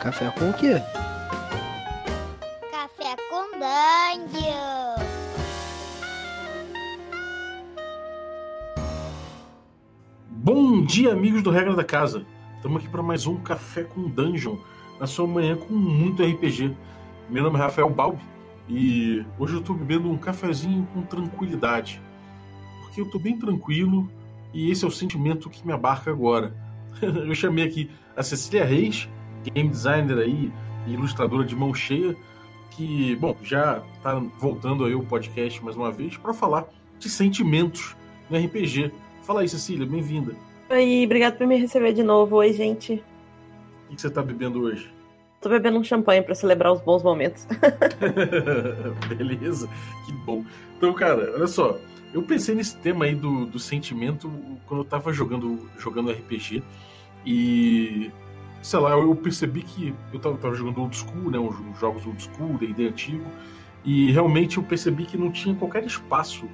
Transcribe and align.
Café 0.00 0.30
com 0.30 0.48
o 0.48 0.54
quê? 0.54 0.80
Café 2.70 3.16
com 3.28 3.50
Dungeon. 3.58 4.94
Bom 10.30 10.82
dia, 10.86 11.12
amigos 11.12 11.42
do 11.42 11.50
Regra 11.50 11.76
da 11.76 11.84
Casa. 11.84 12.24
Estamos 12.56 12.78
aqui 12.78 12.88
para 12.88 13.02
mais 13.02 13.26
um 13.26 13.36
Café 13.40 13.84
com 13.84 14.08
Dungeon, 14.08 14.56
na 14.98 15.06
sua 15.06 15.26
manhã 15.26 15.54
com 15.54 15.74
muito 15.74 16.22
RPG. 16.22 16.74
Meu 17.28 17.42
nome 17.42 17.58
é 17.58 17.60
Rafael 17.60 17.90
Balbi 17.90 18.22
e 18.70 19.22
hoje 19.38 19.52
eu 19.52 19.60
estou 19.60 19.76
bebendo 19.76 20.10
um 20.10 20.16
cafezinho 20.16 20.88
com 20.94 21.02
tranquilidade. 21.02 22.00
Porque 22.80 23.02
eu 23.02 23.04
estou 23.04 23.20
bem 23.20 23.38
tranquilo 23.38 24.10
e 24.54 24.70
esse 24.70 24.82
é 24.82 24.88
o 24.88 24.90
sentimento 24.90 25.50
que 25.50 25.66
me 25.66 25.74
abarca 25.74 26.10
agora. 26.10 26.56
eu 27.02 27.34
chamei 27.34 27.66
aqui 27.66 27.90
a 28.16 28.22
Cecília 28.22 28.64
Reis, 28.64 29.06
game 29.44 29.68
designer 29.68 30.18
aí 30.18 30.52
ilustradora 30.86 31.44
de 31.44 31.54
mão 31.54 31.72
cheia, 31.74 32.16
que, 32.70 33.16
bom, 33.16 33.36
já 33.42 33.82
está 33.96 34.14
voltando 34.38 34.84
aí 34.84 34.94
o 34.94 35.02
podcast 35.02 35.62
mais 35.62 35.76
uma 35.76 35.90
vez 35.90 36.16
para 36.16 36.32
falar 36.32 36.66
de 36.98 37.08
sentimentos 37.08 37.96
no 38.28 38.38
RPG. 38.38 38.92
Fala 39.22 39.40
aí, 39.40 39.48
Cecília, 39.48 39.86
bem-vinda. 39.86 40.34
Oi, 40.70 41.02
obrigado 41.04 41.36
por 41.36 41.46
me 41.46 41.56
receber 41.56 41.92
de 41.92 42.02
novo. 42.02 42.36
Oi, 42.36 42.52
gente. 42.52 43.02
O 43.90 43.94
que 43.94 44.00
você 44.00 44.06
está 44.06 44.22
bebendo 44.22 44.62
hoje? 44.62 44.90
Tô 45.40 45.48
bebendo 45.48 45.78
um 45.78 45.84
champanhe 45.84 46.22
para 46.22 46.34
celebrar 46.34 46.72
os 46.72 46.80
bons 46.80 47.02
momentos. 47.02 47.46
Beleza, 49.08 49.68
que 50.06 50.12
bom. 50.12 50.44
Então, 50.76 50.92
cara, 50.92 51.32
olha 51.34 51.46
só. 51.46 51.78
Eu 52.12 52.22
pensei 52.22 52.54
nesse 52.54 52.76
tema 52.76 53.04
aí 53.04 53.14
do, 53.14 53.46
do 53.46 53.58
sentimento 53.58 54.30
quando 54.66 54.80
eu 54.80 54.84
tava 54.84 55.12
jogando, 55.12 55.68
jogando 55.78 56.10
RPG. 56.10 56.62
E. 57.24 58.10
Sei 58.62 58.78
lá, 58.78 58.90
eu 58.90 59.14
percebi 59.16 59.62
que 59.62 59.94
eu 60.12 60.20
tava, 60.20 60.36
tava 60.36 60.54
jogando 60.54 60.80
old 60.80 60.96
school, 60.96 61.30
né? 61.30 61.38
Os 61.38 61.78
jogos 61.78 62.06
old 62.06 62.22
school, 62.22 62.58
D&D 62.58 62.88
antigo. 62.88 63.24
E 63.84 64.12
realmente 64.12 64.58
eu 64.58 64.62
percebi 64.62 65.06
que 65.06 65.16
não 65.16 65.30
tinha 65.30 65.54
qualquer 65.54 65.84
espaço 65.84 66.48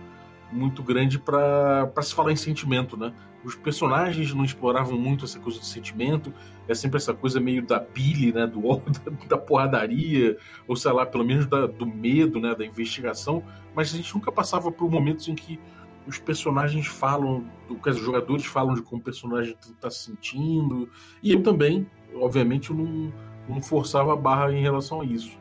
muito 0.53 0.83
grande 0.83 1.19
para 1.19 1.91
se 2.03 2.15
falar 2.15 2.33
em 2.33 2.37
sentimento, 2.37 2.97
né? 2.97 3.13
Os 3.45 3.55
personagens 3.55 4.33
não 4.33 4.45
exploravam 4.45 4.99
muito 4.99 5.25
essa 5.25 5.39
coisa 5.39 5.59
de 5.59 5.67
sentimento, 5.67 6.33
é 6.69 6.75
sempre 6.75 6.97
essa 6.97 7.15
coisa 7.15 7.41
meio 7.41 7.65
da 7.65 7.79
bile, 7.79 8.33
né? 8.33 8.47
Do, 8.47 8.61
da, 9.05 9.27
da 9.29 9.39
porradaria, 9.39 10.37
ou 10.67 10.77
sei 10.77 10.93
lá, 10.93 11.05
pelo 11.05 11.25
menos 11.25 11.47
da, 11.47 11.67
do 11.67 11.87
medo, 11.87 12.41
né? 12.41 12.55
Da 12.55 12.65
investigação, 12.65 13.43
mas 13.75 13.93
a 13.93 13.97
gente 13.97 14.15
nunca 14.15 14.31
passava 14.31 14.71
por 14.71 14.91
momentos 14.91 15.29
em 15.29 15.35
que 15.35 15.59
os 16.07 16.19
personagens 16.19 16.87
falam, 16.87 17.45
os 17.69 17.97
jogadores 17.99 18.45
falam 18.47 18.75
de 18.75 18.83
como 18.83 19.01
o 19.01 19.05
personagem 19.05 19.57
está 19.61 19.91
se 19.91 20.05
sentindo, 20.05 20.89
e 21.23 21.33
eu 21.33 21.43
também, 21.43 21.91
obviamente, 22.15 22.71
eu 22.71 22.77
não, 22.77 23.13
não 23.49 23.63
forçava 23.63 24.13
a 24.13 24.17
barra 24.17 24.53
em 24.53 24.63
relação 24.63 25.01
a 25.01 25.05
isso. 25.05 25.39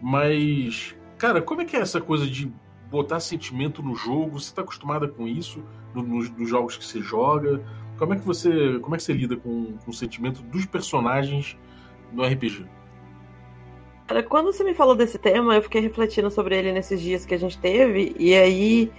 Mas, 0.00 0.94
cara, 1.16 1.40
como 1.40 1.62
é 1.62 1.64
que 1.64 1.76
é 1.76 1.80
essa 1.80 2.00
coisa 2.00 2.26
de 2.26 2.52
botar 2.90 3.20
sentimento 3.20 3.82
no 3.82 3.94
jogo? 3.94 4.40
Você 4.40 4.48
está 4.48 4.62
acostumada 4.62 5.08
com 5.08 5.26
isso 5.26 5.62
nos, 5.94 6.30
nos, 6.30 6.48
jogos 6.48 6.76
que 6.76 6.84
você 6.84 7.00
joga? 7.00 7.64
Como 7.96 8.14
é 8.14 8.16
que 8.16 8.26
você, 8.26 8.78
como 8.80 8.94
é 8.94 8.98
que 8.98 9.04
você 9.04 9.12
lida 9.12 9.36
com, 9.36 9.76
com 9.78 9.90
o 9.90 9.94
sentimento 9.94 10.42
dos 10.42 10.66
personagens 10.66 11.56
no 12.12 12.24
RPG? 12.24 12.66
Cara, 14.06 14.22
quando 14.22 14.52
você 14.52 14.62
me 14.62 14.74
falou 14.74 14.94
desse 14.94 15.18
tema, 15.18 15.54
eu 15.54 15.62
fiquei 15.62 15.80
refletindo 15.80 16.30
sobre 16.30 16.58
ele 16.58 16.72
nesses 16.72 17.00
dias 17.00 17.24
que 17.24 17.34
a 17.34 17.38
gente 17.38 17.56
teve, 17.58 18.14
e 18.18 18.34
aí 18.34 18.92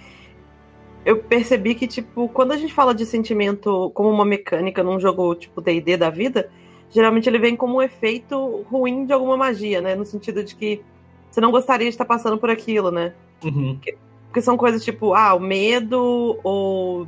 eu 1.06 1.18
percebi 1.18 1.76
que, 1.76 1.86
tipo, 1.86 2.28
quando 2.28 2.50
a 2.50 2.56
gente 2.56 2.74
fala 2.74 2.92
de 2.92 3.06
sentimento 3.06 3.92
como 3.94 4.10
uma 4.10 4.24
mecânica 4.24 4.82
num 4.82 4.98
jogo 4.98 5.36
tipo 5.36 5.60
D&D 5.60 5.96
da 5.96 6.10
vida, 6.10 6.50
geralmente 6.90 7.28
ele 7.28 7.38
vem 7.38 7.54
como 7.54 7.76
um 7.76 7.82
efeito 7.82 8.62
ruim 8.68 9.06
de 9.06 9.12
alguma 9.12 9.36
magia, 9.36 9.80
né? 9.80 9.94
No 9.94 10.04
sentido 10.04 10.42
de 10.42 10.56
que 10.56 10.82
você 11.30 11.40
não 11.40 11.52
gostaria 11.52 11.86
de 11.86 11.90
estar 11.94 12.04
passando 12.04 12.36
por 12.36 12.50
aquilo, 12.50 12.90
né? 12.90 13.14
Uhum. 13.44 13.78
Porque, 14.26 14.42
são 14.42 14.56
coisas 14.56 14.84
tipo, 14.84 15.14
ah, 15.14 15.32
o 15.32 15.38
medo, 15.38 16.40
ou 16.42 17.06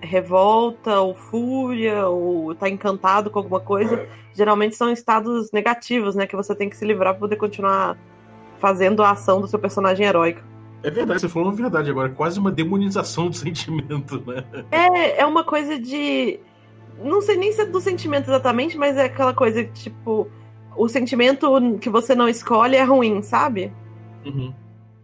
revolta, 0.00 0.98
ou 1.00 1.14
fúria, 1.14 2.08
ou 2.08 2.56
tá 2.56 2.68
encantado 2.68 3.30
com 3.30 3.38
alguma 3.38 3.60
coisa. 3.60 4.04
Geralmente 4.34 4.74
são 4.74 4.90
estados 4.90 5.52
negativos, 5.52 6.16
né? 6.16 6.26
Que 6.26 6.34
você 6.34 6.56
tem 6.56 6.68
que 6.68 6.76
se 6.76 6.84
livrar 6.84 7.12
pra 7.12 7.20
poder 7.20 7.36
continuar 7.36 7.96
fazendo 8.58 9.00
a 9.04 9.12
ação 9.12 9.40
do 9.40 9.46
seu 9.46 9.60
personagem 9.60 10.04
heróico. 10.06 10.42
É 10.82 10.90
verdade, 10.90 11.20
você 11.20 11.28
falou 11.28 11.48
uma 11.48 11.54
verdade 11.54 11.90
agora, 11.90 12.08
quase 12.08 12.38
uma 12.38 12.50
demonização 12.50 13.28
do 13.28 13.34
sentimento, 13.36 14.22
né? 14.26 14.44
É, 14.70 15.20
é 15.20 15.26
uma 15.26 15.44
coisa 15.44 15.78
de. 15.78 16.38
Não 17.02 17.20
sei 17.20 17.36
nem 17.36 17.52
se 17.52 17.60
é 17.60 17.64
do 17.64 17.80
sentimento 17.80 18.28
exatamente, 18.28 18.76
mas 18.76 18.96
é 18.96 19.04
aquela 19.04 19.32
coisa 19.32 19.62
que, 19.64 19.72
tipo, 19.72 20.28
o 20.76 20.88
sentimento 20.88 21.48
que 21.80 21.88
você 21.88 22.14
não 22.14 22.28
escolhe 22.28 22.76
é 22.76 22.82
ruim, 22.82 23.22
sabe? 23.22 23.72
Uhum. 24.24 24.52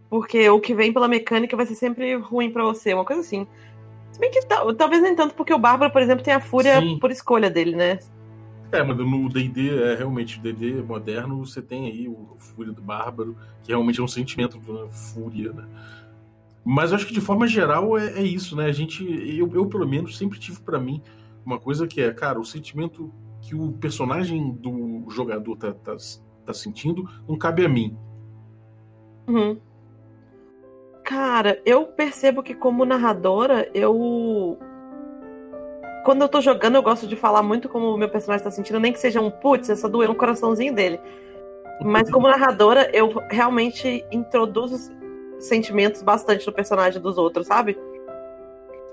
Porque 0.09 0.49
o 0.49 0.59
que 0.59 0.73
vem 0.73 0.93
pela 0.93 1.07
mecânica 1.07 1.55
vai 1.55 1.65
ser 1.65 1.75
sempre 1.75 2.15
ruim 2.15 2.49
para 2.49 2.63
você, 2.63 2.93
uma 2.93 3.05
coisa 3.05 3.21
assim. 3.21 3.47
Se 4.11 4.19
bem 4.19 4.31
que 4.31 4.39
talvez 4.77 5.01
nem 5.01 5.13
tanto, 5.15 5.35
porque 5.35 5.53
o 5.53 5.59
Bárbaro, 5.59 5.91
por 5.91 6.01
exemplo, 6.01 6.23
tem 6.23 6.33
a 6.33 6.39
fúria 6.39 6.79
Sim. 6.79 6.97
por 6.99 7.11
escolha 7.11 7.49
dele, 7.49 7.75
né? 7.75 7.99
É, 8.71 8.83
mas 8.83 8.97
no 8.97 9.29
D&D, 9.29 9.69
é, 9.69 9.95
realmente, 9.95 10.39
D&D 10.39 10.81
moderno, 10.81 11.45
você 11.45 11.61
tem 11.61 11.87
aí 11.87 12.07
o 12.07 12.35
Fúria 12.37 12.73
do 12.73 12.81
Bárbaro, 12.81 13.37
que 13.63 13.69
realmente 13.69 13.99
é 13.99 14.03
um 14.03 14.07
sentimento 14.07 14.59
de 14.59 14.91
fúria, 14.91 15.53
né? 15.53 15.65
Mas 16.63 16.89
eu 16.89 16.97
acho 16.97 17.05
que 17.05 17.13
de 17.13 17.21
forma 17.21 17.47
geral 17.47 17.97
é, 17.97 18.19
é 18.19 18.23
isso, 18.23 18.55
né? 18.55 18.65
A 18.65 18.71
gente, 18.71 19.03
eu, 19.37 19.49
eu 19.53 19.67
pelo 19.67 19.87
menos 19.87 20.17
sempre 20.17 20.39
tive 20.39 20.59
para 20.61 20.79
mim 20.79 21.01
uma 21.45 21.59
coisa 21.59 21.87
que 21.87 22.01
é, 22.01 22.11
cara, 22.11 22.39
o 22.39 22.45
sentimento 22.45 23.13
que 23.39 23.53
o 23.55 23.71
personagem 23.73 24.51
do 24.51 25.05
jogador 25.09 25.55
tá, 25.55 25.71
tá, 25.71 25.95
tá 26.43 26.53
sentindo 26.53 27.07
não 27.29 27.37
cabe 27.37 27.63
a 27.63 27.69
mim. 27.69 27.95
Uhum. 29.27 29.59
Cara, 31.03 31.61
eu 31.63 31.85
percebo 31.85 32.41
que 32.41 32.55
como 32.55 32.83
narradora, 32.83 33.69
eu 33.75 34.57
quando 36.05 36.21
eu 36.21 36.29
tô 36.29 36.39
jogando, 36.39 36.75
eu 36.75 36.83
gosto 36.83 37.07
de 37.07 37.15
falar 37.15 37.41
muito 37.41 37.67
como 37.67 37.91
o 37.91 37.97
meu 37.97 38.07
personagem 38.07 38.43
tá 38.43 38.51
sentindo, 38.51 38.79
nem 38.79 38.93
que 38.93 38.99
seja 38.99 39.19
um 39.19 39.31
putz, 39.31 39.71
essa 39.71 39.89
doeu 39.89 40.09
no 40.09 40.15
coraçãozinho 40.15 40.71
dele. 40.71 41.01
Mas 41.81 42.11
como 42.11 42.27
narradora, 42.27 42.89
eu 42.93 43.11
realmente 43.31 44.05
introduzo 44.11 44.93
sentimentos 45.39 46.03
bastante 46.03 46.45
no 46.45 46.53
personagem 46.53 47.01
dos 47.01 47.17
outros, 47.17 47.47
sabe? 47.47 47.75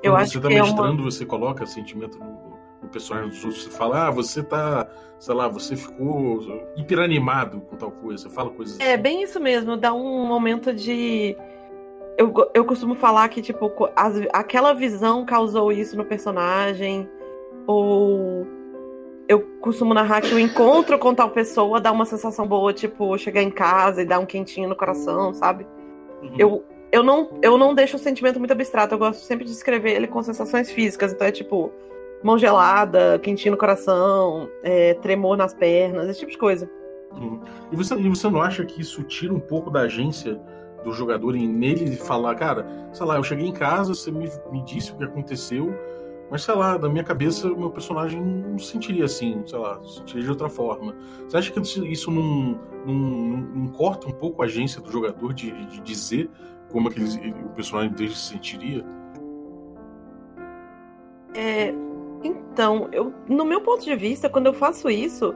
Eu 0.02 0.12
Quando 0.12 0.22
acho 0.22 0.32
você 0.32 0.40
tá 0.40 0.48
que 0.48 0.54
mestrando, 0.54 0.88
é 0.88 1.02
uma... 1.02 1.10
você 1.10 1.26
coloca 1.26 1.66
sentimento 1.66 2.18
no, 2.18 2.58
no, 2.82 2.88
personagem 2.88 3.28
dos 3.28 3.44
outros. 3.44 3.64
Você 3.64 3.70
fala, 3.70 4.08
ah, 4.08 4.10
você 4.10 4.42
tá, 4.42 4.88
sei 5.18 5.34
lá, 5.34 5.48
você 5.48 5.76
ficou 5.76 6.40
hiperanimado 6.76 7.60
com 7.60 7.76
tal 7.76 7.90
coisa. 7.90 8.22
Você 8.22 8.34
fala 8.34 8.48
coisas 8.50 8.80
É, 8.80 8.94
assim. 8.94 9.02
bem 9.02 9.22
isso 9.22 9.38
mesmo. 9.38 9.76
Dá 9.76 9.92
um 9.92 10.26
momento 10.26 10.72
de 10.72 11.36
eu, 12.22 12.50
eu 12.54 12.64
costumo 12.64 12.94
falar 12.94 13.28
que, 13.28 13.42
tipo, 13.42 13.70
as, 13.96 14.14
aquela 14.32 14.72
visão 14.72 15.24
causou 15.24 15.72
isso 15.72 15.96
no 15.96 16.04
personagem. 16.04 17.08
Ou 17.66 18.46
eu 19.28 19.40
costumo 19.60 19.94
narrar 19.94 20.20
que 20.20 20.34
o 20.34 20.38
encontro 20.38 20.98
com 20.98 21.14
tal 21.14 21.30
pessoa 21.30 21.80
dá 21.80 21.90
uma 21.90 22.04
sensação 22.04 22.46
boa, 22.46 22.72
tipo, 22.72 23.16
chegar 23.18 23.42
em 23.42 23.50
casa 23.50 24.02
e 24.02 24.04
dar 24.04 24.18
um 24.18 24.26
quentinho 24.26 24.68
no 24.68 24.76
coração, 24.76 25.32
sabe? 25.32 25.66
Uhum. 26.22 26.34
Eu, 26.38 26.64
eu, 26.90 27.02
não, 27.02 27.30
eu 27.42 27.56
não 27.56 27.74
deixo 27.74 27.96
o 27.96 27.98
sentimento 27.98 28.38
muito 28.38 28.52
abstrato, 28.52 28.94
eu 28.94 28.98
gosto 28.98 29.20
sempre 29.20 29.44
de 29.44 29.52
escrever 29.52 29.92
ele 29.92 30.06
com 30.06 30.22
sensações 30.22 30.70
físicas. 30.70 31.12
Então 31.12 31.26
é 31.26 31.32
tipo, 31.32 31.72
mão 32.22 32.38
gelada, 32.38 33.18
quentinho 33.20 33.52
no 33.52 33.58
coração, 33.58 34.48
é, 34.62 34.94
tremor 34.94 35.36
nas 35.36 35.54
pernas, 35.54 36.08
esse 36.08 36.20
tipo 36.20 36.32
de 36.32 36.38
coisa. 36.38 36.70
Uhum. 37.12 37.40
E, 37.70 37.76
você, 37.76 37.94
e 37.94 38.08
você 38.08 38.28
não 38.28 38.42
acha 38.42 38.64
que 38.64 38.80
isso 38.80 39.02
tira 39.02 39.32
um 39.32 39.40
pouco 39.40 39.70
da 39.70 39.80
agência 39.82 40.40
do 40.82 40.92
jogador 40.92 41.34
em 41.34 41.48
nele 41.48 41.96
falar, 41.96 42.34
cara, 42.34 42.66
sei 42.92 43.06
lá, 43.06 43.16
eu 43.16 43.24
cheguei 43.24 43.46
em 43.46 43.52
casa, 43.52 43.94
você 43.94 44.10
me, 44.10 44.30
me 44.50 44.62
disse 44.64 44.92
o 44.92 44.96
que 44.96 45.04
aconteceu, 45.04 45.74
mas 46.30 46.42
sei 46.42 46.54
lá, 46.54 46.78
na 46.78 46.88
minha 46.88 47.04
cabeça 47.04 47.46
o 47.46 47.58
meu 47.58 47.70
personagem 47.70 48.20
não 48.20 48.58
sentiria 48.58 49.04
assim, 49.04 49.42
sei 49.46 49.58
lá, 49.58 49.82
sentiria 49.84 50.22
de 50.22 50.30
outra 50.30 50.48
forma. 50.48 50.94
Você 51.28 51.36
acha 51.36 51.52
que 51.52 51.60
isso 51.60 52.10
não, 52.10 52.58
não, 52.86 52.94
não 52.94 53.68
corta 53.68 54.08
um 54.08 54.12
pouco 54.12 54.42
a 54.42 54.46
agência 54.46 54.80
do 54.80 54.90
jogador 54.90 55.34
de, 55.34 55.52
de 55.66 55.80
dizer 55.80 56.30
como 56.70 56.88
aquele, 56.88 57.06
o 57.44 57.50
personagem 57.50 57.92
dele 57.92 58.14
se 58.14 58.30
sentiria? 58.30 58.84
É, 61.34 61.74
então, 62.24 62.88
eu, 62.92 63.12
no 63.28 63.44
meu 63.44 63.60
ponto 63.60 63.84
de 63.84 63.94
vista, 63.94 64.28
quando 64.28 64.46
eu 64.46 64.54
faço 64.54 64.88
isso, 64.88 65.34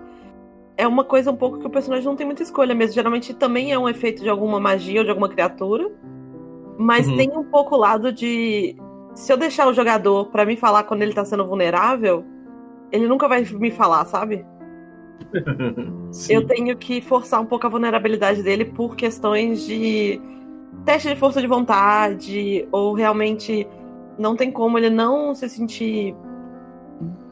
é 0.77 0.87
uma 0.87 1.05
coisa 1.05 1.31
um 1.31 1.37
pouco 1.37 1.59
que 1.59 1.67
o 1.67 1.71
personagem 1.71 2.05
não 2.05 2.17
tem 2.17 2.27
muita 2.27 2.43
escolha 2.43 2.75
mesmo. 2.75 2.95
Geralmente 2.95 3.33
também 3.33 3.73
é 3.73 3.79
um 3.79 3.89
efeito 3.89 4.23
de 4.23 4.29
alguma 4.29 4.61
magia 4.61 5.01
ou 5.01 5.05
de 5.05 5.11
alguma 5.11 5.29
criatura. 5.29 5.91
Mas 6.79 7.09
uhum. 7.09 7.17
tem 7.17 7.31
um 7.37 7.45
pouco 7.45 7.75
o 7.75 7.79
lado 7.79 8.13
de. 8.13 8.77
Se 9.15 9.33
eu 9.33 9.37
deixar 9.37 9.67
o 9.67 9.73
jogador 9.73 10.27
para 10.27 10.45
me 10.45 10.57
falar 10.57 10.83
quando 10.85 11.01
ele 11.01 11.15
tá 11.15 11.25
sendo 11.25 11.47
vulnerável, 11.47 12.23
ele 12.93 13.09
nunca 13.09 13.27
vai 13.27 13.43
me 13.43 13.71
falar, 13.71 14.05
sabe? 14.05 14.45
eu 16.29 16.47
tenho 16.47 16.77
que 16.77 17.01
forçar 17.01 17.41
um 17.41 17.47
pouco 17.47 17.67
a 17.67 17.71
vulnerabilidade 17.71 18.43
dele 18.43 18.67
por 18.67 18.95
questões 18.95 19.67
de 19.67 20.21
teste 20.85 21.09
de 21.09 21.17
força 21.17 21.41
de 21.41 21.47
vontade, 21.47 22.69
ou 22.71 22.93
realmente 22.93 23.67
não 24.19 24.37
tem 24.37 24.53
como 24.53 24.77
ele 24.77 24.91
não 24.91 25.35
se 25.35 25.49
sentir 25.49 26.15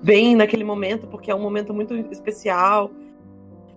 bem 0.03 0.35
naquele 0.35 0.65
momento, 0.65 1.07
porque 1.07 1.31
é 1.31 1.35
um 1.35 1.41
momento 1.41 1.75
muito 1.75 1.95
especial. 2.11 2.91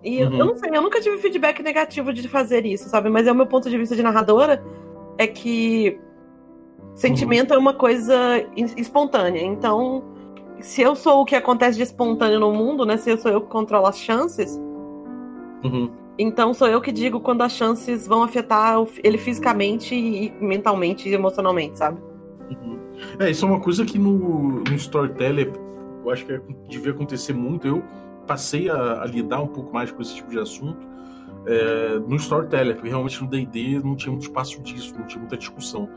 E 0.02 0.22
uhum. 0.22 0.38
eu 0.38 0.46
não 0.46 0.56
sei, 0.56 0.70
eu 0.72 0.82
nunca 0.82 1.00
tive 1.00 1.18
feedback 1.18 1.62
negativo 1.62 2.12
de 2.12 2.26
fazer 2.28 2.64
isso, 2.64 2.88
sabe? 2.88 3.10
Mas 3.10 3.26
é 3.26 3.32
o 3.32 3.34
meu 3.34 3.46
ponto 3.46 3.68
de 3.68 3.76
vista 3.76 3.96
de 3.96 4.02
narradora 4.02 4.62
é 5.16 5.26
que 5.26 5.98
sentimento 6.94 7.50
uhum. 7.50 7.56
é 7.56 7.58
uma 7.58 7.74
coisa 7.74 8.14
espontânea. 8.76 9.42
Então, 9.42 10.04
se 10.60 10.82
eu 10.82 10.94
sou 10.94 11.22
o 11.22 11.24
que 11.24 11.34
acontece 11.34 11.76
de 11.76 11.82
espontâneo 11.82 12.38
no 12.38 12.52
mundo, 12.52 12.84
né? 12.84 12.96
Se 12.96 13.10
eu 13.10 13.18
sou 13.18 13.30
eu 13.30 13.40
que 13.40 13.48
controlo 13.48 13.86
as 13.86 13.98
chances, 13.98 14.60
uhum. 15.64 15.90
então 16.16 16.54
sou 16.54 16.68
eu 16.68 16.80
que 16.80 16.92
digo 16.92 17.20
quando 17.20 17.42
as 17.42 17.52
chances 17.52 18.06
vão 18.06 18.22
afetar 18.22 18.76
ele 19.02 19.18
fisicamente 19.18 19.94
e 19.94 20.32
mentalmente 20.40 21.08
e 21.08 21.14
emocionalmente, 21.14 21.78
sabe? 21.78 22.00
Uhum. 22.50 22.78
É, 23.18 23.30
isso 23.30 23.44
é 23.44 23.48
uma 23.48 23.60
coisa 23.60 23.84
que 23.84 23.98
no, 23.98 24.60
no 24.62 24.74
storyteller 24.74 25.52
eu 26.04 26.10
acho 26.10 26.24
que 26.24 26.32
é, 26.32 26.40
devia 26.68 26.92
acontecer 26.92 27.32
muito. 27.32 27.66
Eu 27.66 27.82
passei 28.28 28.68
a, 28.68 29.02
a, 29.02 29.06
lidar 29.06 29.40
um 29.40 29.48
pouco 29.48 29.72
mais 29.72 29.90
com 29.90 30.02
esse 30.02 30.14
tipo 30.14 30.30
de 30.30 30.38
assunto 30.38 30.86
é, 31.46 31.98
no 31.98 32.16
Storyteller, 32.16 32.74
porque 32.74 32.90
realmente 32.90 33.22
no 33.22 33.28
D&D 33.28 33.80
não 33.82 33.96
tinha 33.96 34.12
muito 34.12 34.24
espaço 34.24 34.60
disso, 34.62 34.94
não 34.96 35.06
tinha 35.06 35.18
muita 35.18 35.36
discussão. 35.36 35.88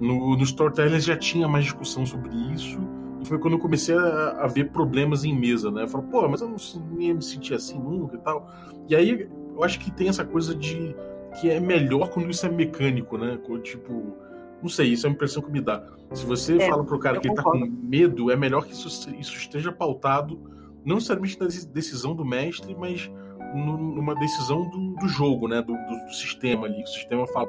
No, 0.00 0.36
no 0.36 0.42
Storyteller 0.42 0.98
já 1.00 1.16
tinha 1.16 1.46
mais 1.46 1.64
discussão 1.64 2.06
sobre 2.06 2.34
isso, 2.54 2.78
e 3.20 3.26
foi 3.26 3.38
quando 3.38 3.54
eu 3.54 3.60
comecei 3.60 3.94
a, 3.94 4.38
a 4.40 4.46
ver 4.46 4.70
problemas 4.70 5.24
em 5.24 5.38
mesa, 5.38 5.70
né? 5.70 5.82
Eu 5.82 5.88
falo, 5.88 6.04
pô, 6.04 6.26
mas 6.28 6.40
eu 6.40 6.48
não 6.48 7.00
ia 7.00 7.14
me 7.14 7.22
sentir 7.22 7.54
assim 7.54 7.78
nunca 7.78 8.16
e 8.16 8.20
tal. 8.20 8.50
E 8.88 8.96
aí 8.96 9.28
eu 9.54 9.62
acho 9.62 9.78
que 9.78 9.90
tem 9.90 10.08
essa 10.08 10.24
coisa 10.24 10.54
de 10.54 10.94
que 11.40 11.50
é 11.50 11.60
melhor 11.60 12.08
quando 12.08 12.30
isso 12.30 12.46
é 12.46 12.48
mecânico, 12.48 13.18
né? 13.18 13.38
Tipo, 13.62 14.16
não 14.62 14.68
sei, 14.68 14.88
isso 14.88 15.06
é 15.06 15.10
a 15.10 15.12
impressão 15.12 15.42
que 15.42 15.50
me 15.50 15.60
dá. 15.60 15.82
Se 16.12 16.24
você 16.24 16.56
é, 16.56 16.68
fala 16.68 16.84
pro 16.84 16.98
cara 16.98 17.20
que 17.20 17.28
ele 17.28 17.34
tá 17.34 17.42
com 17.42 17.58
medo, 17.58 18.30
é 18.30 18.36
melhor 18.36 18.64
que 18.64 18.72
isso, 18.72 18.88
isso 19.14 19.36
esteja 19.36 19.70
pautado 19.70 20.40
não 20.86 20.94
necessariamente 20.94 21.38
na 21.40 21.46
decisão 21.72 22.14
do 22.14 22.24
mestre, 22.24 22.74
mas 22.78 23.10
numa 23.54 24.14
decisão 24.14 24.68
do, 24.68 24.94
do 24.94 25.08
jogo, 25.08 25.48
né? 25.48 25.60
Do, 25.60 25.72
do, 25.72 26.14
sistema 26.14 26.66
ali. 26.66 26.82
O 26.82 26.86
sistema 26.86 27.26
fala. 27.26 27.48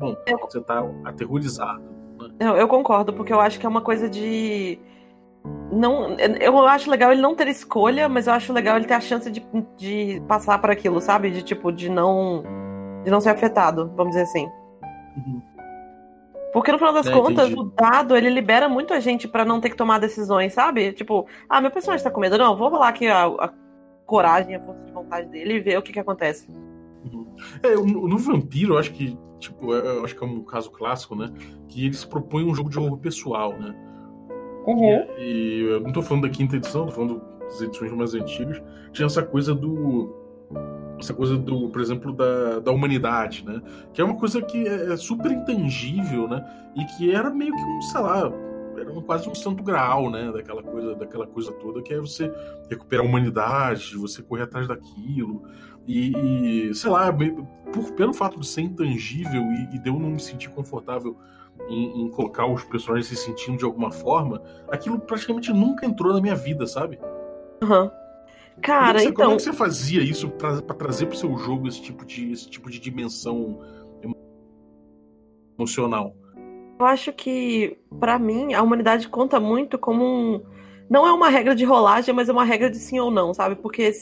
Bom, 0.00 0.16
eu, 0.26 0.38
você 0.38 0.60
tá 0.60 0.84
aterrorizado. 1.04 1.80
Né? 2.18 2.28
Eu, 2.40 2.56
eu, 2.56 2.66
concordo, 2.68 3.12
porque 3.12 3.32
eu 3.32 3.40
acho 3.40 3.58
que 3.60 3.64
é 3.64 3.68
uma 3.68 3.80
coisa 3.80 4.10
de. 4.10 4.80
Não, 5.70 6.16
eu 6.18 6.58
acho 6.66 6.90
legal 6.90 7.12
ele 7.12 7.20
não 7.20 7.34
ter 7.34 7.48
escolha, 7.48 8.08
mas 8.08 8.26
eu 8.26 8.32
acho 8.32 8.52
legal 8.52 8.76
ele 8.76 8.86
ter 8.86 8.94
a 8.94 9.00
chance 9.00 9.30
de, 9.30 9.44
de 9.76 10.22
passar 10.26 10.60
por 10.60 10.70
aquilo, 10.70 11.00
sabe? 11.00 11.30
De 11.30 11.42
tipo, 11.42 11.70
de 11.70 11.88
não. 11.88 12.42
De 13.04 13.10
não 13.10 13.20
ser 13.20 13.30
afetado, 13.30 13.92
vamos 13.96 14.12
dizer 14.12 14.22
assim. 14.22 14.48
Uhum. 15.16 15.42
Porque 16.52 16.70
no 16.70 16.78
final 16.78 16.92
das 16.92 17.06
é, 17.06 17.12
contas, 17.12 17.46
entendi. 17.46 17.60
o 17.60 17.64
dado, 17.64 18.16
ele 18.16 18.28
libera 18.28 18.68
muito 18.68 18.92
a 18.92 19.00
gente 19.00 19.26
para 19.26 19.44
não 19.44 19.60
ter 19.60 19.70
que 19.70 19.76
tomar 19.76 19.98
decisões, 19.98 20.52
sabe? 20.52 20.92
Tipo, 20.92 21.26
ah, 21.48 21.60
meu 21.60 21.70
personagem 21.70 22.04
tá 22.04 22.10
com 22.10 22.20
medo. 22.20 22.36
Não, 22.36 22.56
vou 22.56 22.68
rolar 22.68 22.88
aqui 22.88 23.08
a, 23.08 23.24
a 23.24 23.50
coragem, 24.04 24.54
a 24.54 24.60
força 24.60 24.84
de 24.84 24.92
vontade 24.92 25.28
dele 25.28 25.54
e 25.54 25.60
ver 25.60 25.78
o 25.78 25.82
que 25.82 25.92
que 25.92 26.00
acontece. 26.00 26.46
Uhum. 27.10 27.26
É, 27.62 27.74
no, 27.74 28.18
Vampiro, 28.18 28.74
eu 28.74 28.78
acho 28.78 28.92
que, 28.92 29.18
tipo, 29.38 29.74
é, 29.74 29.78
eu 29.78 30.04
acho 30.04 30.14
que 30.14 30.22
é 30.22 30.26
um 30.26 30.42
caso 30.44 30.70
clássico, 30.70 31.16
né? 31.16 31.32
Que 31.68 31.86
eles 31.86 32.04
propõem 32.04 32.46
um 32.46 32.54
jogo 32.54 32.68
de 32.68 32.78
horror 32.78 32.98
pessoal, 32.98 33.58
né? 33.58 33.74
Uhum. 34.66 35.06
E, 35.18 35.22
e 35.22 35.60
eu 35.62 35.80
não 35.80 35.90
tô 35.90 36.02
falando 36.02 36.24
da 36.24 36.28
quinta 36.28 36.56
edição, 36.56 36.86
tô 36.86 36.92
falando 36.92 37.22
das 37.40 37.62
edições 37.62 37.92
mais 37.92 38.14
antigas. 38.14 38.62
Tinha 38.92 39.06
essa 39.06 39.22
coisa 39.22 39.54
do 39.54 40.21
essa 41.02 41.14
coisa 41.14 41.36
do, 41.36 41.68
por 41.68 41.80
exemplo, 41.80 42.12
da, 42.12 42.60
da 42.60 42.70
humanidade, 42.70 43.44
né? 43.44 43.60
Que 43.92 44.00
é 44.00 44.04
uma 44.04 44.16
coisa 44.16 44.40
que 44.40 44.66
é, 44.66 44.92
é 44.92 44.96
super 44.96 45.30
intangível, 45.30 46.28
né? 46.28 46.44
E 46.76 46.84
que 46.84 47.14
era 47.14 47.30
meio 47.30 47.54
que 47.54 47.62
um, 47.62 47.82
sei 47.82 48.00
lá, 48.00 48.32
era 48.76 48.92
um, 48.92 49.02
quase 49.02 49.28
um 49.28 49.34
santo 49.34 49.62
graal, 49.62 50.10
né? 50.10 50.30
Daquela 50.32 50.62
coisa, 50.62 50.94
daquela 50.94 51.26
coisa 51.26 51.52
toda, 51.52 51.82
que 51.82 51.92
é 51.92 52.00
você 52.00 52.32
recuperar 52.68 53.04
a 53.04 53.08
humanidade, 53.08 53.96
você 53.96 54.22
correr 54.22 54.42
atrás 54.42 54.66
daquilo. 54.66 55.42
E, 55.86 56.68
e 56.68 56.74
sei 56.74 56.90
lá, 56.90 57.12
por, 57.12 57.92
pelo 57.92 58.12
fato 58.12 58.38
de 58.38 58.46
ser 58.46 58.62
intangível 58.62 59.42
e, 59.42 59.76
e 59.76 59.78
de 59.78 59.88
eu 59.88 59.98
não 59.98 60.10
me 60.10 60.20
sentir 60.20 60.50
confortável 60.50 61.16
em, 61.68 62.02
em, 62.02 62.10
colocar 62.10 62.46
os 62.46 62.64
personagens 62.64 63.06
se 63.06 63.16
sentindo 63.16 63.58
de 63.58 63.64
alguma 63.64 63.90
forma, 63.90 64.42
aquilo 64.70 64.98
praticamente 64.98 65.52
nunca 65.52 65.86
entrou 65.86 66.12
na 66.12 66.20
minha 66.20 66.34
vida, 66.34 66.66
sabe? 66.66 66.98
Uhum. 67.62 67.90
Cara, 68.62 69.00
você, 69.00 69.06
então. 69.06 69.24
Como 69.24 69.34
é 69.34 69.36
que 69.36 69.42
você 69.42 69.52
fazia 69.52 70.02
isso 70.02 70.28
para 70.30 70.60
trazer 70.62 71.06
pro 71.06 71.16
seu 71.16 71.36
jogo 71.36 71.66
esse 71.66 71.82
tipo 71.82 72.04
de, 72.04 72.32
esse 72.32 72.48
tipo 72.48 72.70
de 72.70 72.78
dimensão 72.78 73.60
emocional? 75.58 76.14
Eu 76.78 76.86
acho 76.86 77.12
que, 77.12 77.76
para 78.00 78.18
mim, 78.18 78.54
a 78.54 78.62
humanidade 78.62 79.08
conta 79.08 79.38
muito 79.38 79.78
como 79.78 80.04
um. 80.04 80.42
Não 80.88 81.06
é 81.06 81.12
uma 81.12 81.28
regra 81.28 81.54
de 81.54 81.64
rolagem, 81.64 82.14
mas 82.14 82.28
é 82.28 82.32
uma 82.32 82.44
regra 82.44 82.70
de 82.70 82.76
sim 82.78 82.98
ou 82.98 83.10
não, 83.10 83.32
sabe? 83.32 83.56
Porque 83.56 83.92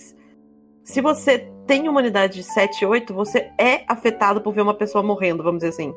se 0.82 1.00
você 1.00 1.50
tem 1.66 1.88
humanidade 1.88 2.34
de 2.34 2.42
7, 2.42 2.84
8, 2.84 3.14
você 3.14 3.50
é 3.58 3.84
afetado 3.86 4.40
por 4.40 4.52
ver 4.52 4.62
uma 4.62 4.74
pessoa 4.74 5.04
morrendo, 5.04 5.42
vamos 5.42 5.60
dizer 5.60 5.68
assim. 5.68 5.94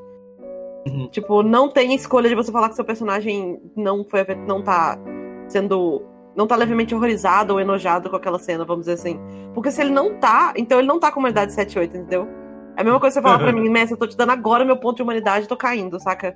Uhum. 0.85 1.07
Tipo, 1.09 1.41
não 1.41 1.69
tem 1.69 1.95
escolha 1.95 2.29
de 2.29 2.35
você 2.35 2.51
falar 2.51 2.69
que 2.69 2.75
seu 2.75 2.85
personagem 2.85 3.59
não 3.75 4.03
foi 4.03 4.23
não 4.45 4.61
tá 4.61 4.99
sendo 5.47 6.03
não 6.35 6.47
tá 6.47 6.55
levemente 6.55 6.93
horrorizado 6.95 7.53
ou 7.53 7.59
enojado 7.59 8.09
com 8.09 8.15
aquela 8.15 8.39
cena, 8.39 8.65
vamos 8.65 8.85
dizer 8.85 8.93
assim. 8.93 9.19
Porque 9.53 9.71
se 9.71 9.81
ele 9.81 9.91
não 9.91 10.19
tá, 10.19 10.53
então 10.55 10.79
ele 10.79 10.87
não 10.87 10.99
tá 10.99 11.11
com 11.11 11.19
humanidade 11.19 11.53
7, 11.53 11.79
8, 11.79 11.97
entendeu? 11.97 12.27
É 12.75 12.81
a 12.81 12.83
mesma 12.83 12.99
coisa 12.99 13.19
que 13.19 13.21
você 13.21 13.31
falar 13.31 13.39
pra 13.39 13.51
mim, 13.51 13.69
Messi, 13.69 13.93
eu 13.93 13.97
tô 13.97 14.07
te 14.07 14.17
dando 14.17 14.31
agora 14.31 14.65
meu 14.65 14.77
ponto 14.77 14.97
de 14.97 15.03
humanidade, 15.03 15.47
tô 15.47 15.55
caindo, 15.55 15.99
saca? 15.99 16.35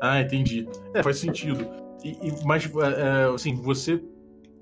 ah, 0.00 0.20
entendi. 0.20 0.66
É, 0.94 1.02
faz 1.02 1.18
sentido. 1.18 1.68
E, 2.02 2.10
e, 2.10 2.44
mas, 2.44 2.64
é, 2.64 3.28
é, 3.28 3.34
assim, 3.34 3.54
você 3.54 4.02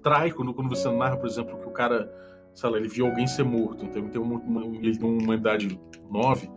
trai 0.03 0.33
quando, 0.33 0.53
quando 0.53 0.69
você 0.69 0.91
narra, 0.91 1.17
por 1.17 1.29
exemplo, 1.29 1.59
que 1.59 1.69
o 1.69 1.71
cara, 1.71 2.13
sei 2.55 2.71
lá, 2.71 2.77
ele 2.77 2.89
viu 2.89 3.07
alguém 3.07 3.27
ser 3.27 3.45
morto, 3.45 3.85
então 3.85 4.03
ele 4.03 4.11
tem 4.11 4.21
uma, 4.21 4.39
uma, 4.39 4.65
ele 4.65 4.99
tem 4.99 5.09
uma 5.09 5.35
idade 5.35 5.81
9, 6.11 6.51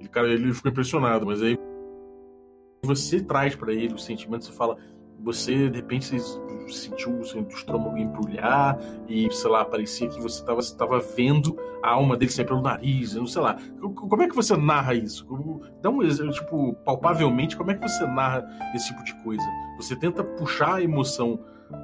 ele, 0.00 0.08
cara, 0.08 0.28
ele 0.28 0.52
ficou 0.52 0.70
impressionado, 0.70 1.24
mas 1.24 1.40
aí 1.42 1.56
você 2.84 3.20
traz 3.20 3.54
para 3.54 3.72
ele 3.72 3.94
o 3.94 3.98
sentimento, 3.98 4.44
você 4.44 4.52
fala, 4.52 4.76
você 5.20 5.68
de 5.68 5.76
repente 5.76 6.06
sentiu 6.68 7.18
o 7.18 7.24
seu 7.24 7.42
estômago 7.48 7.96
embrulhar 7.96 8.78
e, 9.08 9.30
sei 9.30 9.50
lá, 9.50 9.64
parecia 9.64 10.08
que 10.08 10.20
você 10.20 10.42
estava 10.58 10.98
vendo 11.00 11.58
a 11.82 11.90
alma 11.90 12.16
dele 12.16 12.30
sair 12.30 12.44
pelo 12.44 12.60
nariz, 12.60 13.14
não 13.14 13.26
sei 13.26 13.42
lá. 13.42 13.56
Como 13.80 14.22
é 14.22 14.28
que 14.28 14.34
você 14.34 14.56
narra 14.56 14.94
isso? 14.94 15.26
Dá 15.80 15.90
um 15.90 16.02
exemplo, 16.02 16.32
tipo, 16.32 16.74
palpavelmente, 16.84 17.56
como 17.56 17.70
é 17.70 17.74
que 17.74 17.88
você 17.88 18.06
narra 18.06 18.44
esse 18.74 18.88
tipo 18.88 19.04
de 19.04 19.14
coisa? 19.22 19.44
Você 19.76 19.96
tenta 19.96 20.22
puxar 20.22 20.76
a 20.76 20.82
emoção 20.82 21.40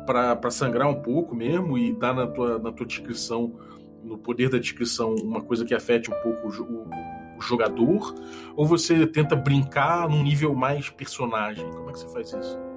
para 0.06 0.50
sangrar 0.50 0.88
um 0.88 1.02
pouco 1.02 1.34
mesmo 1.34 1.76
e 1.76 1.92
dar 1.94 2.14
na 2.14 2.26
tua, 2.26 2.58
na 2.58 2.72
tua 2.72 2.86
descrição, 2.86 3.54
no 4.02 4.18
poder 4.18 4.50
da 4.50 4.58
descrição, 4.58 5.14
uma 5.16 5.40
coisa 5.40 5.64
que 5.64 5.74
afete 5.74 6.10
um 6.10 6.14
pouco 6.22 6.48
o, 6.48 6.88
o 7.36 7.40
jogador? 7.40 8.14
Ou 8.56 8.66
você 8.66 9.06
tenta 9.06 9.36
brincar 9.36 10.08
num 10.08 10.22
nível 10.22 10.54
mais 10.54 10.90
personagem? 10.90 11.70
Como 11.70 11.90
é 11.90 11.92
que 11.92 12.00
você 12.00 12.08
faz 12.08 12.32
isso? 12.32 12.73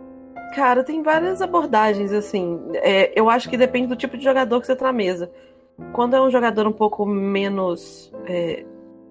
Cara, 0.53 0.83
tem 0.83 1.03
várias 1.03 1.41
abordagens, 1.41 2.11
assim. 2.11 2.59
É, 2.75 3.19
eu 3.19 3.29
acho 3.29 3.49
que 3.49 3.57
depende 3.57 3.87
do 3.87 3.95
tipo 3.95 4.17
de 4.17 4.23
jogador 4.23 4.59
que 4.59 4.67
você 4.67 4.75
tá 4.75 4.85
na 4.85 4.93
mesa. 4.93 5.31
Quando 5.93 6.15
é 6.15 6.21
um 6.21 6.31
jogador 6.31 6.67
um 6.67 6.73
pouco 6.73 7.05
menos 7.05 8.11
é, 8.25 8.65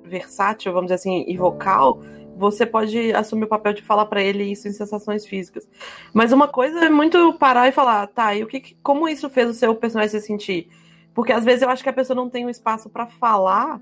versátil, 0.04 0.72
vamos 0.72 0.86
dizer 0.86 0.96
assim, 0.96 1.24
e 1.28 1.36
vocal, 1.36 2.00
você 2.36 2.66
pode 2.66 3.12
assumir 3.14 3.44
o 3.44 3.48
papel 3.48 3.72
de 3.72 3.82
falar 3.82 4.06
para 4.06 4.22
ele 4.22 4.44
isso 4.44 4.68
em 4.68 4.72
sensações 4.72 5.26
físicas. 5.26 5.68
Mas 6.12 6.32
uma 6.32 6.48
coisa 6.48 6.84
é 6.84 6.90
muito 6.90 7.34
parar 7.34 7.68
e 7.68 7.72
falar, 7.72 8.06
tá, 8.08 8.34
e 8.34 8.42
o 8.42 8.46
que, 8.46 8.76
como 8.82 9.08
isso 9.08 9.30
fez 9.30 9.48
o 9.48 9.54
seu 9.54 9.74
personagem 9.74 10.20
se 10.20 10.26
sentir? 10.26 10.68
Porque 11.14 11.32
às 11.32 11.44
vezes 11.44 11.62
eu 11.62 11.70
acho 11.70 11.82
que 11.82 11.88
a 11.88 11.94
pessoa 11.94 12.14
não 12.14 12.28
tem 12.28 12.44
um 12.44 12.50
espaço 12.50 12.90
para 12.90 13.06
falar, 13.06 13.80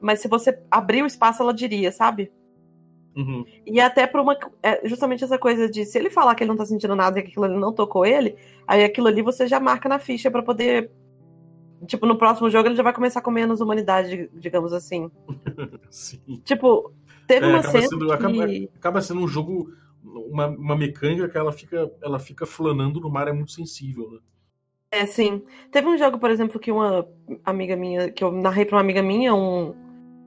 mas 0.00 0.20
se 0.20 0.28
você 0.28 0.58
abrir 0.70 1.02
o 1.02 1.06
espaço, 1.06 1.42
ela 1.42 1.54
diria, 1.54 1.90
sabe? 1.90 2.30
Uhum. 3.14 3.44
E 3.66 3.80
até 3.80 4.06
por 4.06 4.20
uma. 4.20 4.36
É 4.62 4.86
justamente 4.88 5.22
essa 5.22 5.38
coisa 5.38 5.68
de 5.68 5.84
se 5.84 5.98
ele 5.98 6.10
falar 6.10 6.34
que 6.34 6.42
ele 6.42 6.50
não 6.50 6.56
tá 6.56 6.64
sentindo 6.64 6.96
nada 6.96 7.18
e 7.18 7.22
que 7.22 7.28
aquilo 7.28 7.44
ali 7.44 7.56
não 7.56 7.72
tocou 7.72 8.06
ele, 8.06 8.36
aí 8.66 8.82
aquilo 8.82 9.06
ali 9.06 9.22
você 9.22 9.46
já 9.46 9.60
marca 9.60 9.88
na 9.88 9.98
ficha 9.98 10.30
para 10.30 10.42
poder. 10.42 10.90
Tipo, 11.86 12.06
no 12.06 12.16
próximo 12.16 12.48
jogo 12.48 12.68
ele 12.68 12.76
já 12.76 12.82
vai 12.82 12.92
começar 12.92 13.20
com 13.20 13.30
menos 13.30 13.60
humanidade, 13.60 14.30
digamos 14.32 14.72
assim. 14.72 15.10
Sim. 15.90 16.40
Tipo, 16.44 16.92
teve 17.26 17.44
é, 17.44 17.48
uma 17.48 17.58
acaba 17.58 17.72
cena. 17.72 17.88
Sendo, 17.88 18.06
que... 18.06 18.12
acaba, 18.12 18.44
acaba, 18.76 19.02
sendo 19.02 19.20
um 19.20 19.28
jogo. 19.28 19.70
Uma, 20.02 20.48
uma 20.48 20.76
mecânica 20.76 21.28
que 21.28 21.38
ela 21.38 21.52
fica, 21.52 21.88
ela 22.02 22.18
fica 22.18 22.44
flanando 22.44 23.00
no 23.00 23.08
mar, 23.08 23.28
é 23.28 23.32
muito 23.32 23.52
sensível, 23.52 24.10
né? 24.10 24.18
É, 24.90 25.06
sim. 25.06 25.42
Teve 25.70 25.88
um 25.88 25.96
jogo, 25.96 26.18
por 26.18 26.30
exemplo, 26.30 26.60
que 26.60 26.70
uma 26.70 27.08
amiga 27.44 27.76
minha, 27.76 28.10
que 28.10 28.22
eu 28.22 28.30
narrei 28.30 28.66
pra 28.66 28.76
uma 28.76 28.82
amiga 28.82 29.02
minha, 29.02 29.34
um, 29.34 29.74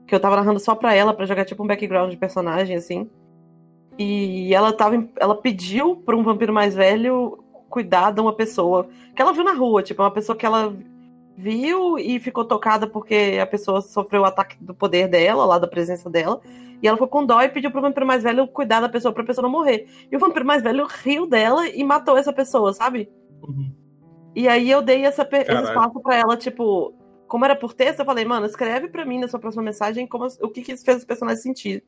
que 0.06 0.14
eu 0.14 0.20
tava 0.20 0.36
narrando 0.36 0.60
só 0.60 0.74
pra 0.74 0.94
ela, 0.94 1.12
para 1.12 1.26
jogar 1.26 1.44
tipo 1.44 1.62
um 1.62 1.66
background 1.66 2.10
de 2.10 2.16
personagem, 2.16 2.76
assim. 2.76 3.10
E 3.98 4.54
ela 4.54 4.72
tava. 4.72 5.08
Ela 5.18 5.34
pediu 5.34 5.96
pra 5.96 6.16
um 6.16 6.22
vampiro 6.22 6.52
mais 6.52 6.74
velho 6.74 7.42
cuidar 7.68 8.12
de 8.12 8.20
uma 8.20 8.32
pessoa 8.32 8.88
que 9.14 9.20
ela 9.20 9.32
viu 9.32 9.44
na 9.44 9.52
rua, 9.52 9.82
tipo, 9.82 10.02
uma 10.02 10.10
pessoa 10.10 10.36
que 10.36 10.46
ela 10.46 10.74
viu 11.36 11.98
e 11.98 12.18
ficou 12.18 12.44
tocada 12.44 12.86
porque 12.86 13.38
a 13.40 13.46
pessoa 13.46 13.82
sofreu 13.82 14.22
o 14.22 14.24
ataque 14.24 14.56
do 14.62 14.74
poder 14.74 15.08
dela, 15.08 15.44
lá 15.44 15.58
da 15.58 15.66
presença 15.66 16.08
dela. 16.08 16.40
E 16.82 16.86
ela 16.86 16.96
ficou 16.96 17.08
com 17.08 17.24
dó 17.24 17.40
e 17.42 17.48
pediu 17.48 17.70
pro 17.70 17.80
vampiro 17.80 18.06
mais 18.06 18.22
velho 18.22 18.46
cuidar 18.48 18.80
da 18.80 18.88
pessoa 18.88 19.12
pra 19.12 19.24
pessoa 19.24 19.42
não 19.42 19.50
morrer. 19.50 19.88
E 20.10 20.16
o 20.16 20.18
vampiro 20.18 20.44
mais 20.44 20.62
velho 20.62 20.86
riu 20.86 21.26
dela 21.26 21.68
e 21.68 21.82
matou 21.82 22.16
essa 22.16 22.32
pessoa, 22.32 22.72
sabe? 22.72 23.08
Uhum. 23.42 23.72
E 24.34 24.46
aí 24.48 24.70
eu 24.70 24.82
dei 24.82 25.04
essa, 25.04 25.26
esse 25.32 25.62
espaço 25.62 26.00
pra 26.00 26.16
ela, 26.16 26.36
tipo, 26.36 26.94
como 27.36 27.44
era 27.44 27.54
por 27.54 27.74
texto, 27.74 27.98
eu 28.00 28.06
falei, 28.06 28.24
mano, 28.24 28.46
escreve 28.46 28.88
pra 28.88 29.04
mim 29.04 29.18
na 29.20 29.28
sua 29.28 29.38
próxima 29.38 29.62
mensagem 29.62 30.06
como, 30.06 30.26
o 30.40 30.48
que, 30.48 30.62
que 30.62 30.72
isso 30.72 30.82
fez 30.82 30.96
os 30.96 31.04
personagens 31.04 31.42
sentir. 31.42 31.84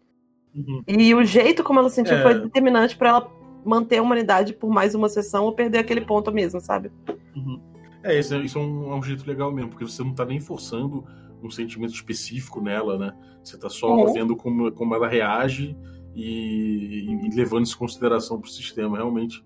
Uhum. 0.55 0.83
E 0.87 1.15
o 1.15 1.25
jeito 1.25 1.65
como 1.65 1.79
ela 1.79 1.89
sentiu 1.89 2.17
É. 2.17 2.23
foi 2.23 2.35
determinante 2.39 2.95
pra 2.95 3.09
ela 3.09 3.33
manter 3.65 3.97
a 3.97 4.03
humanidade 4.03 4.53
por 4.53 4.69
mais 4.69 4.95
uma 4.95 5.09
sessão 5.09 5.47
ou 5.47 5.55
perder 5.55 5.79
aquele 5.79 6.03
ponto 6.03 6.31
mesmo, 6.31 6.61
sabe? 6.61 6.93
É, 8.03 8.19
isso, 8.19 8.35
é- 8.35 8.41
isso 8.45 8.59
é, 8.59 8.61
um, 8.61 8.93
é 8.93 8.95
um 8.97 9.03
jeito 9.03 9.27
legal 9.27 9.51
mesmo, 9.51 9.71
porque 9.71 9.85
você 9.87 10.05
não 10.05 10.15
tá 10.15 10.27
nem 10.27 10.39
forçando 10.39 11.03
um 11.43 11.49
sentimento 11.51 11.95
específico 11.95 12.61
nela, 12.61 12.99
né? 12.99 13.15
Você 13.43 13.57
tá 13.59 13.71
só 13.71 13.89
Uhum. 13.91 14.13
vendo 14.13 14.37
como, 14.37 14.71
como 14.73 14.95
ela 14.95 15.09
reage 15.09 15.75
e, 16.15 17.07
e 17.25 17.35
levando 17.35 17.65
isso 17.65 17.75
em 17.75 17.79
consideração 17.79 18.39
pro 18.39 18.51
sistema. 18.51 18.99
Realmente 18.99 19.43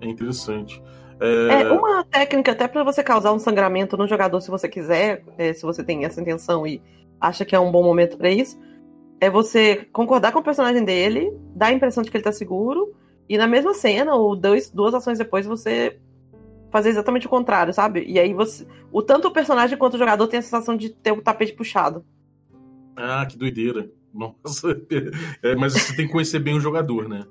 é 0.00 0.08
interessante. 0.08 0.82
É, 1.20 1.70
uma 1.70 2.04
técnica 2.04 2.52
até 2.52 2.66
pra 2.66 2.82
você 2.82 3.02
causar 3.02 3.32
um 3.32 3.38
sangramento 3.38 3.96
no 3.96 4.06
jogador, 4.06 4.40
se 4.40 4.50
você 4.50 4.68
quiser, 4.68 5.24
é, 5.38 5.52
se 5.52 5.62
você 5.62 5.84
tem 5.84 6.04
essa 6.04 6.20
intenção 6.20 6.66
e 6.66 6.82
acha 7.20 7.44
que 7.44 7.54
é 7.54 7.60
um 7.60 7.70
bom 7.70 7.82
momento 7.82 8.16
pra 8.16 8.30
isso, 8.30 8.58
é 9.20 9.30
você 9.30 9.86
concordar 9.92 10.32
com 10.32 10.40
o 10.40 10.42
personagem 10.42 10.84
dele, 10.84 11.32
dar 11.54 11.66
a 11.66 11.72
impressão 11.72 12.02
de 12.02 12.10
que 12.10 12.16
ele 12.16 12.24
tá 12.24 12.32
seguro, 12.32 12.92
e 13.28 13.38
na 13.38 13.46
mesma 13.46 13.72
cena, 13.72 14.14
ou 14.14 14.34
dois, 14.34 14.70
duas 14.70 14.94
ações 14.94 15.18
depois, 15.18 15.46
você 15.46 15.98
fazer 16.72 16.88
exatamente 16.88 17.26
o 17.26 17.30
contrário, 17.30 17.72
sabe? 17.72 18.04
E 18.06 18.18
aí 18.18 18.32
você. 18.32 18.66
O 18.90 19.02
tanto 19.02 19.28
o 19.28 19.32
personagem 19.32 19.78
quanto 19.78 19.94
o 19.94 19.98
jogador 19.98 20.26
tem 20.26 20.38
a 20.38 20.42
sensação 20.42 20.76
de 20.76 20.90
ter 20.90 21.12
o 21.12 21.22
tapete 21.22 21.52
puxado. 21.52 22.04
Ah, 22.96 23.24
que 23.26 23.36
doideira. 23.36 23.90
Nossa. 24.12 24.80
É, 25.42 25.54
mas 25.54 25.74
você 25.74 25.94
tem 25.94 26.06
que 26.06 26.12
conhecer 26.12 26.38
bem 26.38 26.56
o 26.56 26.60
jogador, 26.60 27.08
né? 27.08 27.24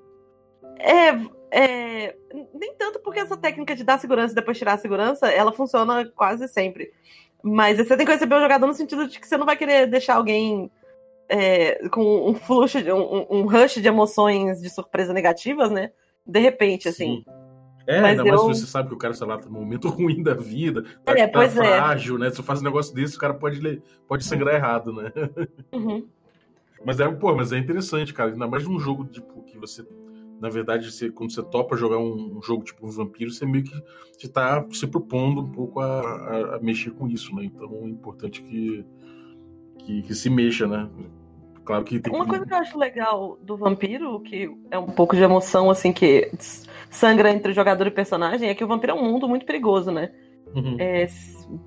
É, 0.80 1.12
é, 1.52 2.16
nem 2.54 2.74
tanto 2.76 3.00
porque 3.00 3.20
essa 3.20 3.36
técnica 3.38 3.76
de 3.76 3.84
dar 3.84 4.00
segurança 4.00 4.32
e 4.32 4.36
depois 4.36 4.58
tirar 4.58 4.74
a 4.74 4.78
segurança, 4.78 5.28
ela 5.28 5.52
funciona 5.52 6.06
quase 6.16 6.48
sempre. 6.48 6.92
Mas 7.44 7.78
você 7.78 7.98
tem 7.98 8.06
que 8.06 8.12
receber 8.12 8.36
o 8.36 8.42
jogador 8.42 8.68
no 8.68 8.74
sentido 8.74 9.08
de 9.08 9.20
que 9.20 9.28
você 9.28 9.36
não 9.38 9.46
vai 9.46 9.58
querer 9.58 9.88
deixar 9.88 10.16
alguém 10.16 10.72
é, 11.28 11.88
com 11.90 12.30
um 12.30 12.34
fluxo, 12.36 12.78
um, 12.80 13.40
um 13.40 13.46
rush 13.48 13.76
de 13.82 13.88
emoções 13.88 14.62
de 14.62 14.70
surpresa 14.70 15.12
negativas, 15.14 15.70
né? 15.72 15.92
De 16.26 16.40
repente, 16.40 16.88
assim. 16.88 17.24
Sim. 17.26 17.26
É, 17.88 18.00
Mas 18.00 18.12
ainda 18.12 18.26
mais 18.26 18.42
eu- 18.42 18.54
se 18.54 18.62
você 18.62 18.68
sabe 18.68 18.90
que 18.90 18.96
o 18.96 18.98
cara, 18.98 19.14
sei 19.14 19.26
lá, 19.26 19.38
tá 19.40 19.50
num 19.50 19.60
momento 19.60 19.90
ruim 19.90 20.22
da 20.22 20.36
vida, 20.36 20.84
tá, 21.04 21.14
É, 21.18 21.28
tá 21.28 21.44
é. 21.44 21.50
frágil, 21.50 22.18
né? 22.20 22.30
Se 22.30 22.36
você 22.38 22.44
faz 22.44 22.62
um 22.62 22.64
negócio 22.64 22.94
desse, 22.94 23.18
o 23.18 23.20
cara 23.20 23.34
pode, 23.34 23.60
le- 23.60 23.82
pode 24.08 24.24
sangrar 24.24 24.54
errado, 24.56 24.94
né? 24.94 25.12
Uhum. 25.74 26.08
Mas 26.86 27.00
é, 27.00 27.08
pô, 27.10 27.36
mas 27.36 27.52
é 27.52 27.60
interessante, 27.60 28.12
cara. 28.12 28.32
Ainda 28.32 28.48
mais 28.48 28.68
num 28.68 28.80
jogo, 28.80 29.06
tipo, 29.06 29.44
que 29.44 29.56
você. 29.56 29.86
Na 30.42 30.50
verdade, 30.50 30.92
você, 30.92 31.12
quando 31.12 31.32
você 31.32 31.44
topa 31.44 31.78
jogar 31.78 32.00
um, 32.00 32.38
um 32.38 32.42
jogo 32.42 32.64
tipo 32.64 32.86
um 32.86 32.90
vampiro, 32.90 33.30
você 33.32 33.46
meio 33.46 33.64
que 33.64 33.84
você 34.18 34.28
tá 34.28 34.66
se 34.72 34.88
propondo 34.88 35.42
um 35.42 35.52
pouco 35.52 35.80
a, 35.80 36.02
a- 36.02 36.56
a 36.56 36.60
mexer 36.60 36.90
com 36.92 37.08
isso, 37.08 37.34
né? 37.36 37.46
Então 37.46 37.70
é 37.84 37.88
importante 37.90 38.42
que, 38.42 38.84
que, 39.86 40.02
que 40.02 40.16
se 40.16 40.30
mexa, 40.32 40.68
né? 40.68 40.90
Claro 41.64 41.84
que 41.84 42.00
tem 42.00 42.12
Uma 42.12 42.24
que. 42.24 42.30
coisa 42.32 42.46
que 42.46 42.54
eu 42.54 42.58
acho 42.58 42.78
legal 42.78 43.38
do 43.44 43.56
vampiro, 43.56 44.20
que 44.22 44.50
é 44.72 44.80
um 44.80 44.88
pouco 44.88 45.16
de 45.16 45.22
emoção, 45.22 45.70
assim, 45.70 45.94
que 45.94 46.32
sangra 46.90 47.32
entre 47.32 47.54
jogador 47.54 47.86
e 47.86 47.92
personagem, 47.92 48.50
é 48.50 48.56
que 48.56 48.64
o 48.64 48.68
vampiro 48.68 48.94
é 48.94 48.96
um 48.96 49.04
mundo 49.04 49.30
muito 49.30 49.46
perigoso, 49.46 49.92
né? 49.92 50.12
Uhum. 50.56 50.76
É, 50.80 51.08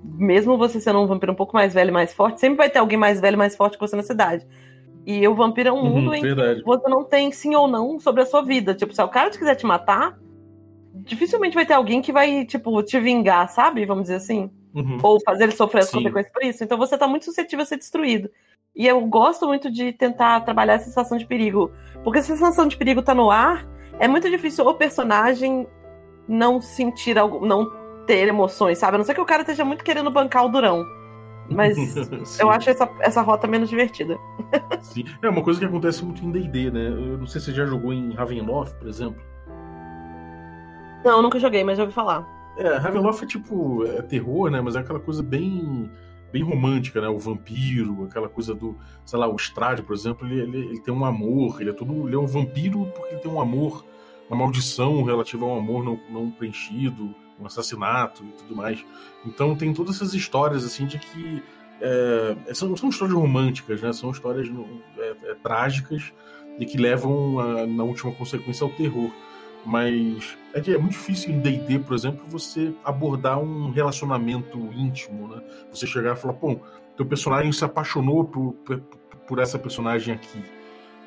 mesmo 0.03 0.57
você 0.57 0.79
sendo 0.81 0.99
um 0.99 1.07
vampiro 1.07 1.31
um 1.31 1.35
pouco 1.35 1.55
mais 1.55 1.73
velho 1.73 1.89
e 1.89 1.93
mais 1.93 2.13
forte, 2.13 2.41
sempre 2.41 2.57
vai 2.57 2.69
ter 2.69 2.79
alguém 2.79 2.97
mais 2.97 3.21
velho 3.21 3.35
e 3.35 3.37
mais 3.37 3.55
forte 3.55 3.77
que 3.77 3.87
você 3.87 3.95
na 3.95 4.03
cidade. 4.03 4.45
E 5.05 5.27
o 5.27 5.35
vampiro 5.35 5.69
é 5.69 5.71
um 5.71 5.83
Uhum, 5.83 5.89
mundo 5.89 6.13
em 6.15 6.21
que 6.21 6.27
verdade. 6.33 6.63
você 6.63 6.89
não 6.89 7.03
tem 7.03 7.31
sim 7.31 7.55
ou 7.55 7.67
não 7.67 7.99
sobre 7.99 8.23
a 8.23 8.25
sua 8.25 8.41
vida. 8.41 8.73
Tipo, 8.73 8.93
se 8.93 9.01
o 9.01 9.07
cara 9.07 9.29
te 9.29 9.37
quiser 9.37 9.55
te 9.55 9.65
matar, 9.65 10.17
dificilmente 10.93 11.53
vai 11.55 11.65
ter 11.65 11.73
alguém 11.73 12.01
que 12.01 12.11
vai, 12.11 12.45
tipo, 12.45 12.81
te 12.83 12.99
vingar, 12.99 13.47
sabe? 13.49 13.85
Vamos 13.85 14.03
dizer 14.03 14.15
assim. 14.15 14.49
Uhum. 14.73 14.97
Ou 15.03 15.19
fazer 15.23 15.43
ele 15.45 15.51
sofrer 15.53 15.81
as 15.81 15.89
Sim. 15.89 15.97
consequências 15.97 16.33
por 16.33 16.43
isso. 16.43 16.63
Então 16.63 16.77
você 16.77 16.97
tá 16.97 17.07
muito 17.07 17.25
suscetível 17.25 17.63
a 17.63 17.65
ser 17.65 17.77
destruído. 17.77 18.29
E 18.75 18.85
eu 18.87 18.99
gosto 19.05 19.47
muito 19.47 19.71
de 19.71 19.93
tentar 19.93 20.41
trabalhar 20.41 20.73
essa 20.73 20.85
sensação 20.85 21.17
de 21.17 21.25
perigo. 21.25 21.71
Porque 22.03 22.21
se 22.21 22.31
a 22.31 22.35
sensação 22.35 22.67
de 22.67 22.75
perigo 22.75 23.01
tá 23.01 23.13
no 23.13 23.31
ar, 23.31 23.65
é 23.99 24.07
muito 24.07 24.29
difícil 24.29 24.65
o 24.67 24.73
personagem 24.73 25.65
não 26.27 26.59
sentir 26.59 27.17
algo, 27.17 27.45
não 27.45 27.71
ter 28.05 28.27
emoções, 28.27 28.77
sabe? 28.77 28.95
A 28.95 28.97
não 28.97 29.05
ser 29.05 29.13
que 29.13 29.21
o 29.21 29.25
cara 29.25 29.43
esteja 29.43 29.63
muito 29.63 29.83
querendo 29.83 30.11
bancar 30.11 30.45
o 30.45 30.49
durão. 30.49 30.83
Mas 31.49 31.77
eu 32.39 32.49
acho 32.49 32.69
essa, 32.69 32.89
essa 32.99 33.21
rota 33.21 33.47
menos 33.47 33.69
divertida. 33.69 34.17
Sim. 34.81 35.05
É 35.21 35.29
uma 35.29 35.43
coisa 35.43 35.59
que 35.59 35.65
acontece 35.65 36.03
muito 36.03 36.23
em 36.23 36.31
D&D, 36.31 36.71
né? 36.71 36.87
Eu 36.87 37.17
não 37.17 37.27
sei 37.27 37.39
se 37.39 37.47
você 37.47 37.53
já 37.53 37.65
jogou 37.65 37.93
em 37.93 38.13
Ravenloft, 38.13 38.75
por 38.77 38.87
exemplo. 38.87 39.21
Não, 41.03 41.21
nunca 41.21 41.39
joguei, 41.39 41.63
mas 41.63 41.77
já 41.77 41.83
ouvi 41.83 41.93
falar. 41.93 42.27
É, 42.57 42.77
Ravenloft 42.77 43.23
é 43.23 43.27
tipo 43.27 43.85
é 43.85 44.01
terror, 44.01 44.49
né? 44.49 44.61
Mas 44.61 44.75
é 44.75 44.79
aquela 44.79 44.99
coisa 44.99 45.21
bem 45.21 45.89
bem 46.31 46.43
romântica, 46.43 46.99
né? 46.99 47.07
O 47.07 47.17
vampiro, 47.17 48.03
aquela 48.03 48.27
coisa 48.27 48.53
do, 48.53 48.77
sei 49.05 49.17
lá, 49.17 49.27
o 49.27 49.35
Strade, 49.37 49.81
por 49.81 49.95
exemplo, 49.95 50.27
ele, 50.27 50.41
ele, 50.41 50.57
ele 50.67 50.81
tem 50.81 50.93
um 50.93 51.05
amor, 51.05 51.61
ele 51.61 51.69
é 51.69 51.73
todo, 51.73 52.07
ele 52.07 52.15
é 52.15 52.19
um 52.19 52.25
vampiro 52.25 52.85
porque 52.93 53.13
ele 53.13 53.21
tem 53.21 53.31
um 53.31 53.39
amor, 53.39 53.85
uma 54.29 54.39
maldição 54.39 55.01
relativa 55.03 55.45
ao 55.45 55.57
amor 55.57 55.85
não, 55.85 55.97
não 56.09 56.29
preenchido, 56.29 57.15
um 57.39 57.45
assassinato 57.45 58.23
e 58.23 58.31
tudo 58.43 58.55
mais. 58.55 58.83
Então 59.25 59.55
tem 59.55 59.73
todas 59.73 59.95
essas 59.95 60.13
histórias 60.13 60.63
assim 60.63 60.85
de 60.85 60.99
que 60.99 61.43
é, 61.81 62.53
são, 62.53 62.75
são 62.75 62.89
histórias 62.89 63.15
românticas, 63.15 63.81
né? 63.81 63.91
São 63.93 64.11
histórias 64.11 64.49
é, 64.97 65.15
é, 65.23 65.35
trágicas 65.35 66.13
e 66.57 66.65
que 66.65 66.77
levam 66.77 67.39
a, 67.39 67.67
na 67.67 67.83
última 67.83 68.11
consequência 68.13 68.63
ao 68.63 68.71
terror. 68.71 69.11
Mas 69.65 70.37
é, 70.53 70.61
que 70.61 70.71
é 70.73 70.77
muito 70.77 70.93
difícil 70.93 71.31
em 71.31 71.39
D&D, 71.39 71.79
por 71.79 71.95
exemplo, 71.95 72.23
você 72.27 72.73
abordar 72.83 73.39
um 73.39 73.71
relacionamento 73.71 74.57
íntimo, 74.73 75.27
né? 75.27 75.41
Você 75.71 75.87
chegar 75.87 76.15
e 76.15 76.19
falar, 76.19 76.33
pô, 76.33 76.59
teu 76.95 77.05
personagem 77.05 77.51
se 77.51 77.65
apaixonou 77.65 78.23
por, 78.23 78.53
por, 78.53 78.79
por 79.27 79.39
essa 79.39 79.57
personagem 79.57 80.13
aqui. 80.13 80.43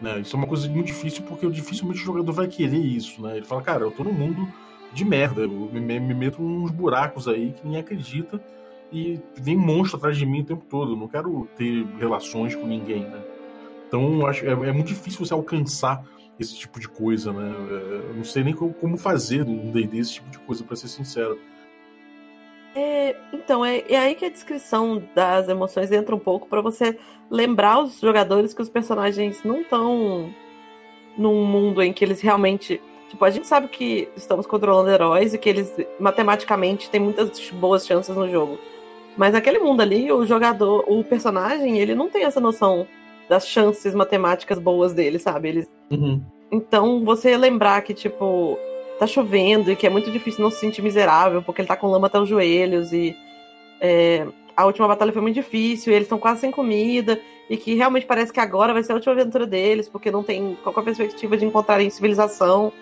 Né? 0.03 0.21
Isso 0.21 0.37
é 0.37 0.39
uma 0.39 0.47
coisa 0.47 0.69
muito 0.69 0.87
difícil 0.87 1.25
porque 1.25 1.49
dificilmente 1.51 2.01
o 2.01 2.05
jogador 2.05 2.33
vai 2.33 2.47
querer 2.47 2.79
isso, 2.79 3.23
né? 3.23 3.37
Ele 3.37 3.47
fala, 3.47 3.63
cara, 3.63 3.85
eu 3.85 3.91
tô 3.91 4.05
num 4.05 4.13
mundo 4.13 4.47
de 4.92 5.04
merda, 5.04 5.42
eu 5.42 5.50
me, 5.50 5.80
me 5.80 6.14
meto 6.14 6.42
uns 6.42 6.71
buracos 6.71 7.28
aí 7.28 7.52
que 7.52 7.64
ninguém 7.64 7.80
acredita 7.80 8.40
e 8.92 9.21
vem 9.37 9.57
monstro 9.57 9.99
atrás 9.99 10.16
de 10.16 10.25
mim 10.25 10.40
o 10.40 10.45
tempo 10.45 10.64
todo. 10.68 10.92
Eu 10.92 10.97
não 10.97 11.09
quero 11.09 11.49
ter 11.57 11.87
relações 11.99 12.54
com 12.54 12.66
ninguém, 12.66 13.02
né? 13.02 13.23
Então, 13.87 14.26
acho 14.26 14.47
é, 14.47 14.50
é 14.50 14.73
muito 14.73 14.88
difícil 14.88 15.25
você 15.25 15.33
alcançar 15.33 16.04
esse 16.38 16.54
tipo 16.54 16.78
de 16.78 16.88
coisa, 16.88 17.33
né? 17.33 17.54
Eu 18.09 18.14
não 18.14 18.25
sei 18.25 18.45
nem 18.45 18.54
como, 18.54 18.97
fazer 18.97 19.45
no 19.45 19.73
D&D 19.73 19.99
esse 19.99 20.14
tipo 20.14 20.30
de 20.30 20.38
coisa, 20.38 20.62
para 20.62 20.76
ser 20.76 20.88
sincero. 20.88 21.38
É, 22.75 23.16
então, 23.33 23.64
é, 23.64 23.83
é 23.88 23.99
aí 23.99 24.14
que 24.14 24.25
a 24.25 24.30
descrição 24.30 25.02
das 25.14 25.49
emoções 25.49 25.90
entra 25.90 26.14
um 26.14 26.18
pouco 26.18 26.47
para 26.47 26.61
você 26.61 26.97
lembrar 27.30 27.83
os 27.83 27.99
jogadores 27.99 28.54
que 28.54 28.62
os 28.62 28.68
personagens 28.68 29.42
não 29.42 29.62
estão 29.62 30.33
num 31.16 31.45
mundo 31.45 31.83
em 31.83 31.92
que 31.92 32.04
eles 32.04 32.21
realmente. 32.21 32.80
Tipo, 33.09 33.25
a 33.25 33.31
gente 33.31 33.47
sabe 33.47 33.69
que 33.69 34.09
estamos 34.17 34.47
controlando 34.47 34.91
heróis 34.91 35.33
e 35.33 35.38
que 35.38 35.49
eles 35.49 35.75
matematicamente 35.99 36.91
têm 36.91 37.00
muitas 37.00 37.50
boas 37.50 37.87
chances 37.87 38.15
no 38.15 38.29
jogo. 38.31 38.59
Mas 39.17 39.33
naquele 39.33 39.59
mundo 39.59 39.81
ali, 39.81 40.12
o 40.12 40.27
jogador, 40.27 40.85
o 40.87 41.03
personagem, 41.03 41.79
ele 41.79 41.95
não 41.95 42.09
tem 42.09 42.25
essa 42.25 42.41
noção 42.41 42.87
das 43.29 43.47
chances 43.47 43.95
matemáticas 43.95 44.59
boas 44.59 44.93
dele, 44.93 45.19
sabe? 45.19 45.49
Eles 45.49 45.71
Uhum. 45.91 46.23
então, 46.53 47.03
você 47.03 47.35
lembrar 47.35 47.81
que, 47.81 47.95
tipo, 47.95 48.59
tá 48.99 49.07
chovendo 49.07 49.73
e 49.73 49.77
que 49.77 49.87
é 49.87 49.91
muito 49.91 50.11
difícil 50.11 50.43
não 50.43 50.50
se 50.50 50.61
sentir 50.61 50.83
miserável, 50.83 51.43
porque 51.43 51.62
ele 51.62 51.69
tá 51.69 51.77
com 51.77 51.87
lama 51.87 52.09
até 52.09 52.21
os 52.21 52.29
joelhos 52.29 52.93
e 52.93 53.17
é, 53.81 54.27
a 54.57 54.67
última 54.67 54.88
batalha 54.88 55.12
foi 55.12 55.23
muito 55.23 55.37
difícil, 55.37 55.93
e 55.93 55.97
eles 55.97 56.07
estão 56.07 56.19
quase 56.19 56.41
sem 56.41 56.50
comida, 56.50 57.21
e 57.49 57.57
que 57.57 57.75
realmente 57.75 58.05
parece 58.05 58.33
que 58.33 58.41
agora 58.41 58.73
vai 58.73 58.83
ser 58.83 58.93
a 58.93 58.97
última 58.97 59.15
aventura 59.15 59.47
deles, 59.47 59.88
porque 59.88 60.11
não 60.11 60.23
tem 60.23 60.59
qualquer 60.62 60.83
perspectiva 60.83 61.37
de 61.37 61.45
encontrarem 61.45 61.88
civilização. 61.88 62.73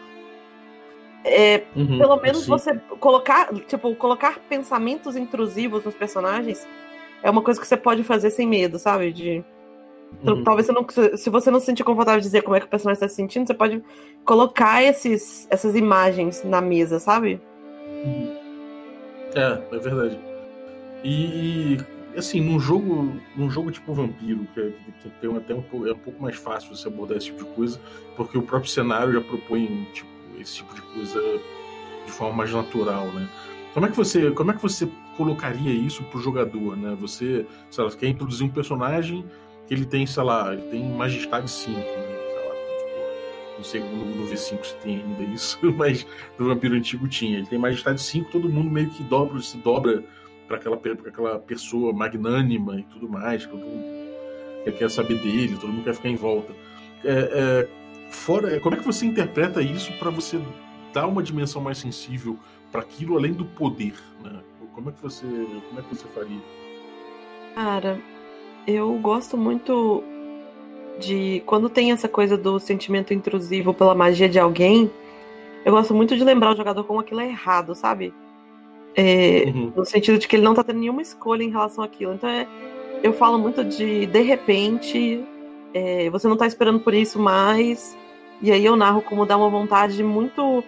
É, 1.29 1.65
Uhum. 1.75 1.99
pelo 1.99 2.17
menos 2.21 2.47
você 2.47 2.75
colocar, 3.01 3.53
tipo, 3.67 3.95
colocar 3.97 4.39
pensamentos 4.49 5.17
intrusivos 5.17 5.85
nos 5.85 5.95
personagens 5.95 6.67
é 7.23 7.29
uma 7.29 7.43
coisa 7.43 7.61
que 7.61 7.67
você 7.67 7.77
pode 7.77 8.05
fazer 8.05 8.31
sem 8.31 8.47
medo, 8.47 8.79
sabe? 8.79 9.13
De 9.13 9.45
Uhum. 10.25 10.45
Talvez 10.45 10.67
você 10.67 10.73
não, 10.73 10.87
se 11.17 11.29
você 11.29 11.51
não 11.51 11.59
se 11.59 11.67
sentir 11.67 11.83
confortável 11.83 12.21
de 12.21 12.27
dizer 12.27 12.43
como 12.43 12.55
é 12.57 12.61
que 12.61 12.67
o 12.67 12.69
personagem 12.69 12.95
está 12.95 13.09
se 13.09 13.17
sentindo, 13.17 13.45
você 13.47 13.55
pode 13.55 13.83
colocar 14.25 14.81
esses, 14.83 15.49
essas 15.51 15.75
imagens 15.75 16.45
na 16.45 16.61
mesa, 16.61 17.01
sabe? 17.01 17.41
É, 19.35 19.75
é 19.75 19.79
verdade. 19.79 20.19
E 21.05 21.77
assim, 22.17 22.41
num 22.41 22.59
jogo, 22.59 23.13
num 23.37 23.51
jogo 23.51 23.71
tipo 23.71 23.93
Vampiro, 23.93 24.47
que, 24.55 24.61
é- 24.61 24.73
que 25.03 25.11
tem 25.21 25.37
até 25.37 25.55
um 25.55 25.61
pouco, 25.63 25.87
é 25.87 25.93
um 25.93 25.99
pouco 25.99 26.23
mais 26.23 26.37
fácil 26.37 26.75
você 26.75 26.89
abordar 26.89 27.19
esse 27.19 27.27
tipo 27.27 27.45
de 27.45 27.51
coisa, 27.51 27.81
porque 28.17 28.39
o 28.39 28.43
próprio 28.43 28.71
cenário 28.71 29.13
já 29.13 29.21
propõe 29.21 29.87
tipo, 29.93 30.09
esse 30.41 30.57
tipo 30.57 30.75
de 30.75 30.83
coisa 30.83 31.21
de 32.05 32.13
forma 32.13 32.37
mais 32.37 32.53
natural, 32.53 33.07
né? 33.07 33.29
Como 33.75 33.87
é 33.87 33.91
que 33.91 33.97
você, 33.97 34.31
como 34.31 34.51
é 34.51 34.55
que 34.55 34.63
você 34.63 34.89
colocaria 35.17 35.73
isso 35.73 36.03
pro 36.05 36.21
jogador, 36.21 36.77
né? 36.77 36.97
Você, 37.01 37.47
sei 37.71 37.85
lá, 37.85 37.91
quer 37.91 38.09
introduzir 38.09 38.47
um 38.47 38.51
personagem 38.51 39.25
que 39.67 39.75
ele 39.75 39.85
tem, 39.85 40.07
sei 40.07 40.23
lá, 40.23 40.53
ele 40.53 40.63
tem 40.63 40.89
Majestade 40.89 41.51
5, 41.51 41.79
né? 41.79 42.17
Não 43.57 43.65
sei 43.65 43.81
no, 43.81 44.05
no 44.05 44.29
V5 44.29 44.65
se 44.65 44.77
tem 44.77 44.97
ainda 44.97 45.23
isso, 45.25 45.59
mas 45.77 46.07
no 46.39 46.47
Vampiro 46.47 46.75
Antigo 46.75 47.09
tinha. 47.09 47.39
Ele 47.39 47.47
tem 47.47 47.59
Majestade 47.59 48.01
5, 48.01 48.31
todo 48.31 48.49
mundo 48.49 48.71
meio 48.71 48.91
que 48.91 49.03
dobra, 49.03 49.41
se 49.41 49.57
dobra 49.59 50.05
para 50.47 50.59
aquela, 50.59 50.77
aquela 50.77 51.39
pessoa 51.39 51.93
magnânima 51.93 52.79
e 52.79 52.83
tudo 52.85 53.09
mais. 53.09 53.47
Todo 53.47 53.65
mundo 53.65 53.97
quer 54.73 54.91
saber 54.91 55.19
dele, 55.19 55.57
todo 55.61 55.73
mundo 55.73 55.85
quer 55.85 55.95
ficar 55.95 56.09
em 56.09 56.17
volta. 56.17 56.53
É, 57.05 57.11
é, 57.13 57.69
fora, 58.17 58.59
como 58.61 58.75
é 58.75 58.79
que 58.79 58.85
você 58.85 59.07
interpreta 59.07 59.63
isso 59.63 59.93
para 59.99 60.11
você 60.11 60.41
dar 60.93 61.07
uma 61.07 61.23
dimensão 61.23 61.61
mais 61.61 61.79
sensível 61.79 62.39
para 62.73 62.81
aquilo 62.81 63.17
além 63.17 63.33
do 63.33 63.45
poder? 63.45 63.95
Né? 64.25 64.41
Como 64.75 64.89
é 64.91 64.93
que 64.93 65.03
você, 65.03 65.27
como 65.69 65.81
é 65.81 65.83
que 65.83 65.95
você 65.95 66.07
faria? 66.09 66.41
Cara, 67.55 68.01
eu 68.67 68.93
gosto 68.99 69.37
muito 69.37 70.03
de 70.99 71.43
quando 71.47 71.69
tem 71.69 71.93
essa 71.93 72.09
coisa 72.09 72.37
do 72.37 72.59
sentimento 72.59 73.13
intrusivo 73.13 73.73
pela 73.73 73.95
magia 73.95 74.29
de 74.29 74.39
alguém. 74.39 74.91
Eu 75.65 75.73
gosto 75.73 75.95
muito 75.95 76.17
de 76.17 76.25
lembrar 76.25 76.53
o 76.53 76.57
jogador 76.57 76.85
como 76.85 77.01
aquilo 77.01 77.21
é 77.21 77.29
errado, 77.29 77.75
sabe? 77.75 78.13
É, 78.95 79.45
uhum. 79.47 79.73
No 79.77 79.85
sentido 79.85 80.19
de 80.19 80.27
que 80.27 80.37
ele 80.37 80.45
não 80.45 80.55
tá 80.55 80.65
tendo 80.65 80.81
nenhuma 80.81 81.03
escolha 81.03 81.43
em 81.43 81.51
relação 81.51 81.85
àquilo. 81.85 82.15
Então 82.15 82.29
é, 82.29 82.47
eu 83.03 83.13
falo 83.13 83.39
muito 83.39 83.63
de 83.63 84.07
de 84.07 84.23
repente, 84.23 85.23
é, 85.75 86.09
você 86.11 86.27
não 86.27 86.37
tá 86.37 86.47
esperando 86.47 86.81
por 86.81 86.95
isso 86.95 87.19
mais. 87.19 87.97
E 88.41 88.53
aí 88.53 88.65
eu 88.65 88.77
narro 88.77 89.03
como 89.03 89.27
dá 89.27 89.37
uma 89.37 89.49
vontade 89.49 90.03
muito 90.03 90.63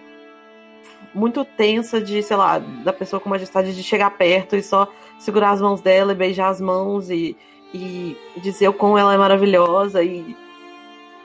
muito 1.13 1.43
tensa 1.43 1.99
de, 1.99 2.21
sei 2.21 2.37
lá, 2.37 2.59
da 2.59 2.93
pessoa 2.93 3.19
com 3.19 3.29
majestade 3.29 3.75
de 3.75 3.81
chegar 3.81 4.11
perto 4.11 4.55
e 4.55 4.61
só 4.61 4.87
segurar 5.17 5.51
as 5.51 5.61
mãos 5.61 5.81
dela 5.81 6.11
e 6.11 6.15
beijar 6.15 6.49
as 6.49 6.61
mãos 6.61 7.09
e, 7.09 7.35
e 7.73 8.15
dizer 8.37 8.67
o 8.67 8.73
quão 8.73 8.97
ela 8.97 9.13
é 9.13 9.17
maravilhosa 9.17 10.03
e 10.03 10.35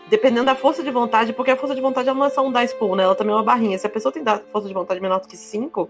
dependendo 0.09 0.47
da 0.47 0.55
força 0.55 0.83
de 0.83 0.91
vontade, 0.91 1.33
porque 1.33 1.51
a 1.51 1.57
força 1.57 1.75
de 1.75 1.81
vontade 1.81 2.09
ela 2.09 2.19
não 2.19 2.27
é 2.27 2.31
só 2.31 2.47
um 2.47 2.53
dice 2.53 2.75
pool, 2.77 2.97
né? 2.97 3.05
Ela 3.05 3.15
também 3.15 3.33
é 3.33 3.37
uma 3.37 3.43
barrinha. 3.43 3.79
Se 3.79 3.87
a 3.87 3.91
pessoa 3.91 4.13
tem 4.13 4.23
força 4.51 4.69
de 4.69 4.75
vontade 4.75 5.01
menor 5.01 5.21
do 5.21 5.29
que 5.29 5.37
5, 5.37 5.89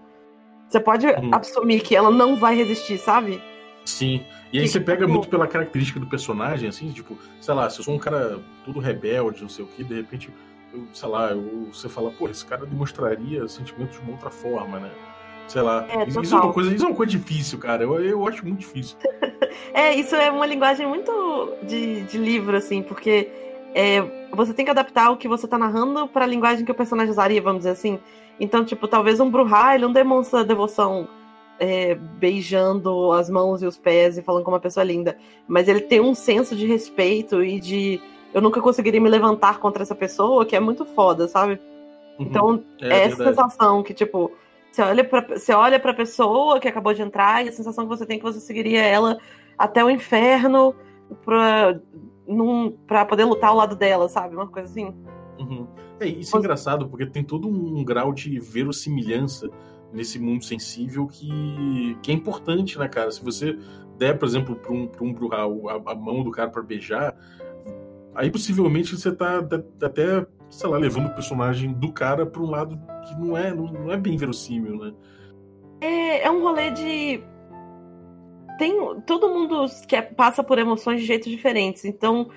você 0.69 0.79
pode 0.79 1.05
uhum. 1.05 1.31
assumir 1.33 1.81
que 1.81 1.95
ela 1.95 2.09
não 2.09 2.35
vai 2.35 2.55
resistir, 2.55 2.97
sabe? 2.97 3.41
Sim. 3.85 4.25
E 4.51 4.57
aí 4.57 4.65
que, 4.65 4.71
você 4.71 4.79
pega 4.79 5.01
tipo... 5.01 5.13
muito 5.13 5.29
pela 5.29 5.47
característica 5.47 5.99
do 5.99 6.07
personagem, 6.07 6.67
assim, 6.67 6.91
tipo, 6.91 7.17
sei 7.39 7.53
lá, 7.53 7.69
se 7.69 7.79
eu 7.79 7.85
sou 7.85 7.93
um 7.93 7.99
cara 7.99 8.39
todo 8.65 8.79
rebelde, 8.79 9.43
não 9.43 9.49
sei 9.49 9.63
o 9.63 9.67
que, 9.67 9.83
de 9.83 9.93
repente, 9.93 10.29
eu, 10.73 10.87
sei 10.91 11.07
lá, 11.07 11.31
eu, 11.31 11.69
você 11.71 11.87
fala, 11.87 12.11
pô, 12.11 12.27
esse 12.27 12.45
cara 12.45 12.65
demonstraria 12.65 13.47
sentimentos 13.47 13.95
de 13.95 14.01
uma 14.01 14.13
outra 14.13 14.29
forma, 14.29 14.79
né? 14.79 14.91
Sei 15.47 15.61
lá. 15.61 15.85
É, 15.87 16.07
isso, 16.07 16.21
isso, 16.21 16.35
é 16.35 16.39
uma 16.39 16.51
coisa, 16.51 16.73
isso 16.73 16.83
é 16.83 16.87
uma 16.87 16.95
coisa 16.95 17.11
difícil, 17.11 17.59
cara. 17.59 17.83
Eu, 17.83 18.03
eu 18.03 18.27
acho 18.27 18.43
muito 18.43 18.59
difícil. 18.59 18.97
é, 19.73 19.93
isso 19.93 20.15
é 20.15 20.31
uma 20.31 20.45
linguagem 20.45 20.87
muito 20.87 21.53
de, 21.63 22.01
de 22.03 22.17
livro, 22.17 22.57
assim, 22.57 22.81
porque 22.81 23.29
é, 23.75 24.01
você 24.31 24.53
tem 24.53 24.65
que 24.65 24.71
adaptar 24.71 25.11
o 25.11 25.17
que 25.17 25.27
você 25.27 25.47
tá 25.47 25.57
narrando 25.57 26.07
para 26.07 26.25
a 26.25 26.27
linguagem 26.27 26.65
que 26.65 26.71
o 26.71 26.75
personagem 26.75 27.11
usaria, 27.11 27.41
vamos 27.41 27.59
dizer 27.59 27.71
assim. 27.71 27.99
Então, 28.39 28.65
tipo, 28.65 28.87
talvez 28.87 29.19
um 29.19 29.29
Bruhá, 29.29 29.75
ele 29.75 29.85
não 29.85 29.93
demonstra 29.93 30.43
devoção 30.43 31.07
é, 31.59 31.95
beijando 31.95 33.11
as 33.11 33.29
mãos 33.29 33.61
e 33.61 33.65
os 33.65 33.77
pés 33.77 34.17
e 34.17 34.21
falando 34.21 34.43
como 34.43 34.55
uma 34.55 34.61
pessoa 34.61 34.83
linda. 34.83 35.17
Mas 35.47 35.67
ele 35.67 35.81
tem 35.81 35.99
um 36.01 36.13
senso 36.13 36.55
de 36.55 36.65
respeito 36.65 37.43
e 37.43 37.59
de 37.59 38.01
eu 38.33 38.41
nunca 38.41 38.61
conseguiria 38.61 38.99
me 38.99 39.09
levantar 39.09 39.59
contra 39.59 39.83
essa 39.83 39.95
pessoa, 39.95 40.45
que 40.45 40.55
é 40.55 40.59
muito 40.59 40.85
foda, 40.85 41.27
sabe? 41.27 41.53
Uhum. 42.19 42.25
Então, 42.25 42.63
é, 42.81 42.89
é 42.89 43.03
essa 43.05 43.23
sensação 43.23 43.81
que, 43.81 43.93
tipo, 43.93 44.31
você 44.71 44.81
olha, 44.81 45.03
pra, 45.05 45.21
você 45.21 45.53
olha 45.53 45.79
pra 45.79 45.93
pessoa 45.93 46.59
que 46.59 46.67
acabou 46.67 46.93
de 46.93 47.01
entrar 47.01 47.45
e 47.45 47.49
a 47.49 47.51
sensação 47.51 47.85
que 47.85 47.95
você 47.95 48.05
tem 48.05 48.17
é 48.17 48.19
que 48.19 48.25
você 48.25 48.41
seguiria 48.41 48.83
ela 48.83 49.17
até 49.57 49.83
o 49.83 49.89
inferno 49.89 50.75
pra, 51.23 51.79
num, 52.27 52.71
pra 52.85 53.05
poder 53.05 53.23
lutar 53.23 53.51
ao 53.51 53.55
lado 53.55 53.75
dela, 53.75 54.09
sabe? 54.09 54.35
Uma 54.35 54.47
coisa 54.47 54.69
assim. 54.69 54.93
Uhum. 55.39 55.65
É, 55.99 56.07
isso 56.07 56.35
é 56.35 56.39
engraçado, 56.39 56.89
porque 56.89 57.05
tem 57.05 57.23
todo 57.23 57.47
um 57.47 57.83
grau 57.85 58.11
de 58.13 58.37
verossimilhança 58.37 59.49
nesse 59.95 60.19
mundo 60.19 60.43
sensível 60.43 61.07
que, 61.07 61.97
que 62.03 62.11
é 62.11 62.13
importante, 62.13 62.77
né, 62.77 62.87
cara? 62.87 63.09
Se 63.09 63.23
você 63.23 63.57
der, 63.97 64.19
por 64.19 64.27
exemplo, 64.27 64.55
para 64.55 64.71
um, 64.71 64.87
pra 64.87 65.03
um 65.03 65.69
a, 65.69 65.91
a 65.91 65.95
mão 65.95 66.23
do 66.23 66.31
cara 66.31 66.49
para 66.49 66.61
beijar, 66.61 67.15
aí 68.13 68.29
possivelmente 68.29 68.95
você 68.95 69.11
tá 69.11 69.39
até 69.81 70.27
sei 70.49 70.69
lá, 70.69 70.77
levando 70.77 71.07
o 71.07 71.13
personagem 71.13 71.73
do 71.73 71.91
cara 71.91 72.25
para 72.25 72.41
um 72.41 72.49
lado 72.49 72.79
que 73.07 73.15
não 73.15 73.37
é, 73.37 73.53
não, 73.53 73.65
não 73.65 73.91
é 73.91 73.97
bem 73.97 74.15
verossímil, 74.17 74.77
né? 74.77 74.93
É, 75.81 76.23
é 76.23 76.31
um 76.31 76.41
rolê 76.41 76.71
de. 76.71 77.23
Tem, 78.57 78.73
todo 79.05 79.29
mundo 79.29 79.65
que 79.87 80.01
passa 80.01 80.43
por 80.43 80.57
emoções 80.57 81.01
de 81.01 81.07
jeitos 81.07 81.29
diferentes, 81.29 81.83
então 81.83 82.29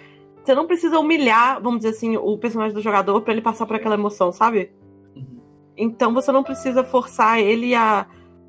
você 0.42 0.54
não 0.54 0.66
precisa 0.66 0.98
humilhar, 0.98 1.62
vamos 1.62 1.80
dizer 1.80 1.90
assim, 1.90 2.16
o 2.16 2.36
personagem 2.38 2.74
do 2.74 2.80
jogador 2.80 3.20
para 3.20 3.32
ele 3.32 3.42
passar 3.42 3.66
por 3.66 3.76
aquela 3.76 3.94
emoção, 3.94 4.32
sabe? 4.32 4.72
Então 5.78 6.12
você 6.12 6.32
não 6.32 6.42
precisa 6.42 6.82
forçar 6.82 7.38
ele 7.38 7.74
a 7.74 8.06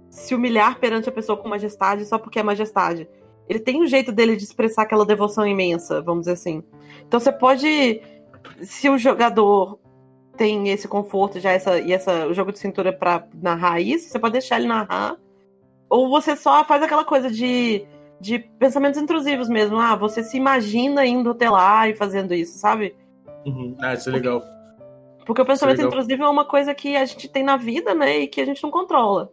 se 0.10 0.34
humilhar 0.34 0.80
perante 0.80 1.08
a 1.08 1.12
pessoa 1.12 1.38
com 1.38 1.48
majestade 1.48 2.04
só 2.06 2.18
porque 2.18 2.39
é 2.39 2.44
majestade. 2.44 3.08
Ele 3.48 3.60
tem 3.60 3.82
um 3.82 3.88
jeito 3.88 4.12
dele 4.12 4.36
de 4.36 4.44
expressar 4.44 4.84
aquela 4.84 5.06
devoção 5.06 5.46
imensa, 5.46 6.02
vamos 6.02 6.22
dizer 6.22 6.34
assim. 6.34 6.63
Então 7.08 7.20
você 7.20 7.32
pode 7.32 8.02
se 8.62 8.89
o 8.89 8.98
jogador 8.98 9.80
tem 10.36 10.70
esse 10.70 10.88
conforto 10.88 11.39
já 11.39 11.52
essa 11.52 11.80
e 11.80 11.92
essa 11.92 12.28
o 12.28 12.34
jogo 12.34 12.52
de 12.52 12.60
cintura 12.60 12.94
para 12.94 13.28
narrar 13.34 13.80
isso, 13.80 14.10
você 14.10 14.18
pode 14.18 14.34
deixar 14.34 14.58
ele 14.58 14.68
narrar. 14.68 15.18
Ou 15.89 16.10
você 16.10 16.36
só 16.36 16.63
faz 16.63 16.82
aquela 16.84 17.04
coisa 17.04 17.30
de, 17.30 17.86
de 18.22 18.39
pensamentos 18.39 19.00
intrusivos 19.00 19.50
mesmo. 19.50 19.78
Ah, 19.78 19.96
você 19.96 20.24
se 20.24 20.38
imagina 20.38 21.06
indo 21.06 21.32
até 21.32 21.50
lá 21.50 21.88
e 21.89 21.96
fazendo 21.96 22.34
isso, 22.34 22.58
sabe? 22.58 22.96
Uhum. 23.46 23.76
Ah, 23.82 23.96
isso 23.96 24.10
é 24.10 24.13
legal. 24.13 24.39
Porque 24.39 24.59
o 25.27 25.45
pensamento 25.45 25.82
intrusivo 25.82 26.23
é 26.23 26.29
uma 26.29 26.45
coisa 26.45 26.73
que 26.73 26.95
a 26.95 27.05
gente 27.05 27.27
tem 27.27 27.43
na 27.43 27.58
vida, 27.58 27.93
né? 27.93 28.19
E 28.19 28.27
que 28.27 28.41
a 28.41 28.45
gente 28.45 28.63
não 28.63 28.71
controla. 28.71 29.32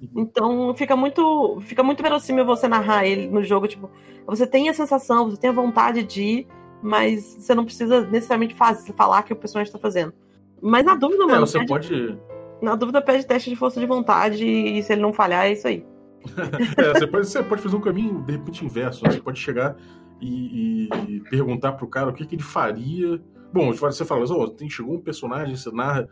Uhum. 0.00 0.22
Então 0.22 0.74
fica 0.74 0.96
muito, 0.96 1.58
fica 1.62 1.82
muito 1.82 2.02
verossímil 2.02 2.44
você 2.44 2.68
narrar 2.68 3.06
ele 3.06 3.28
no 3.28 3.42
jogo, 3.42 3.66
tipo, 3.66 3.90
você 4.26 4.46
tem 4.46 4.68
a 4.68 4.74
sensação, 4.74 5.30
você 5.30 5.36
tem 5.36 5.50
a 5.50 5.52
vontade 5.52 6.02
de, 6.02 6.46
mas 6.82 7.24
você 7.24 7.54
não 7.54 7.64
precisa 7.64 8.02
necessariamente 8.06 8.54
fazer, 8.54 8.92
falar 8.92 9.22
que 9.22 9.32
o 9.32 9.36
personagem 9.36 9.68
está 9.68 9.78
fazendo. 9.78 10.12
Mas 10.60 10.84
na 10.84 10.94
dúvida, 10.94 11.24
é, 11.24 11.26
mano. 11.26 11.46
Você 11.46 11.58
pede, 11.58 11.68
pode. 11.68 12.18
Na 12.60 12.74
dúvida, 12.74 13.02
pede 13.02 13.26
teste 13.26 13.50
de 13.50 13.56
força 13.56 13.78
de 13.78 13.86
vontade 13.86 14.46
e 14.46 14.82
se 14.82 14.92
ele 14.92 15.02
não 15.02 15.12
falhar, 15.12 15.46
é 15.46 15.52
isso 15.52 15.68
aí. 15.68 15.84
é, 16.76 16.92
você, 16.92 17.06
pode, 17.06 17.26
você 17.26 17.42
pode 17.42 17.62
fazer 17.62 17.76
um 17.76 17.80
caminho, 17.80 18.22
de 18.22 18.32
repente, 18.32 18.64
inverso. 18.64 19.04
Né? 19.04 19.12
Você 19.12 19.20
pode 19.20 19.38
chegar 19.38 19.76
e, 20.20 20.88
e 21.08 21.20
perguntar 21.30 21.72
pro 21.72 21.86
cara 21.86 22.10
o 22.10 22.12
que, 22.12 22.26
que 22.26 22.34
ele 22.34 22.42
faria. 22.42 23.20
Bom, 23.52 23.72
você 23.72 24.04
fala, 24.04 24.24
oh, 24.24 24.48
tem, 24.48 24.68
chegou 24.68 24.94
um 24.94 25.00
personagem, 25.00 25.56
você 25.56 25.70
narra 25.70 26.08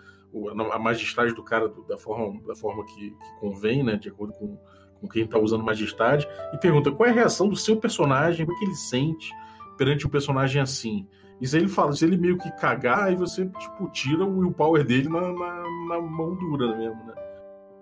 a 0.72 0.78
majestade 0.78 1.34
do 1.34 1.42
cara 1.42 1.72
da 1.88 1.96
forma, 1.96 2.40
da 2.46 2.54
forma 2.54 2.84
que, 2.84 3.10
que 3.10 3.40
convém, 3.40 3.82
né? 3.82 3.96
De 3.96 4.08
acordo 4.08 4.32
com, 4.34 4.58
com 5.00 5.08
quem 5.08 5.24
está 5.24 5.38
usando 5.38 5.62
majestade, 5.62 6.28
e 6.52 6.58
pergunta 6.58 6.90
qual 6.90 7.08
é 7.08 7.12
a 7.12 7.14
reação 7.14 7.48
do 7.48 7.56
seu 7.56 7.76
personagem, 7.76 8.44
o 8.44 8.58
que 8.58 8.64
ele 8.64 8.74
sente, 8.74 9.32
perante 9.76 10.06
um 10.06 10.10
personagem 10.10 10.60
assim. 10.60 11.06
E 11.40 11.46
se 11.46 11.56
ele 11.56 11.68
fala, 11.68 11.92
se 11.92 12.04
ele 12.04 12.16
meio 12.16 12.38
que 12.38 12.50
cagar, 12.52 13.04
aí 13.04 13.16
você, 13.16 13.46
tipo, 13.46 13.88
tira 13.90 14.24
o 14.24 14.38
willpower 14.38 14.84
dele 14.84 15.08
na, 15.08 15.20
na, 15.20 15.62
na 15.88 16.00
mão 16.00 16.34
dura 16.34 16.76
mesmo, 16.76 17.04
né? 17.04 17.14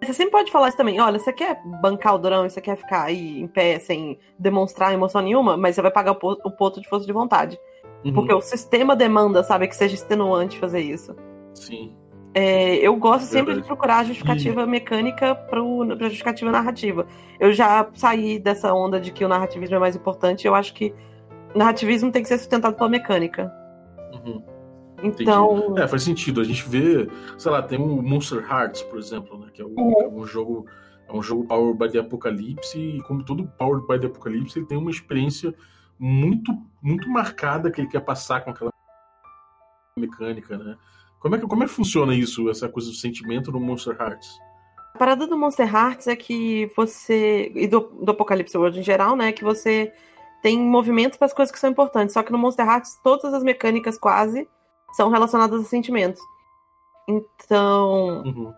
Você 0.03 0.15
sempre 0.15 0.33
pode 0.33 0.51
falar 0.51 0.69
isso 0.69 0.77
também. 0.77 1.01
Olha, 1.01 1.19
você 1.19 1.33
quer 1.33 1.63
bancar 1.81 2.17
o 2.17 2.19
durão 2.19 2.43
você 2.43 2.61
quer 2.61 2.77
ficar 2.77 3.05
aí 3.05 3.41
em 3.41 3.47
pé 3.47 3.79
sem 3.79 4.19
demonstrar 4.37 4.93
emoção 4.93 5.23
nenhuma, 5.23 5.57
mas 5.57 5.77
você 5.77 5.83
vai 5.83 5.93
pagar 5.93 6.13
o 6.13 6.51
ponto 6.51 6.81
de 6.81 6.89
força 6.89 7.07
de 7.07 7.13
vontade. 7.13 7.57
Uhum. 8.05 8.13
Porque 8.13 8.33
o 8.33 8.41
sistema 8.41 8.97
demanda, 8.97 9.43
sabe, 9.43 9.69
que 9.69 9.77
seja 9.77 9.95
extenuante 9.95 10.59
fazer 10.59 10.81
isso. 10.81 11.15
Sim. 11.55 11.95
É, 12.35 12.77
eu 12.77 12.97
gosto 12.97 13.27
sempre 13.27 13.55
de 13.55 13.63
procurar 13.63 13.99
a 13.99 14.05
justificativa 14.05 14.67
mecânica 14.67 15.35
para 15.35 15.61
a 15.61 16.05
justificativa 16.05 16.51
narrativa. 16.51 17.07
Eu 17.39 17.53
já 17.53 17.87
saí 17.93 18.39
dessa 18.39 18.73
onda 18.73 18.99
de 18.99 19.13
que 19.13 19.25
o 19.25 19.29
narrativismo 19.29 19.77
é 19.77 19.79
mais 19.79 19.95
importante. 19.95 20.47
Eu 20.47 20.55
acho 20.55 20.73
que 20.73 20.95
narrativismo 21.55 22.11
tem 22.11 22.23
que 22.23 22.29
ser 22.29 22.39
sustentado 22.39 22.75
pela 22.75 22.89
mecânica. 22.89 23.53
Uhum. 24.13 24.43
Então. 25.03 25.75
É, 25.77 25.87
faz 25.87 26.05
sentido. 26.05 26.41
A 26.41 26.45
gente 26.45 26.67
vê, 26.67 27.07
sei 27.37 27.51
lá, 27.51 27.61
tem 27.61 27.79
o 27.79 28.03
Monster 28.03 28.43
Hearts, 28.51 28.83
por 28.83 28.99
exemplo, 28.99 29.39
né? 29.39 29.49
Que 29.53 29.61
é, 29.61 29.65
uhum. 29.65 29.95
é 30.01 30.09
um 30.09 30.25
jogo. 30.25 30.67
É 31.09 31.13
um 31.15 31.23
jogo 31.23 31.45
Power 31.45 31.75
by 31.75 31.91
the 31.91 31.99
Apocalypse, 31.99 32.79
e 32.79 33.03
como 33.03 33.23
todo 33.23 33.47
Power 33.59 33.83
by 33.87 33.99
the 34.01 34.07
Apocalypse, 34.07 34.59
ele 34.59 34.65
tem 34.65 34.79
uma 34.79 34.91
experiência 34.91 35.53
muito, 36.03 36.53
muito 36.83 37.09
marcada 37.09 37.71
que 37.71 37.81
ele 37.81 37.87
quer 37.87 38.01
passar 38.01 38.41
com 38.41 38.51
aquela 38.51 38.73
mecânica, 39.97 40.59
né? 40.59 40.77
Como 41.21 41.37
é 41.37 41.39
que, 41.39 41.47
como 41.47 41.63
é 41.63 41.67
que 41.67 41.73
funciona 41.73 42.13
isso, 42.13 42.51
essa 42.51 42.69
coisa 42.69 42.89
do 42.89 42.97
sentimento 42.97 43.53
no 43.53 43.61
Monster 43.61 43.97
Hearts? 44.01 44.29
A 44.97 44.99
parada 44.99 45.29
do 45.29 45.39
Monster 45.39 45.73
Hearts 45.73 46.09
é 46.09 46.17
que 46.17 46.69
você. 46.77 47.53
E 47.55 47.69
do, 47.69 47.81
do 48.03 48.11
Apocalipse 48.11 48.59
World 48.59 48.81
em 48.81 48.83
geral, 48.83 49.15
né? 49.15 49.31
Que 49.31 49.45
você 49.45 49.93
tem 50.43 50.59
movimentos 50.59 51.17
para 51.17 51.27
as 51.27 51.33
coisas 51.33 51.53
que 51.53 51.61
são 51.61 51.71
importantes. 51.71 52.15
Só 52.15 52.23
que 52.25 52.33
no 52.33 52.39
Monster 52.39 52.67
Hearts, 52.67 52.99
todas 53.05 53.33
as 53.33 53.45
mecânicas 53.45 53.97
quase 53.97 54.49
são 54.95 55.09
relacionadas 55.09 55.61
a 55.61 55.65
sentimentos. 55.65 56.21
Então. 57.09 58.23
Uhum. 58.25 58.53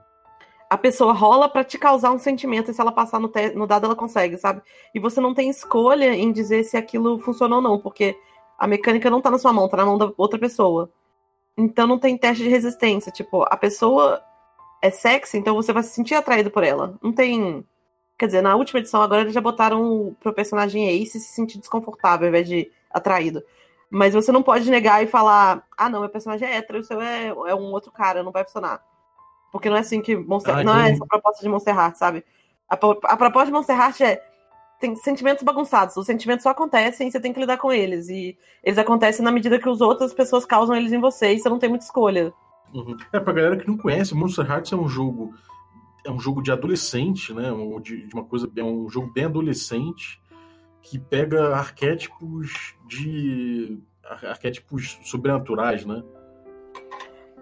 A 0.75 0.77
pessoa 0.77 1.13
rola 1.13 1.49
para 1.49 1.63
te 1.63 1.79
causar 1.79 2.11
um 2.11 2.19
sentimento, 2.19 2.69
e 2.69 2.75
se 2.75 2.81
ela 2.81 2.91
passar 2.91 3.21
no, 3.21 3.31
no 3.55 3.65
dado, 3.65 3.87
ela 3.87 3.95
consegue, 3.95 4.37
sabe? 4.37 4.61
E 4.93 4.99
você 4.99 5.21
não 5.21 5.33
tem 5.33 5.49
escolha 5.49 6.13
em 6.17 6.33
dizer 6.33 6.65
se 6.65 6.77
aquilo 6.77 7.21
funcionou 7.21 7.59
ou 7.59 7.63
não, 7.63 7.79
porque 7.79 8.19
a 8.59 8.67
mecânica 8.67 9.09
não 9.09 9.21
tá 9.21 9.31
na 9.31 9.39
sua 9.39 9.53
mão, 9.53 9.69
tá 9.69 9.77
na 9.77 9.87
mão 9.87 9.97
da 9.97 10.13
outra 10.17 10.37
pessoa. 10.37 10.91
Então 11.57 11.87
não 11.87 11.97
tem 11.97 12.19
teste 12.19 12.43
de 12.43 12.49
resistência. 12.49 13.13
Tipo, 13.13 13.45
a 13.45 13.57
pessoa 13.57 14.21
é 14.83 14.91
sexy, 14.91 15.39
então 15.39 15.55
você 15.55 15.73
vai 15.73 15.85
se 15.85 15.91
sentir 15.91 16.17
atraído 16.17 16.51
por 16.51 16.65
ela. 16.65 16.99
Não 17.01 17.13
tem. 17.13 17.65
Quer 18.19 18.27
dizer, 18.27 18.43
na 18.43 18.57
última 18.57 18.81
edição 18.81 19.01
agora 19.01 19.21
eles 19.21 19.33
já 19.33 19.41
botaram 19.41 20.17
pro 20.19 20.33
personagem 20.33 20.89
Ace 20.89 21.21
se 21.21 21.35
sentir 21.35 21.59
desconfortável 21.59 22.27
ao 22.27 22.31
invés 22.31 22.49
de 22.49 22.69
atraído. 22.91 23.45
Mas 23.89 24.13
você 24.13 24.33
não 24.33 24.43
pode 24.43 24.69
negar 24.69 25.05
e 25.05 25.07
falar, 25.07 25.65
ah, 25.77 25.89
não, 25.89 26.01
meu 26.01 26.11
personagem 26.11 26.49
é 26.49 26.57
hétero, 26.57 26.81
o 26.81 26.83
seu 26.83 27.01
é, 27.01 27.29
é 27.29 27.55
um 27.55 27.71
outro 27.71 27.93
cara, 27.93 28.25
não 28.25 28.33
vai 28.33 28.45
funcionar. 28.45 28.83
Porque 29.55 29.71
não 29.71 29.77
é 29.77 29.81
assim 29.81 30.03
que 30.03 30.17
Monster... 30.17 30.53
Ah, 30.53 30.65
não 30.65 30.77
é 30.77 30.91
essa 30.91 31.05
a 31.05 31.07
proposta 31.07 31.41
de 31.41 31.49
Monster 31.49 31.77
Heart, 31.77 31.95
sabe? 31.97 32.25
A, 32.69 32.75
a 32.75 33.17
proposta 33.17 33.47
de 33.47 33.53
Monster 33.53 33.77
Heart 33.79 34.01
é 34.01 34.21
tem 34.81 34.97
sentimentos 34.97 35.45
bagunçados. 35.45 35.97
Os 35.97 36.07
sentimentos 36.07 36.43
só 36.43 36.51
acontecem 36.51 37.07
e 37.07 37.13
você 37.13 37.21
tem 37.21 37.33
que 37.33 37.39
lidar 37.39 37.57
com 37.59 37.73
eles. 37.73 38.09
E 38.09 38.37
eles 38.65 38.79
acontecem 38.79 39.25
na 39.25 39.31
medida 39.31 39.57
que 39.57 39.69
as 39.69 39.81
outras 39.81 40.13
pessoas 40.13 40.45
causam 40.45 40.75
eles 40.75 40.93
em 40.93 41.01
você 41.01 41.33
e 41.35 41.39
você 41.39 41.49
não 41.49 41.61
tem 41.61 41.69
muita 41.69 41.85
escolha. 41.85 42.35
Uhum. 42.75 42.97
É, 43.13 43.21
pra 43.21 43.33
galera 43.33 43.57
que 43.57 43.69
não 43.69 43.77
conhece, 43.79 44.13
Monster 44.13 44.45
Hearts 44.51 44.73
é 44.73 44.77
um 44.77 44.89
jogo. 44.89 45.33
É 46.05 46.11
um 46.11 46.19
jogo 46.19 46.43
de 46.43 46.51
adolescente, 46.51 47.33
né? 47.33 47.53
Um- 47.53 47.81
De, 47.81 48.09
de 48.09 48.13
uma 48.13 48.25
coisa. 48.25 48.51
É 48.57 48.63
um 48.65 48.89
jogo 48.91 49.07
bem 49.13 49.27
adolescente 49.27 50.21
que 50.83 50.99
pega 50.99 51.55
arquétipos 51.55 52.75
de. 52.89 53.79
ar- 54.05 54.27
arquétipos 54.33 54.99
sobrenaturais, 55.05 55.87
né? 55.87 56.03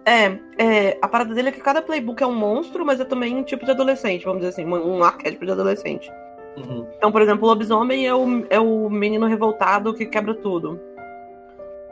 É, 0.04 0.38
é, 0.58 0.98
a 1.00 1.06
parada 1.06 1.34
dele 1.34 1.50
é 1.50 1.52
que 1.52 1.60
cada 1.60 1.80
playbook 1.80 2.22
é 2.22 2.26
um 2.26 2.34
monstro, 2.34 2.84
mas 2.84 2.98
é 2.98 3.04
também 3.04 3.36
um 3.36 3.42
tipo 3.42 3.64
de 3.64 3.70
adolescente, 3.70 4.24
vamos 4.24 4.40
dizer 4.40 4.50
assim, 4.50 4.66
um, 4.66 5.02
arquétipo 5.04 5.46
de 5.46 5.52
adolescente. 5.52 6.10
Uhum. 6.56 6.86
Então, 6.96 7.12
por 7.12 7.22
exemplo, 7.22 7.44
o 7.44 7.48
lobisomem 7.48 8.06
é 8.06 8.14
o, 8.14 8.44
é 8.50 8.60
o 8.60 8.90
menino 8.90 9.26
revoltado 9.26 9.94
que 9.94 10.04
quebra 10.06 10.34
tudo. 10.34 10.78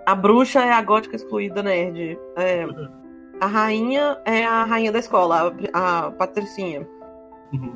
A 0.05 0.15
bruxa 0.15 0.61
é 0.61 0.73
a 0.73 0.83
gótica 0.83 1.15
excluída 1.15 1.63
nerd. 1.63 2.19
É, 2.37 2.67
a 3.41 3.47
rainha 3.47 4.19
é 4.25 4.45
a 4.45 4.65
rainha 4.65 4.91
da 4.91 4.99
escola, 4.99 5.55
a, 5.73 6.07
a 6.07 6.11
patricinha. 6.11 6.87
Uhum. 7.53 7.75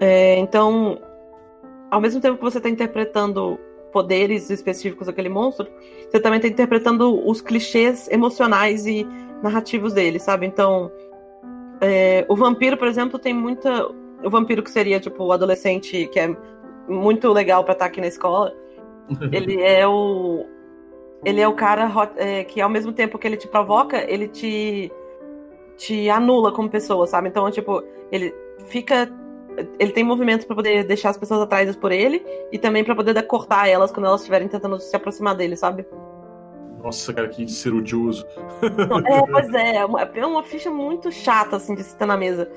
É, 0.00 0.38
então, 0.38 1.00
ao 1.90 2.00
mesmo 2.00 2.20
tempo 2.20 2.36
que 2.36 2.44
você 2.44 2.58
está 2.58 2.68
interpretando 2.68 3.58
poderes 3.92 4.50
específicos 4.50 5.06
daquele 5.06 5.28
monstro, 5.28 5.66
você 6.08 6.20
também 6.20 6.36
está 6.36 6.48
interpretando 6.48 7.26
os 7.26 7.40
clichês 7.40 8.08
emocionais 8.10 8.86
e 8.86 9.06
narrativos 9.46 9.92
dele, 9.92 10.18
sabe? 10.18 10.46
Então, 10.46 10.90
é, 11.80 12.24
o 12.28 12.36
vampiro, 12.36 12.76
por 12.76 12.88
exemplo, 12.88 13.18
tem 13.18 13.34
muita. 13.34 13.88
O 14.24 14.30
vampiro 14.30 14.62
que 14.62 14.70
seria, 14.70 14.98
tipo, 14.98 15.24
o 15.24 15.32
adolescente 15.32 16.06
que 16.08 16.18
é 16.18 16.36
muito 16.88 17.30
legal 17.32 17.64
pra 17.64 17.72
estar 17.72 17.86
aqui 17.86 18.00
na 18.00 18.06
escola, 18.06 18.52
ele 19.32 19.62
é 19.62 19.86
o. 19.86 20.46
Ele 21.24 21.40
é 21.40 21.48
o 21.48 21.54
cara 21.54 21.90
é, 22.16 22.44
que, 22.44 22.60
ao 22.60 22.68
mesmo 22.68 22.92
tempo 22.92 23.18
que 23.18 23.26
ele 23.26 23.36
te 23.36 23.48
provoca, 23.48 24.04
ele 24.10 24.28
te. 24.28 24.92
te 25.76 26.08
anula 26.08 26.52
como 26.52 26.70
pessoa, 26.70 27.06
sabe? 27.06 27.28
Então, 27.28 27.50
tipo, 27.50 27.82
ele 28.10 28.34
fica. 28.68 29.10
Ele 29.78 29.90
tem 29.90 30.04
movimentos 30.04 30.44
pra 30.44 30.54
poder 30.54 30.84
deixar 30.84 31.10
as 31.10 31.16
pessoas 31.16 31.40
atraídas 31.40 31.76
por 31.76 31.90
ele 31.90 32.22
e 32.52 32.58
também 32.58 32.84
pra 32.84 32.94
poder 32.94 33.20
cortar 33.22 33.66
elas 33.66 33.90
quando 33.90 34.04
elas 34.04 34.20
estiverem 34.20 34.48
tentando 34.48 34.78
se 34.78 34.94
aproximar 34.94 35.34
dele, 35.34 35.56
sabe? 35.56 35.86
Nossa, 36.82 37.12
cara, 37.12 37.28
que 37.28 37.50
ser 37.50 37.74
odioso. 37.74 38.26
Não, 38.88 38.98
é, 38.98 39.26
pois 39.26 39.52
é, 39.54 39.76
é 39.76 39.84
uma, 39.84 40.02
é 40.02 40.26
uma 40.26 40.42
ficha 40.42 40.70
muito 40.70 41.10
chata, 41.10 41.56
assim, 41.56 41.74
de 41.74 41.82
se 41.82 41.96
ter 41.96 42.06
na 42.06 42.16
mesa. 42.16 42.50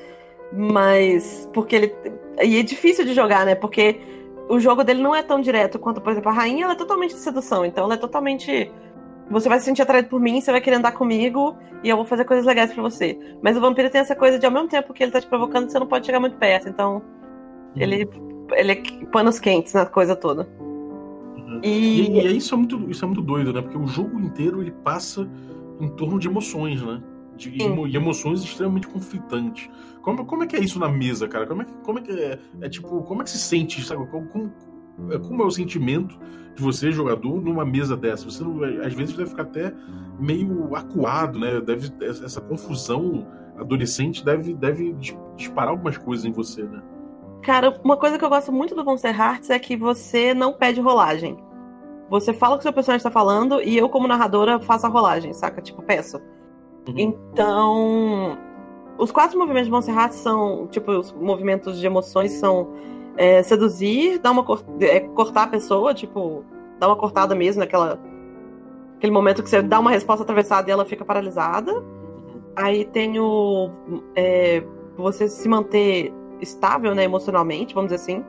Mas. 0.52 1.50
Porque 1.54 1.76
ele. 1.76 1.96
E 2.44 2.60
é 2.60 2.64
difícil 2.64 3.06
de 3.06 3.14
jogar, 3.14 3.46
né? 3.46 3.56
Porque 3.56 4.00
o 4.50 4.60
jogo 4.60 4.84
dele 4.84 5.02
não 5.02 5.16
é 5.16 5.22
tão 5.22 5.40
direto 5.40 5.78
quanto, 5.78 6.02
por 6.02 6.12
exemplo, 6.12 6.30
a 6.30 6.34
rainha, 6.34 6.64
ela 6.64 6.74
é 6.74 6.78
totalmente 6.78 7.14
de 7.14 7.20
sedução. 7.20 7.66
Então 7.66 7.86
ela 7.86 7.94
é 7.94 7.98
totalmente. 7.98 8.72
Você 9.30 9.48
vai 9.48 9.60
se 9.60 9.66
sentir 9.66 9.84
atraído 9.84 10.10
por 10.10 10.20
mim, 10.20 10.42
você 10.42 10.52
vai 10.52 10.60
querer 10.60 10.78
andar 10.78 10.92
comigo 10.94 11.56
e 11.84 11.90
eu 11.90 11.96
vou 11.96 12.04
fazer 12.04 12.26
coisas 12.26 12.46
legais 12.46 12.74
pra 12.74 12.82
você. 12.82 13.18
Mas 13.44 13.56
o 13.56 13.62
vampiro 13.62 13.90
tem 13.90 14.02
essa 14.02 14.16
coisa 14.16 14.40
de, 14.40 14.46
ao 14.46 14.52
mesmo 14.52 14.68
tempo 14.68 14.92
que 14.92 15.04
ele 15.04 15.12
tá 15.12 15.22
te 15.22 15.28
provocando, 15.28 15.70
você 15.70 15.78
não 15.78 15.86
pode 15.86 16.06
chegar 16.06 16.20
muito 16.20 16.38
perto. 16.38 16.68
Então. 16.68 17.02
Ele. 17.76 18.10
Ele 18.54 18.72
é 18.72 19.06
panos 19.12 19.40
quentes 19.40 19.74
na 19.74 19.86
coisa 19.86 20.16
toda. 20.16 20.50
E. 21.64 22.02
E, 22.02 22.12
e 22.24 22.28
aí 22.28 22.38
isso 22.38 22.54
é, 22.54 22.58
muito, 22.58 22.90
isso 22.90 23.04
é 23.04 23.08
muito 23.08 23.22
doido, 23.22 23.54
né? 23.54 23.62
Porque 23.62 23.78
o 23.78 23.88
jogo 23.88 24.20
inteiro 24.20 24.62
ele 24.62 24.72
passa 24.72 25.30
em 25.80 25.88
torno 25.90 26.20
de 26.20 26.28
emoções, 26.28 26.82
né? 26.82 27.02
De, 27.36 27.50
e 27.50 27.96
emoções 27.96 28.44
extremamente 28.44 28.88
conflitantes. 28.88 29.70
Como, 30.02 30.26
como 30.26 30.44
é 30.44 30.48
que 30.48 30.56
é 30.56 30.60
isso 30.60 30.78
na 30.80 30.90
mesa, 30.90 31.28
cara? 31.28 31.48
Como 31.48 31.62
é 31.62 31.66
que, 31.66 31.74
como 31.84 32.00
é, 32.00 32.02
que 32.02 32.12
é, 32.12 32.40
é 32.62 32.70
tipo, 32.70 33.02
como 33.04 33.22
é 33.22 33.24
que 33.24 33.30
se 33.30 33.38
sente, 33.38 33.82
sabe? 33.82 34.06
Como, 34.08 34.28
como, 34.28 34.52
é- 35.12 35.18
como 35.20 35.42
é 35.42 35.46
o 35.46 35.52
sentimento 35.52 36.18
de 36.56 36.62
você, 36.62 36.92
jogador, 36.92 37.42
numa 37.42 37.64
mesa 37.64 37.96
dessa? 37.96 38.26
Você 38.30 38.44
não- 38.44 38.62
às 38.86 38.94
vezes 38.94 39.16
deve 39.16 39.30
ficar 39.30 39.44
até 39.44 39.74
meio 40.20 40.76
acuado, 40.76 41.40
né? 41.40 41.62
Deve, 41.62 41.90
essa 42.04 42.42
confusão 42.42 43.26
adolescente 43.58 44.24
deve, 44.24 44.54
deve 44.54 44.94
dis- 44.94 45.18
disparar 45.38 45.70
algumas 45.70 45.98
coisas 45.98 46.26
em 46.26 46.32
você, 46.32 46.64
né? 46.64 46.82
Cara, 47.42 47.80
uma 47.84 47.96
coisa 47.96 48.18
que 48.18 48.26
eu 48.26 48.30
gosto 48.30 48.52
muito 48.52 48.76
do 48.76 48.84
Monster 48.84 49.18
Hearts 49.18 49.50
é 49.50 49.58
que 49.58 49.78
você 49.78 50.34
não 50.34 50.52
pede 50.54 50.82
rolagem. 50.82 51.38
Você 52.10 52.34
fala 52.34 52.56
o 52.56 52.58
que 52.58 52.62
o 52.62 52.64
seu 52.64 52.74
personagem 52.74 53.04
tá 53.04 53.12
falando 53.12 53.62
e 53.62 53.78
eu, 53.78 53.88
como 53.88 54.08
narradora, 54.08 54.60
faço 54.60 54.86
a 54.86 54.90
rolagem, 54.90 55.34
saca? 55.34 55.62
Tipo, 55.62 55.82
peço. 55.84 56.18
Uhum. 56.88 56.96
Então. 56.98 58.38
Os 58.98 59.12
quatro 59.12 59.38
movimentos 59.40 59.68
de 59.68 59.72
Monster 59.72 59.96
Hearts 59.98 60.18
são. 60.18 60.68
Tipo, 60.68 60.92
os 60.92 61.12
movimentos 61.14 61.80
de 61.80 61.86
emoções 61.86 62.32
são 62.34 62.70
é, 63.16 63.42
seduzir, 63.44 64.20
dar 64.20 64.32
uma 64.32 64.44
cor- 64.44 64.64
é, 64.82 65.00
cortar 65.02 65.44
a 65.44 65.48
pessoa, 65.48 65.94
tipo, 65.94 66.44
dar 66.80 66.88
uma 66.88 66.96
cortada 66.96 67.34
mesmo 67.36 67.60
naquela. 67.60 68.00
Aquele 68.98 69.14
momento 69.14 69.42
que 69.42 69.50
você 69.50 69.62
dá 69.62 69.80
uma 69.80 69.92
resposta 69.92 70.24
atravessada 70.24 70.70
e 70.70 70.74
ela 70.74 70.84
fica 70.86 71.06
paralisada. 71.06 71.74
Uhum. 71.74 72.42
Aí 72.56 72.86
tem 72.86 73.20
o. 73.20 73.70
é, 74.16 74.64
você 74.98 75.30
se 75.30 75.48
manter 75.48 76.12
estável, 76.42 76.94
né, 76.96 77.04
emocionalmente, 77.04 77.74
vamos 77.74 77.92
dizer 77.92 78.02
assim. 78.04 78.26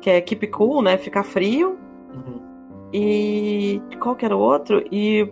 Que 0.00 0.10
é 0.10 0.20
keep 0.20 0.46
cool, 0.48 0.82
né? 0.82 0.96
Ficar 0.96 1.22
frio. 1.24 1.76
Uhum. 2.14 2.37
E. 2.92 3.80
Qual 4.00 4.16
que 4.16 4.24
era 4.24 4.36
o 4.36 4.40
outro? 4.40 4.82
E. 4.90 5.30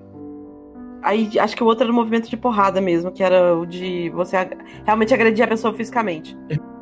Aí 1.03 1.39
acho 1.39 1.55
que 1.57 1.63
o 1.63 1.67
outro 1.67 1.85
era 1.85 1.93
o 1.93 1.95
movimento 1.95 2.29
de 2.29 2.37
porrada 2.37 2.81
mesmo, 2.81 3.13
que 3.13 3.23
era 3.23 3.57
o 3.57 3.65
de 3.65 4.11
você 4.11 4.37
ag- 4.37 4.57
realmente 4.85 5.15
agredir 5.15 5.45
a 5.45 5.49
pessoa 5.49 5.73
fisicamente. 5.73 6.37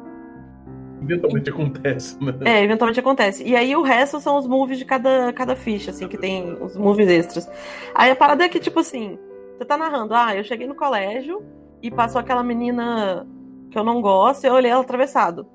Eventualmente 1.03 1.51
acontece, 1.51 2.25
né? 2.25 2.35
É, 2.47 2.63
eventualmente 2.65 2.99
acontece. 2.99 3.45
E 3.45 3.55
aí 3.55 3.77
o 3.77 3.83
resto 3.83 4.19
são 4.21 4.39
os 4.39 4.47
moves 4.47 4.79
de 4.79 4.87
cada, 4.87 5.35
cada 5.35 5.55
ficha, 5.55 5.91
assim, 5.91 6.09
que 6.09 6.17
tem 6.17 6.57
os 6.63 6.77
moves 6.79 7.07
extras. 7.09 7.47
Aí 7.95 8.11
a 8.11 8.17
parada 8.17 8.43
é 8.43 8.49
que, 8.49 8.59
tipo 8.59 8.81
assim, 8.81 9.19
você 9.59 9.67
tá 9.67 9.77
narrando, 9.77 10.15
ah, 10.15 10.35
eu 10.35 10.43
cheguei 10.43 10.67
no 10.67 10.75
colégio 10.75 11.45
e 11.83 11.91
passou 11.91 12.19
aquela 12.19 12.43
menina 12.43 13.27
que 13.71 13.79
eu 13.79 13.85
não 13.85 14.01
gosto 14.01 14.45
e 14.45 14.47
eu 14.47 14.55
olhei 14.55 14.71
ela 14.71 14.81
atravessado. 14.81 15.47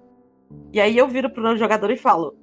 E 0.71 0.79
aí 0.79 0.95
eu 0.95 1.07
viro 1.07 1.31
pro 1.31 1.57
jogador 1.57 1.89
e 1.89 1.97
falo, 1.97 2.35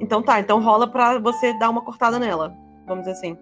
então 0.00 0.22
tá, 0.22 0.40
então 0.40 0.60
rola 0.62 0.86
pra 0.86 1.18
você 1.18 1.52
dar 1.58 1.70
uma 1.70 1.82
cortada 1.82 2.18
nela, 2.18 2.54
vamos 2.86 3.04
dizer 3.04 3.12
assim. 3.12 3.38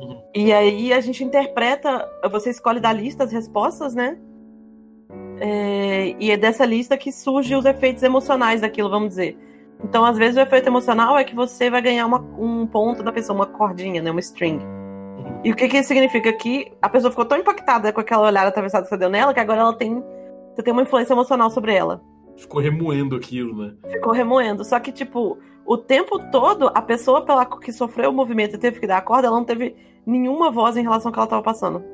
Uhum. 0.00 0.20
E 0.34 0.52
aí 0.52 0.92
a 0.92 1.00
gente 1.00 1.22
interpreta, 1.22 2.08
você 2.30 2.50
escolhe 2.50 2.80
da 2.80 2.92
lista 2.92 3.24
as 3.24 3.32
respostas, 3.32 3.94
né? 3.94 4.18
É, 5.40 6.14
e 6.18 6.30
é 6.30 6.36
dessa 6.36 6.64
lista 6.64 6.96
que 6.96 7.10
surgem 7.10 7.56
os 7.56 7.64
efeitos 7.64 8.02
emocionais 8.02 8.60
daquilo, 8.60 8.90
vamos 8.90 9.10
dizer. 9.10 9.38
Então, 9.82 10.04
às 10.04 10.18
vezes, 10.18 10.36
o 10.36 10.40
efeito 10.40 10.68
emocional 10.68 11.18
é 11.18 11.24
que 11.24 11.34
você 11.34 11.70
vai 11.70 11.80
ganhar 11.80 12.04
uma- 12.06 12.20
um 12.38 12.66
ponto 12.66 13.02
da 13.02 13.10
pessoa, 13.10 13.34
uma 13.34 13.46
cordinha, 13.46 14.02
né? 14.02 14.10
Uma 14.10 14.20
string. 14.20 14.62
Uhum. 14.62 15.40
E 15.42 15.50
o 15.50 15.56
que, 15.56 15.68
que 15.68 15.78
isso 15.78 15.88
significa? 15.88 16.30
Que 16.34 16.70
a 16.82 16.88
pessoa 16.88 17.10
ficou 17.10 17.24
tão 17.24 17.38
impactada 17.38 17.90
com 17.90 18.00
aquela 18.00 18.26
olhada 18.26 18.48
atravessada 18.48 18.84
que 18.84 18.90
você 18.90 18.96
deu 18.98 19.08
nela 19.08 19.32
que 19.32 19.40
agora 19.40 19.60
ela 19.60 19.72
tem. 19.72 20.04
Você 20.54 20.62
tem 20.62 20.72
uma 20.72 20.82
influência 20.82 21.14
emocional 21.14 21.48
sobre 21.50 21.74
ela. 21.74 22.02
Ficou 22.40 22.60
remoendo 22.60 23.14
aquilo, 23.14 23.54
né? 23.54 23.74
Ficou 23.86 24.12
remoendo. 24.14 24.64
Só 24.64 24.80
que, 24.80 24.90
tipo, 24.90 25.38
o 25.66 25.76
tempo 25.76 26.18
todo, 26.30 26.70
a 26.74 26.80
pessoa 26.80 27.22
pela 27.22 27.44
que 27.44 27.70
sofreu 27.70 28.08
o 28.08 28.14
movimento 28.14 28.56
e 28.56 28.58
teve 28.58 28.80
que 28.80 28.86
dar 28.86 28.96
a 28.96 29.02
corda, 29.02 29.28
ela 29.28 29.36
não 29.36 29.44
teve 29.44 29.76
nenhuma 30.06 30.50
voz 30.50 30.74
em 30.76 30.82
relação 30.82 31.10
ao 31.10 31.12
que 31.12 31.18
ela 31.18 31.28
tava 31.28 31.42
passando. 31.42 31.84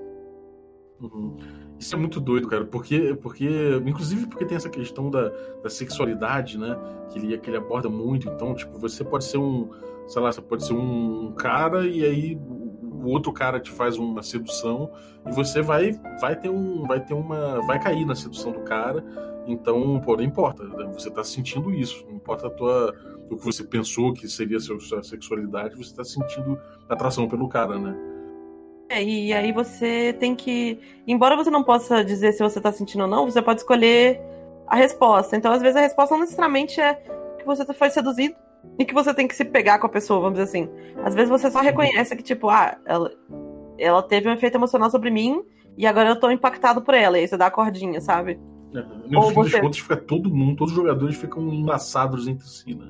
Uhum. 1.00 1.36
Isso 1.78 1.96
é 1.96 1.98
muito 1.98 2.20
doido, 2.20 2.48
cara, 2.48 2.64
porque, 2.64 3.18
porque 3.20 3.48
inclusive 3.84 4.26
porque 4.28 4.46
tem 4.46 4.56
essa 4.56 4.70
questão 4.70 5.10
da, 5.10 5.30
da 5.62 5.68
sexualidade, 5.68 6.56
né? 6.56 6.78
Que 7.10 7.18
ele, 7.18 7.38
que 7.38 7.50
ele 7.50 7.56
aborda 7.56 7.90
muito. 7.90 8.28
Então, 8.28 8.54
tipo, 8.54 8.78
você 8.78 9.04
pode 9.04 9.24
ser 9.24 9.38
um, 9.38 9.68
sei 10.06 10.22
lá, 10.22 10.30
você 10.30 10.40
pode 10.40 10.64
ser 10.64 10.74
um 10.74 11.32
cara 11.32 11.86
e 11.86 12.04
aí 12.04 12.38
o 13.06 13.10
outro 13.10 13.32
cara 13.32 13.60
te 13.60 13.70
faz 13.70 13.96
uma 13.96 14.22
sedução 14.22 14.90
e 15.26 15.32
você 15.32 15.62
vai, 15.62 15.92
vai 16.20 16.34
ter 16.34 16.50
um, 16.50 16.84
vai 16.86 17.00
ter 17.00 17.14
uma, 17.14 17.60
vai 17.62 17.78
cair 17.78 18.04
na 18.04 18.14
sedução 18.14 18.52
do 18.52 18.60
cara. 18.60 19.04
Então, 19.46 20.00
pô, 20.04 20.16
não 20.16 20.24
importa, 20.24 20.64
né? 20.64 20.90
você 20.92 21.08
tá 21.08 21.22
sentindo 21.22 21.72
isso, 21.72 22.04
não 22.08 22.16
importa 22.16 22.48
a 22.48 22.50
tua, 22.50 22.92
o 23.30 23.36
que 23.36 23.44
você 23.44 23.62
pensou 23.62 24.12
que 24.12 24.28
seria 24.28 24.56
a 24.56 24.60
sua 24.60 25.02
sexualidade, 25.04 25.76
você 25.76 25.94
tá 25.94 26.02
sentindo 26.02 26.58
atração 26.88 27.28
pelo 27.28 27.48
cara, 27.48 27.78
né? 27.78 27.96
É, 28.88 29.02
e 29.02 29.32
aí 29.32 29.52
você 29.52 30.12
tem 30.18 30.34
que. 30.34 30.78
Embora 31.06 31.36
você 31.36 31.50
não 31.50 31.64
possa 31.64 32.04
dizer 32.04 32.32
se 32.32 32.42
você 32.42 32.60
tá 32.60 32.70
sentindo 32.70 33.02
ou 33.02 33.10
não, 33.10 33.24
você 33.24 33.42
pode 33.42 33.60
escolher 33.60 34.20
a 34.66 34.76
resposta. 34.76 35.36
Então, 35.36 35.52
às 35.52 35.60
vezes, 35.60 35.76
a 35.76 35.80
resposta 35.80 36.14
não 36.14 36.20
necessariamente 36.20 36.80
é 36.80 36.94
que 37.38 37.44
você 37.44 37.64
foi 37.72 37.90
seduzido 37.90 38.36
e 38.78 38.84
que 38.84 38.94
você 38.94 39.12
tem 39.14 39.26
que 39.26 39.34
se 39.34 39.44
pegar 39.44 39.78
com 39.78 39.86
a 39.86 39.90
pessoa, 39.90 40.20
vamos 40.20 40.38
dizer 40.38 40.48
assim. 40.50 40.68
Às 41.04 41.14
vezes 41.14 41.30
você 41.30 41.50
só 41.50 41.60
reconhece 41.60 42.14
que, 42.16 42.22
tipo, 42.22 42.48
ah, 42.48 42.76
ela, 42.84 43.10
ela 43.78 44.02
teve 44.02 44.28
um 44.28 44.32
efeito 44.32 44.56
emocional 44.56 44.90
sobre 44.90 45.10
mim 45.10 45.42
e 45.76 45.86
agora 45.86 46.10
eu 46.10 46.20
tô 46.20 46.30
impactado 46.30 46.82
por 46.82 46.94
ela, 46.94 47.18
e 47.18 47.22
aí 47.22 47.28
você 47.28 47.36
dá 47.36 47.46
a 47.46 47.50
cordinha, 47.50 48.00
sabe? 48.00 48.38
No 49.08 49.20
Ou 49.20 49.28
fim 49.28 49.34
você- 49.34 49.60
contas, 49.60 49.78
fica 49.78 49.96
todo 49.96 50.28
mundo, 50.28 50.38
no 50.38 50.40
Ou 50.42 50.44
fim 50.48 50.50
das 50.50 50.50
contas, 50.50 50.50
fica 50.50 50.50
todo 50.50 50.54
mundo, 50.54 50.56
todos 50.56 50.72
os 50.72 50.76
jogadores 50.78 51.16
ficam 51.16 51.42
enlaçados 51.52 52.28
entre 52.28 52.46
si, 52.46 52.74
né? 52.74 52.88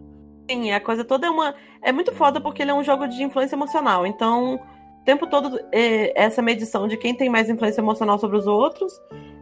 Sim, 0.51 0.71
a 0.73 0.81
coisa 0.81 1.05
toda 1.05 1.27
é 1.27 1.31
uma. 1.31 1.55
É 1.83 1.91
muito 1.93 2.13
foda 2.13 2.41
porque 2.41 2.63
ele 2.63 2.71
é 2.71 2.75
um 2.75 2.83
jogo 2.85 3.07
de 3.09 3.21
influência 3.23 3.57
emocional. 3.57 4.07
Então, 4.07 4.55
o 4.55 5.05
tempo 5.05 5.27
todo, 5.27 5.59
é, 5.73 6.13
essa 6.21 6.41
medição 6.41 6.87
de 6.87 6.97
quem 6.97 7.15
tem 7.15 7.29
mais 7.29 7.51
influência 7.51 7.81
emocional 7.81 8.17
sobre 8.19 8.37
os 8.37 8.47
outros. 8.47 8.93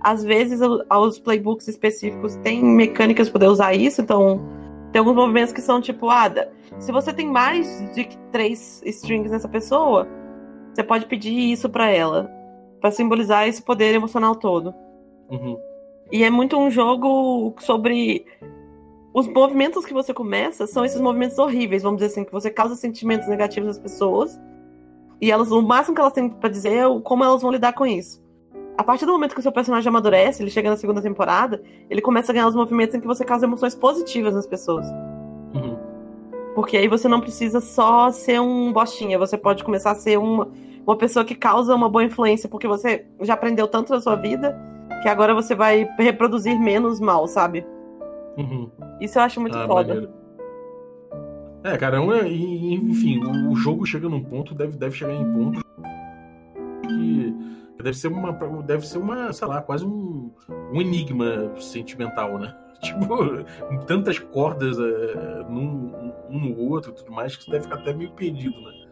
Às 0.02 0.24
vezes, 0.24 0.60
os 0.62 1.18
playbooks 1.18 1.68
específicos 1.68 2.36
têm 2.36 2.62
mecânicas 2.64 3.28
para 3.28 3.38
poder 3.40 3.50
usar 3.52 3.74
isso. 3.74 4.00
Então, 4.00 4.40
tem 4.94 5.00
alguns 5.00 5.16
movimentos 5.16 5.52
que 5.52 5.60
são 5.60 5.80
tipo, 5.80 6.08
ah, 6.08 6.30
se 6.78 6.92
você 6.92 7.12
tem 7.12 7.26
mais 7.26 7.92
de 7.96 8.06
três 8.30 8.80
strings 8.86 9.32
nessa 9.32 9.48
pessoa, 9.48 10.06
você 10.72 10.84
pode 10.84 11.06
pedir 11.06 11.34
isso 11.50 11.68
para 11.68 11.90
ela. 11.90 12.30
para 12.80 12.92
simbolizar 12.92 13.48
esse 13.48 13.60
poder 13.60 13.92
emocional 13.92 14.36
todo. 14.36 14.72
Uhum. 15.28 15.58
E 16.12 16.22
é 16.22 16.30
muito 16.30 16.56
um 16.56 16.70
jogo 16.70 17.56
sobre. 17.58 18.24
Os 19.12 19.26
movimentos 19.26 19.84
que 19.84 19.92
você 19.92 20.14
começa 20.14 20.64
são 20.64 20.84
esses 20.84 21.00
movimentos 21.00 21.40
horríveis, 21.40 21.82
vamos 21.82 21.98
dizer 21.98 22.12
assim, 22.12 22.24
que 22.24 22.30
você 22.30 22.48
causa 22.48 22.76
sentimentos 22.76 23.26
negativos 23.26 23.66
nas 23.66 23.78
pessoas. 23.80 24.40
E 25.20 25.28
elas, 25.28 25.50
o 25.50 25.60
máximo 25.60 25.96
que 25.96 26.00
elas 26.00 26.12
têm 26.12 26.28
pra 26.28 26.48
dizer 26.48 26.72
é 26.72 27.00
como 27.00 27.24
elas 27.24 27.42
vão 27.42 27.50
lidar 27.50 27.72
com 27.72 27.84
isso. 27.84 28.22
A 28.76 28.82
partir 28.82 29.06
do 29.06 29.12
momento 29.12 29.34
que 29.34 29.40
o 29.40 29.42
seu 29.42 29.52
personagem 29.52 29.88
amadurece, 29.88 30.42
ele 30.42 30.50
chega 30.50 30.68
na 30.68 30.76
segunda 30.76 31.00
temporada, 31.00 31.62
ele 31.88 32.00
começa 32.00 32.32
a 32.32 32.34
ganhar 32.34 32.48
os 32.48 32.56
movimentos 32.56 32.94
em 32.94 33.00
que 33.00 33.06
você 33.06 33.24
causa 33.24 33.46
emoções 33.46 33.74
positivas 33.74 34.34
nas 34.34 34.46
pessoas. 34.46 34.86
Uhum. 35.54 35.76
Porque 36.54 36.76
aí 36.76 36.88
você 36.88 37.06
não 37.06 37.20
precisa 37.20 37.60
só 37.60 38.10
ser 38.10 38.40
um 38.40 38.72
bostinha, 38.72 39.18
você 39.18 39.38
pode 39.38 39.62
começar 39.62 39.92
a 39.92 39.94
ser 39.94 40.18
uma, 40.18 40.48
uma 40.84 40.96
pessoa 40.96 41.24
que 41.24 41.34
causa 41.34 41.74
uma 41.74 41.88
boa 41.88 42.04
influência, 42.04 42.48
porque 42.48 42.66
você 42.66 43.06
já 43.20 43.34
aprendeu 43.34 43.68
tanto 43.68 43.92
na 43.92 44.00
sua 44.00 44.16
vida 44.16 44.58
que 45.02 45.08
agora 45.08 45.34
você 45.34 45.54
vai 45.54 45.88
reproduzir 45.98 46.58
menos 46.58 46.98
mal, 46.98 47.28
sabe? 47.28 47.64
Uhum. 48.36 48.70
Isso 49.00 49.18
eu 49.18 49.22
acho 49.22 49.40
muito 49.40 49.56
Ah, 49.56 49.66
foda. 49.66 49.94
maneiro. 49.94 50.12
É, 51.62 51.76
cara, 51.78 51.96
é 51.98 52.28
enfim, 52.28 53.24
o, 53.24 53.54
jogo 53.54 53.86
chega 53.86 54.08
num 54.08 54.22
ponto, 54.22 54.54
deve, 54.54 54.76
deve 54.76 54.94
chegar 54.94 55.14
em 55.14 55.32
pontos 55.32 55.62
que 56.82 57.34
deve 57.82 57.96
ser 57.96 58.08
uma, 58.08 58.32
deve 58.62 58.86
ser 58.86 58.98
uma, 58.98 59.32
sei 59.32 59.48
lá, 59.48 59.60
quase 59.60 59.84
um, 59.84 60.30
um 60.72 60.80
enigma 60.80 61.54
sentimental, 61.60 62.38
né? 62.38 62.54
Tipo, 62.84 63.06
tantas 63.86 64.18
cordas 64.18 64.78
é, 64.78 65.44
num, 65.48 66.12
um 66.28 66.38
no 66.38 66.58
outro 66.70 66.90
e 66.90 66.94
tudo 66.94 67.10
mais, 67.12 67.34
que 67.34 67.44
você 67.44 67.52
deve 67.52 67.64
ficar 67.64 67.76
até 67.76 67.94
meio 67.94 68.12
perdido, 68.12 68.60
né? 68.60 68.84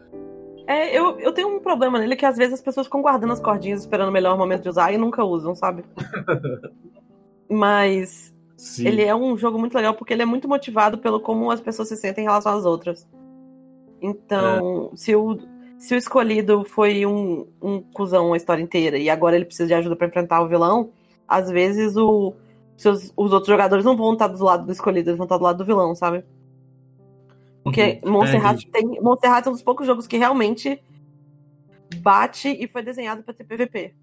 É, 0.65 0.97
eu, 0.97 1.19
eu 1.19 1.31
tenho 1.33 1.49
um 1.49 1.59
problema 1.59 1.99
nele 1.99 2.15
que 2.15 2.25
às 2.25 2.37
vezes 2.37 2.55
as 2.55 2.61
pessoas 2.61 2.87
ficam 2.87 3.01
guardando 3.01 3.33
as 3.33 3.39
cordinhas 3.39 3.81
esperando 3.81 4.09
o 4.09 4.11
melhor 4.11 4.37
momento 4.37 4.63
de 4.63 4.69
usar 4.69 4.91
e 4.93 4.97
nunca 4.97 5.23
usam, 5.23 5.53
sabe? 5.53 5.83
Mas 7.49 8.33
Sim. 8.57 8.87
ele 8.87 9.03
é 9.03 9.13
um 9.13 9.37
jogo 9.37 9.59
muito 9.59 9.75
legal 9.75 9.93
porque 9.93 10.13
ele 10.13 10.21
é 10.21 10.25
muito 10.25 10.47
motivado 10.47 10.97
pelo 10.97 11.19
como 11.19 11.51
as 11.51 11.59
pessoas 11.59 11.89
se 11.89 11.97
sentem 11.97 12.23
em 12.23 12.27
relação 12.27 12.57
às 12.57 12.65
outras. 12.65 13.07
Então, 14.01 14.91
se, 14.95 15.15
o, 15.15 15.37
se 15.83 15.93
o 15.93 15.97
escolhido 15.97 16.63
foi 16.63 17.05
um, 17.05 17.45
um 17.61 17.81
cuzão 17.81 18.31
a 18.31 18.37
história 18.37 18.63
inteira 18.63 18.97
e 18.97 19.09
agora 19.09 19.35
ele 19.35 19.43
precisa 19.43 19.67
de 19.67 19.73
ajuda 19.73 19.97
pra 19.97 20.07
enfrentar 20.07 20.41
o 20.41 20.47
vilão, 20.47 20.91
às 21.27 21.49
vezes 21.51 21.97
o, 21.97 22.33
seus, 22.77 23.11
os 23.17 23.33
outros 23.33 23.49
jogadores 23.49 23.83
não 23.83 23.97
vão 23.97 24.13
estar 24.13 24.27
do 24.27 24.41
lado 24.41 24.65
do 24.65 24.71
escolhido, 24.71 25.09
eles 25.09 25.17
vão 25.17 25.25
estar 25.25 25.37
do 25.37 25.43
lado 25.43 25.57
do 25.57 25.65
vilão, 25.65 25.93
sabe? 25.93 26.23
Porque 27.65 27.99
Uhum. 28.01 28.13
Monserrat 28.13 28.65
É, 28.65 28.71
tem. 28.71 29.01
Monserrat 29.01 29.45
é 29.45 29.49
um 29.49 29.51
dos 29.51 29.61
poucos 29.61 29.85
jogos 29.85 30.07
que 30.07 30.15
realmente 30.15 30.81
bate 31.97 32.47
e 32.47 32.65
foi 32.65 32.81
desenhado 32.81 33.21
pra 33.21 33.33
ter 33.33 33.43
PVP. 33.43 33.93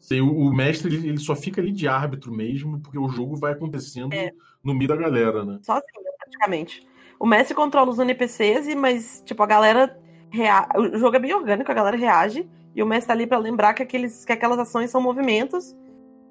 Sim, 0.00 0.22
o, 0.22 0.50
mestre 0.54 0.94
ele, 0.94 1.18
só 1.18 1.36
fica 1.36 1.60
ali 1.60 1.70
de 1.70 1.86
árbitro 1.86 2.32
mesmo, 2.32 2.80
porque 2.80 2.98
o 2.98 3.08
jogo 3.10 3.36
vai 3.36 3.52
acontecendo 3.52 4.14
É. 4.14 4.30
no 4.62 4.74
meio 4.74 4.88
da 4.88 4.96
galera, 4.96 5.44
né? 5.44 5.58
Sozinho, 5.62 6.02
praticamente. 6.18 6.86
O 7.20 7.26
mestre 7.26 7.54
controla 7.54 7.90
os 7.90 7.98
NPCs, 7.98 8.68
e- 8.68 8.74
mas, 8.74 9.22
tipo, 9.26 9.42
a 9.42 9.46
galera. 9.46 10.02
Rea... 10.34 10.68
O 10.76 10.98
jogo 10.98 11.16
é 11.16 11.18
bem 11.20 11.32
orgânico, 11.32 11.70
a 11.70 11.74
galera 11.74 11.96
reage. 11.96 12.48
E 12.74 12.82
o 12.82 12.86
mestre 12.86 13.08
tá 13.08 13.12
ali 13.12 13.26
pra 13.26 13.38
lembrar 13.38 13.72
que, 13.72 13.82
aqueles, 13.82 14.24
que 14.24 14.32
aquelas 14.32 14.58
ações 14.58 14.90
são 14.90 15.00
movimentos 15.00 15.76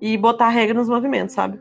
e 0.02 0.18
botar 0.18 0.50
regra 0.50 0.74
nos 0.74 0.90
movimentos, 0.90 1.34
sabe? 1.34 1.60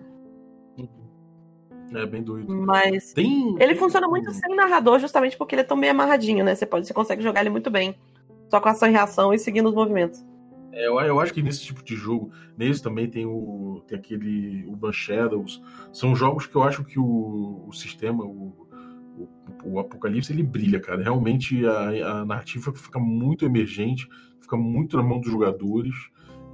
É 1.94 2.06
bem 2.06 2.22
doido. 2.22 2.52
Mas. 2.54 3.12
Tem. 3.12 3.54
Ele 3.60 3.74
funciona 3.74 4.08
muito 4.08 4.32
sem 4.32 4.56
narrador, 4.56 4.98
justamente 4.98 5.36
porque 5.36 5.54
ele 5.54 5.62
é 5.62 5.64
tão 5.64 5.78
bem 5.78 5.90
amarradinho, 5.90 6.44
né? 6.44 6.54
Você, 6.54 6.66
pode, 6.66 6.86
você 6.86 6.94
consegue 6.94 7.22
jogar 7.22 7.42
ele 7.42 7.50
muito 7.50 7.70
bem. 7.70 7.94
Só 8.48 8.60
com 8.60 8.68
ação 8.68 8.88
e 8.88 8.92
reação 8.92 9.32
e 9.32 9.38
seguindo 9.38 9.68
os 9.68 9.74
movimentos. 9.74 10.24
É, 10.72 10.86
eu, 10.86 10.98
eu 11.00 11.20
acho 11.20 11.34
que 11.34 11.42
nesse 11.42 11.60
tipo 11.60 11.84
de 11.84 11.94
jogo, 11.94 12.30
nesse 12.56 12.82
também 12.82 13.08
tem 13.08 13.26
o 13.26 13.82
tem 13.86 13.98
aquele 13.98 14.64
o 14.66 14.74
Ban 14.74 14.92
Shadows, 14.92 15.62
são 15.92 16.16
jogos 16.16 16.46
que 16.46 16.56
eu 16.56 16.62
acho 16.62 16.82
que 16.82 16.98
o, 16.98 17.64
o 17.68 17.72
sistema, 17.72 18.24
o, 18.24 18.61
o, 19.16 19.28
o 19.64 19.78
Apocalipse, 19.78 20.32
ele 20.32 20.42
brilha, 20.42 20.80
cara. 20.80 21.02
Realmente 21.02 21.64
a, 21.66 22.20
a 22.20 22.24
narrativa 22.24 22.72
fica 22.72 22.98
muito 22.98 23.44
emergente, 23.44 24.08
fica 24.40 24.56
muito 24.56 24.96
na 24.96 25.02
mão 25.02 25.20
dos 25.20 25.30
jogadores 25.30 25.94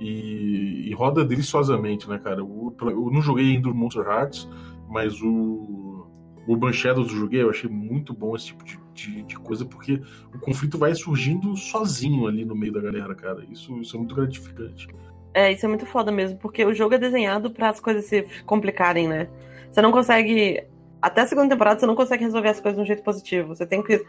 e, 0.01 0.89
e 0.89 0.93
roda 0.95 1.25
deliciosamente, 1.25 2.09
né, 2.09 2.19
cara? 2.19 2.45
O- 2.45 2.75
eu 2.81 3.11
não 3.11 3.21
joguei 3.23 3.55
ainda 3.57 3.69
o 3.69 3.75
Monster 3.75 4.07
Hearts, 4.07 4.49
mas 4.89 5.21
o, 5.23 6.07
o 6.47 6.57
Ban 6.57 6.73
Shadows 6.73 7.11
eu 7.13 7.19
joguei, 7.19 7.43
eu 7.43 7.51
achei 7.51 7.69
muito 7.69 8.15
bom 8.15 8.35
esse 8.35 8.47
tipo 8.47 8.65
de, 8.65 8.79
de, 8.95 9.23
de 9.23 9.37
coisa, 9.37 9.65
porque 9.65 10.01
o 10.35 10.39
conflito 10.39 10.79
vai 10.79 10.95
surgindo 10.95 11.57
sozinho 11.57 12.27
ali 12.27 12.45
no 12.45 12.55
meio 12.55 12.73
da 12.73 12.81
galera, 12.81 13.15
cara. 13.15 13.45
Isso, 13.51 13.79
isso 13.81 13.97
é 13.97 13.99
muito 13.99 14.15
gratificante. 14.15 14.89
É, 15.35 15.53
isso 15.53 15.65
é 15.67 15.69
muito 15.69 15.87
foda 15.87 16.11
mesmo, 16.11 16.39
porque 16.39 16.65
o 16.65 16.75
jogo 16.75 16.95
é 16.95 16.99
desenhado 16.99 17.51
para 17.51 17.69
as 17.69 17.81
coisas 17.81 18.07
se 18.07 18.23
complicarem, 18.45 19.07
né? 19.07 19.29
Você 19.71 19.83
não 19.83 19.93
consegue. 19.93 20.65
Até 21.01 21.21
a 21.23 21.27
segunda 21.27 21.49
temporada 21.49 21.79
você 21.79 21.87
não 21.87 21.95
consegue 21.95 22.25
resolver 22.25 22.49
as 22.49 22.61
coisas 22.61 22.77
de 22.77 22.83
um 22.83 22.87
jeito 22.87 23.03
positivo. 23.03 23.49
Você 23.55 23.65
tem 23.67 23.83
que. 23.83 24.05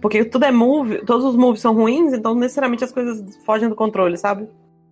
Porque 0.00 0.24
tudo 0.24 0.44
é 0.46 0.50
move, 0.50 1.04
todos 1.04 1.24
os 1.24 1.36
moves 1.36 1.60
são 1.60 1.74
ruins, 1.74 2.12
então 2.14 2.34
necessariamente 2.34 2.82
as 2.84 2.92
coisas 2.92 3.36
fogem 3.44 3.68
do 3.68 3.74
controle, 3.76 4.16
sabe? 4.16 4.48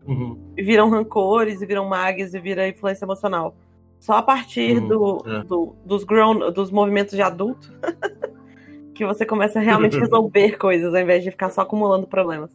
Uhum. 0.07 0.39
E 0.57 0.63
viram 0.63 0.91
rancores, 0.91 1.61
e 1.63 1.67
viram 1.67 1.89
mags, 1.89 2.35
e 2.35 2.39
vira 2.41 2.69
influência 2.69 3.05
emocional. 3.05 3.55
Só 3.99 4.15
a 4.15 4.23
partir 4.23 4.79
Uhum, 4.79 4.89
do, 4.89 5.23
é. 5.27 5.45
do- 5.45 5.75
dos 5.85 6.05
grown, 6.05 6.53
dos 6.53 6.71
movimentos 6.71 7.15
de 7.15 7.23
adulto 7.23 7.73
que 8.95 9.05
você 9.07 9.25
começa 9.25 9.59
a 9.59 9.63
realmente 9.63 9.97
resolver 9.99 10.57
coisas, 10.59 10.95
ao 10.95 11.01
invés 11.01 11.25
de 11.25 11.31
ficar 11.31 11.51
só 11.51 11.63
acumulando 11.63 12.07
problemas. 12.07 12.51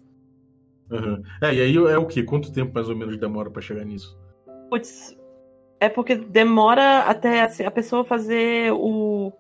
Uhum. 0.92 1.22
É, 1.42 1.54
e 1.54 1.62
aí 1.62 1.76
é 1.76 1.98
o 1.98 2.06
quê? 2.06 2.22
Quanto 2.24 2.52
tempo 2.52 2.72
mais 2.76 2.88
ou 2.90 2.96
menos 2.96 3.18
demora 3.18 3.50
pra 3.50 3.62
chegar 3.62 3.84
nisso? 3.84 4.18
Putz, 4.70 5.18
é 5.86 5.89
porque 5.89 6.15
demora 6.15 7.00
até 7.02 7.41
assim, 7.41 7.63
a 7.63 7.72
pessoa 7.72 8.04
fazer 8.06 8.72
o. 8.74 9.32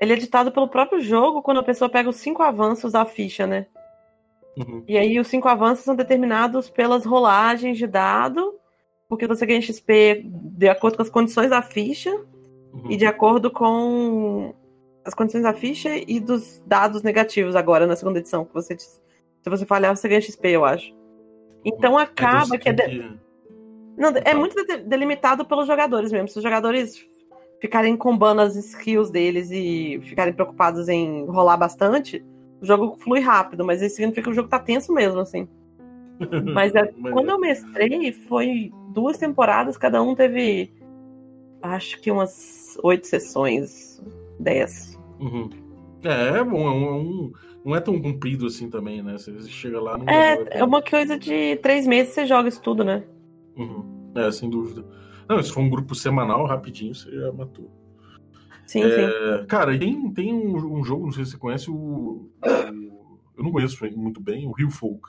Ele 0.00 0.12
é 0.12 0.16
ditado 0.16 0.52
pelo 0.52 0.68
próprio 0.68 1.00
jogo 1.00 1.42
quando 1.42 1.58
a 1.58 1.62
pessoa 1.62 1.88
pega 1.88 2.08
os 2.08 2.16
cinco 2.16 2.42
avanços 2.42 2.92
da 2.92 3.04
ficha, 3.04 3.46
né? 3.46 3.66
Uhum. 4.56 4.82
E 4.86 4.96
aí 4.96 5.18
os 5.18 5.26
cinco 5.28 5.48
avanços 5.48 5.84
são 5.84 5.94
determinados 5.96 6.70
pelas 6.70 7.04
rolagens 7.04 7.76
de 7.78 7.86
dado, 7.86 8.54
porque 9.08 9.26
você 9.26 9.44
ganha 9.46 9.60
XP 9.60 10.22
de 10.24 10.68
acordo 10.68 10.96
com 10.96 11.02
as 11.02 11.10
condições 11.10 11.50
da 11.50 11.62
ficha 11.62 12.10
Uhum. 12.72 12.90
e 12.90 12.96
de 12.96 13.06
acordo 13.06 13.50
com 13.50 14.52
as 15.04 15.14
condições 15.14 15.42
da 15.42 15.54
ficha 15.54 15.90
e 15.96 16.20
dos 16.20 16.62
dados 16.66 17.02
negativos 17.02 17.56
agora 17.56 17.86
na 17.86 17.96
segunda 17.96 18.18
edição. 18.18 18.44
Que 18.44 18.52
você, 18.54 18.76
se 18.78 19.00
você 19.46 19.64
falhar, 19.64 19.96
você 19.96 20.06
ganha 20.08 20.20
XP, 20.20 20.48
eu 20.50 20.64
acho. 20.64 20.92
Então 21.64 21.78
Então 21.92 21.98
acaba 21.98 22.44
você 22.44 22.58
que 22.58 22.68
é. 22.68 22.72
de- 22.72 22.82
que- 22.82 23.18
Não, 23.98 24.10
é 24.10 24.20
Tá. 24.20 24.34
muito 24.34 24.54
de- 24.64 24.78
delimitado 24.78 25.44
pelos 25.44 25.66
jogadores 25.66 26.12
mesmo. 26.12 26.28
Se 26.28 26.38
os 26.38 26.42
jogadores 26.42 27.04
ficarem 27.60 27.96
combando 27.96 28.40
as 28.40 28.54
skills 28.56 29.10
deles 29.10 29.50
e 29.50 30.00
ficarem 30.04 30.32
preocupados 30.32 30.88
em 30.88 31.26
rolar 31.26 31.56
bastante, 31.56 32.24
o 32.60 32.64
jogo 32.66 32.96
flui 32.98 33.20
rápido, 33.20 33.64
mas 33.64 33.82
isso 33.82 33.96
significa 33.96 34.22
que 34.22 34.30
o 34.30 34.34
jogo 34.34 34.48
tá 34.48 34.58
tenso 34.58 34.92
mesmo, 34.92 35.20
assim. 35.20 35.48
Mas 36.54 36.74
é- 36.74 36.92
Mas 36.96 37.12
quando 37.12 37.30
é. 37.30 37.32
eu 37.32 37.38
mestrei, 37.38 38.12
foi 38.12 38.72
duas 38.92 39.16
temporadas, 39.18 39.76
cada 39.76 40.02
um 40.02 40.14
teve 40.16 40.72
acho 41.62 42.00
que 42.00 42.10
umas 42.10 42.76
oito 42.82 43.06
sessões, 43.06 44.02
dez. 44.38 44.98
Uhum. 45.20 45.48
É, 46.04 46.38
é 46.38 46.44
bom, 46.44 46.66
é 46.66 46.70
um, 46.70 47.32
é 47.34 47.48
não 47.64 47.76
é 47.76 47.80
tão 47.80 48.00
comprido 48.00 48.46
assim 48.46 48.70
também, 48.70 49.02
né? 49.02 49.12
Você 49.12 49.32
chega 49.42 49.80
lá... 49.80 49.98
É, 50.06 50.58
é 50.60 50.64
uma 50.64 50.80
coisa 50.82 51.18
de 51.18 51.56
três 51.56 51.86
meses 51.86 52.14
você 52.14 52.24
joga 52.26 52.48
isso 52.48 52.62
tudo, 52.62 52.82
né? 52.84 53.02
Uhum. 53.58 54.12
É, 54.14 54.30
sem 54.30 54.48
dúvida. 54.48 54.84
Não, 55.28 55.42
se 55.42 55.52
for 55.52 55.60
um 55.60 55.68
grupo 55.68 55.94
semanal, 55.94 56.46
rapidinho, 56.46 56.94
você 56.94 57.10
já 57.10 57.30
matou. 57.32 57.70
Sim, 58.66 58.82
sim. 58.82 59.00
É, 59.02 59.44
cara, 59.46 59.74
e 59.74 59.78
tem, 59.78 60.10
tem 60.12 60.32
um, 60.32 60.78
um 60.78 60.84
jogo, 60.84 61.06
não 61.06 61.12
sei 61.12 61.24
se 61.24 61.32
você 61.32 61.36
conhece, 61.38 61.70
o, 61.70 61.74
o- 61.74 62.30
eu 63.36 63.44
não 63.44 63.50
conheço 63.52 63.82
muito 63.96 64.20
bem, 64.20 64.46
o 64.46 64.52
Real 64.52 64.70
Folk, 64.70 65.08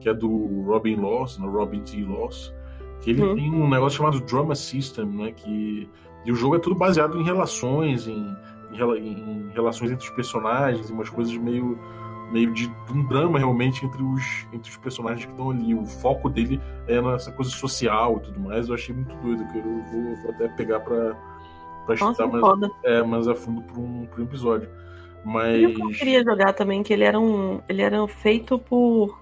que 0.00 0.08
é 0.08 0.14
do 0.14 0.62
Robin 0.62 0.96
Loss, 0.96 1.38
no 1.38 1.50
Robin 1.50 1.80
T. 1.80 2.02
Loss, 2.04 2.52
que 3.00 3.10
ele 3.10 3.22
Uhum. 3.22 3.34
tem 3.34 3.50
um 3.50 3.68
negócio 3.68 3.98
chamado 3.98 4.20
Drama 4.20 4.54
System, 4.54 5.06
né? 5.06 5.32
Que, 5.32 5.88
e 6.24 6.30
o 6.30 6.34
jogo 6.34 6.56
é 6.56 6.58
tudo 6.58 6.76
baseado 6.76 7.18
em 7.18 7.24
relações, 7.24 8.06
em, 8.06 8.36
em, 8.72 8.76
em 8.78 9.50
relações 9.52 9.90
entre 9.90 10.06
os 10.06 10.14
personagens, 10.14 10.88
e 10.88 10.92
umas 10.92 11.08
coisas 11.08 11.36
meio, 11.36 11.78
meio 12.32 12.52
de, 12.52 12.72
um 12.90 13.06
drama 13.06 13.38
realmente 13.38 13.84
entre 13.84 14.02
os, 14.02 14.46
entre 14.52 14.70
os 14.70 14.76
personagens 14.76 15.24
que 15.24 15.30
estão 15.30 15.50
ali. 15.50 15.74
O 15.74 15.84
foco 15.84 16.28
dele 16.28 16.60
é 16.88 17.00
nessa 17.00 17.30
coisa 17.30 17.50
social 17.50 18.16
e 18.16 18.20
tudo 18.20 18.40
mais. 18.40 18.68
Eu 18.68 18.74
achei 18.74 18.94
muito 18.94 19.14
doido, 19.16 19.46
que 19.52 19.58
eu 19.58 19.62
vou, 19.62 20.16
vou 20.22 20.30
até 20.30 20.48
pegar 20.48 20.80
pra, 20.80 21.14
pra 21.86 21.94
estudar 21.94 22.26
mais, 22.26 22.70
é, 22.84 23.02
mais 23.02 23.28
a 23.28 23.34
fundo 23.34 23.62
pra 23.62 23.80
um, 23.80 24.06
pra 24.06 24.20
um 24.20 24.24
episódio. 24.24 24.68
Mas. 25.24 25.62
eu 25.62 25.88
queria 25.90 26.24
jogar 26.24 26.52
também, 26.52 26.82
que 26.82 26.92
ele 26.92 27.04
era 27.04 27.18
um. 27.20 27.60
Ele 27.68 27.82
era 27.82 28.06
feito 28.08 28.58
por. 28.58 29.18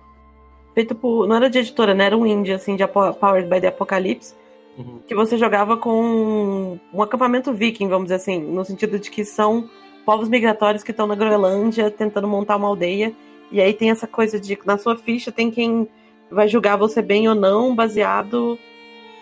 Feito 0.75 0.94
por. 0.94 1.27
Não 1.27 1.37
era 1.37 1.51
de 1.51 1.59
editora, 1.59 1.92
né? 1.92 2.05
Era 2.05 2.16
um 2.16 2.27
indie, 2.27 2.53
assim, 2.53 2.77
de 2.77 2.87
Powered 2.87 3.49
by 3.49 3.61
the 3.61 3.68
Apocalypse. 3.68 4.35
Uhum. 4.79 5.01
Que 5.07 5.14
você 5.14 5.37
jogava 5.37 5.77
com 5.77 6.79
um 6.92 7.03
acampamento 7.03 7.53
viking, 7.53 7.88
vamos 7.88 8.05
dizer 8.05 8.14
assim, 8.14 8.40
no 8.40 8.64
sentido 8.64 8.99
de 8.99 9.11
que 9.11 9.25
são 9.25 9.68
povos 10.11 10.29
migratórios 10.29 10.83
que 10.83 10.90
estão 10.90 11.07
na 11.07 11.14
Groenlândia 11.14 11.88
tentando 11.88 12.27
montar 12.27 12.57
uma 12.57 12.66
aldeia. 12.66 13.14
E 13.53 13.61
aí 13.61 13.73
tem 13.73 13.92
essa 13.92 14.09
coisa 14.09 14.40
de 14.40 14.59
na 14.64 14.77
sua 14.77 14.96
ficha 14.96 15.31
tem 15.31 15.53
quem 15.53 15.88
vai 16.29 16.49
julgar 16.49 16.77
você 16.77 17.01
bem 17.01 17.29
ou 17.29 17.35
não, 17.37 17.77
baseado 17.77 18.59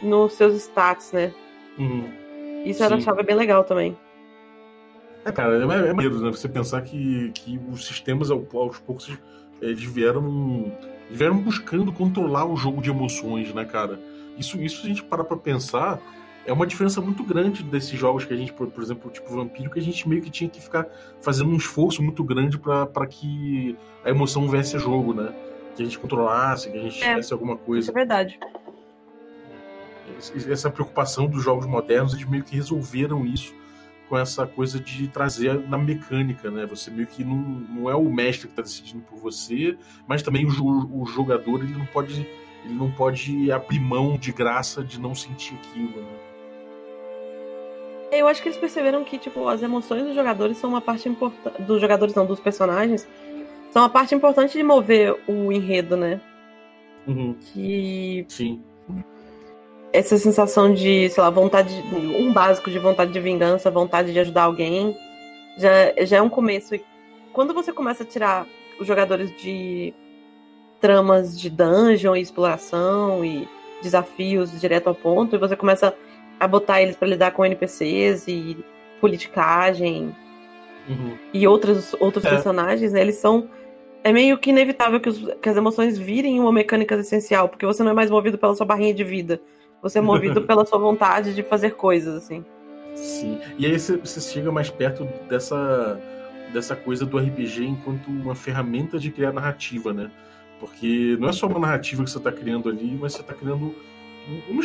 nos 0.02 0.32
seus 0.32 0.54
stats, 0.54 1.12
né? 1.12 1.30
Uhum. 1.78 2.08
Isso 2.64 2.82
eu 2.82 2.94
achava 2.94 3.22
bem 3.22 3.36
legal 3.36 3.64
também. 3.64 3.98
É, 5.26 5.30
cara, 5.30 5.58
é, 5.58 5.62
é 5.62 5.92
maneiro, 5.92 6.20
né? 6.22 6.30
Você 6.30 6.48
pensar 6.48 6.80
que, 6.80 7.32
que 7.34 7.60
os 7.70 7.86
sistemas, 7.86 8.30
aos 8.30 8.78
poucos, 8.78 9.14
eles 9.60 9.82
vieram, 9.82 10.72
vieram 11.10 11.36
buscando 11.36 11.92
controlar 11.92 12.46
o 12.46 12.56
jogo 12.56 12.80
de 12.80 12.88
emoções, 12.88 13.52
né, 13.52 13.66
cara? 13.66 14.00
Isso, 14.38 14.58
isso 14.58 14.86
a 14.86 14.88
gente 14.88 15.04
parar 15.04 15.24
pra 15.24 15.36
pensar, 15.36 16.00
é 16.46 16.52
uma 16.52 16.66
diferença 16.66 17.00
muito 17.00 17.22
grande 17.22 17.62
desses 17.62 17.98
jogos 17.98 18.24
que 18.24 18.32
a 18.32 18.36
gente, 18.36 18.52
por, 18.52 18.68
por 18.68 18.82
exemplo, 18.82 19.10
tipo 19.10 19.30
Vampiro, 19.30 19.70
que 19.70 19.78
a 19.78 19.82
gente 19.82 20.08
meio 20.08 20.22
que 20.22 20.30
tinha 20.30 20.48
que 20.48 20.60
ficar 20.60 20.86
fazendo 21.20 21.50
um 21.50 21.56
esforço 21.56 22.02
muito 22.02 22.24
grande 22.24 22.58
para 22.58 23.06
que 23.06 23.76
a 24.04 24.10
emoção 24.10 24.48
viesse 24.48 24.76
a 24.76 24.78
jogo, 24.78 25.12
né? 25.12 25.32
Que 25.76 25.82
a 25.82 25.84
gente 25.84 25.98
controlasse, 25.98 26.70
que 26.70 26.78
a 26.78 26.82
gente 26.82 27.02
é, 27.02 27.08
tivesse 27.10 27.32
alguma 27.32 27.56
coisa. 27.56 27.90
Isso 27.90 27.90
é 27.90 27.94
verdade. 27.94 28.38
Essa 30.50 30.70
preocupação 30.70 31.26
dos 31.26 31.44
jogos 31.44 31.66
modernos, 31.66 32.14
eles 32.14 32.26
meio 32.26 32.42
que 32.42 32.56
resolveram 32.56 33.26
isso 33.26 33.54
com 34.08 34.18
essa 34.18 34.46
coisa 34.46 34.80
de 34.80 35.06
trazer 35.08 35.60
na 35.68 35.76
mecânica, 35.76 36.50
né? 36.50 36.64
Você 36.66 36.90
meio 36.90 37.06
que 37.06 37.22
não, 37.22 37.36
não 37.36 37.90
é 37.90 37.94
o 37.94 38.10
mestre 38.10 38.46
que 38.46 38.52
está 38.52 38.62
decidindo 38.62 39.02
por 39.02 39.18
você, 39.18 39.76
mas 40.06 40.22
também 40.22 40.46
o, 40.46 41.02
o, 41.02 41.06
jogador 41.06 41.62
ele 41.62 41.76
não 41.76 41.84
pode 41.86 42.26
ele 42.64 42.74
não 42.74 42.90
pode 42.90 43.52
abrir 43.52 43.78
mão 43.78 44.16
de 44.16 44.32
graça 44.32 44.82
de 44.82 44.98
não 44.98 45.14
sentir 45.14 45.54
aquilo, 45.56 46.00
né? 46.00 46.27
Eu 48.10 48.26
acho 48.26 48.42
que 48.42 48.48
eles 48.48 48.58
perceberam 48.58 49.04
que 49.04 49.18
tipo 49.18 49.48
as 49.48 49.62
emoções 49.62 50.04
dos 50.04 50.14
jogadores 50.14 50.56
são 50.58 50.70
uma 50.70 50.80
parte 50.80 51.08
importante 51.08 51.62
dos 51.62 51.80
jogadores 51.80 52.14
não 52.14 52.24
dos 52.24 52.40
personagens 52.40 53.06
são 53.70 53.82
uma 53.82 53.90
parte 53.90 54.14
importante 54.14 54.56
de 54.56 54.62
mover 54.62 55.14
o 55.28 55.52
enredo, 55.52 55.96
né? 55.96 56.20
Uhum. 57.06 57.34
Que 57.34 58.24
sim 58.28 58.62
essa 59.92 60.18
sensação 60.18 60.72
de, 60.72 61.08
sei 61.08 61.22
lá, 61.22 61.30
vontade, 61.30 61.74
um 61.92 62.32
básico 62.32 62.70
de 62.70 62.78
vontade 62.78 63.12
de 63.12 63.20
vingança, 63.20 63.70
vontade 63.70 64.12
de 64.12 64.18
ajudar 64.20 64.42
alguém, 64.44 64.96
já, 65.56 66.04
já 66.04 66.18
é 66.18 66.22
um 66.22 66.28
começo. 66.28 66.74
E 66.74 66.84
quando 67.32 67.54
você 67.54 67.72
começa 67.72 68.02
a 68.02 68.06
tirar 68.06 68.46
os 68.78 68.86
jogadores 68.86 69.34
de 69.40 69.94
tramas 70.80 71.38
de 71.38 71.50
dungeon 71.50 72.14
e 72.14 72.20
exploração 72.20 73.24
e 73.24 73.48
desafios 73.82 74.60
direto 74.60 74.88
ao 74.88 74.94
ponto, 74.94 75.34
e 75.34 75.38
você 75.38 75.56
começa 75.56 75.88
a 75.88 75.94
botar 76.46 76.82
eles 76.82 76.96
para 76.96 77.08
lidar 77.08 77.32
com 77.32 77.44
NPCs 77.44 78.28
e 78.28 78.56
politicagem 79.00 80.14
uhum. 80.88 81.16
e 81.32 81.46
outros, 81.46 81.94
outros 81.98 82.24
é. 82.24 82.30
personagens, 82.30 82.92
né, 82.92 83.00
eles 83.00 83.16
são. 83.16 83.48
É 84.04 84.12
meio 84.12 84.38
que 84.38 84.50
inevitável 84.50 85.00
que, 85.00 85.08
os, 85.08 85.18
que 85.42 85.48
as 85.48 85.56
emoções 85.56 85.98
virem 85.98 86.38
uma 86.38 86.52
mecânica 86.52 86.94
essencial, 86.94 87.48
porque 87.48 87.66
você 87.66 87.82
não 87.82 87.90
é 87.90 87.94
mais 87.94 88.10
movido 88.10 88.38
pela 88.38 88.54
sua 88.54 88.64
barrinha 88.64 88.94
de 88.94 89.02
vida 89.02 89.40
você 89.82 89.98
é 89.98 90.02
movido 90.02 90.42
pela 90.46 90.64
sua 90.64 90.78
vontade 90.78 91.34
de 91.34 91.42
fazer 91.42 91.74
coisas, 91.74 92.14
assim. 92.14 92.44
Sim. 92.94 93.38
E 93.58 93.66
aí 93.66 93.78
você, 93.78 93.96
você 93.96 94.20
chega 94.20 94.50
mais 94.50 94.70
perto 94.70 95.08
dessa, 95.28 96.00
dessa 96.52 96.74
coisa 96.74 97.06
do 97.06 97.18
RPG 97.18 97.64
enquanto 97.64 98.08
uma 98.08 98.34
ferramenta 98.34 98.98
de 98.98 99.10
criar 99.10 99.32
narrativa, 99.32 99.92
né? 99.92 100.10
Porque 100.58 101.16
não 101.20 101.28
é 101.28 101.32
só 101.32 101.46
uma 101.46 101.60
narrativa 101.60 102.02
que 102.02 102.10
você 102.10 102.18
está 102.18 102.32
criando 102.32 102.68
ali, 102.68 102.98
mas 103.00 103.12
você 103.12 103.20
está 103.20 103.32
criando 103.32 103.74
uma, 104.48 104.62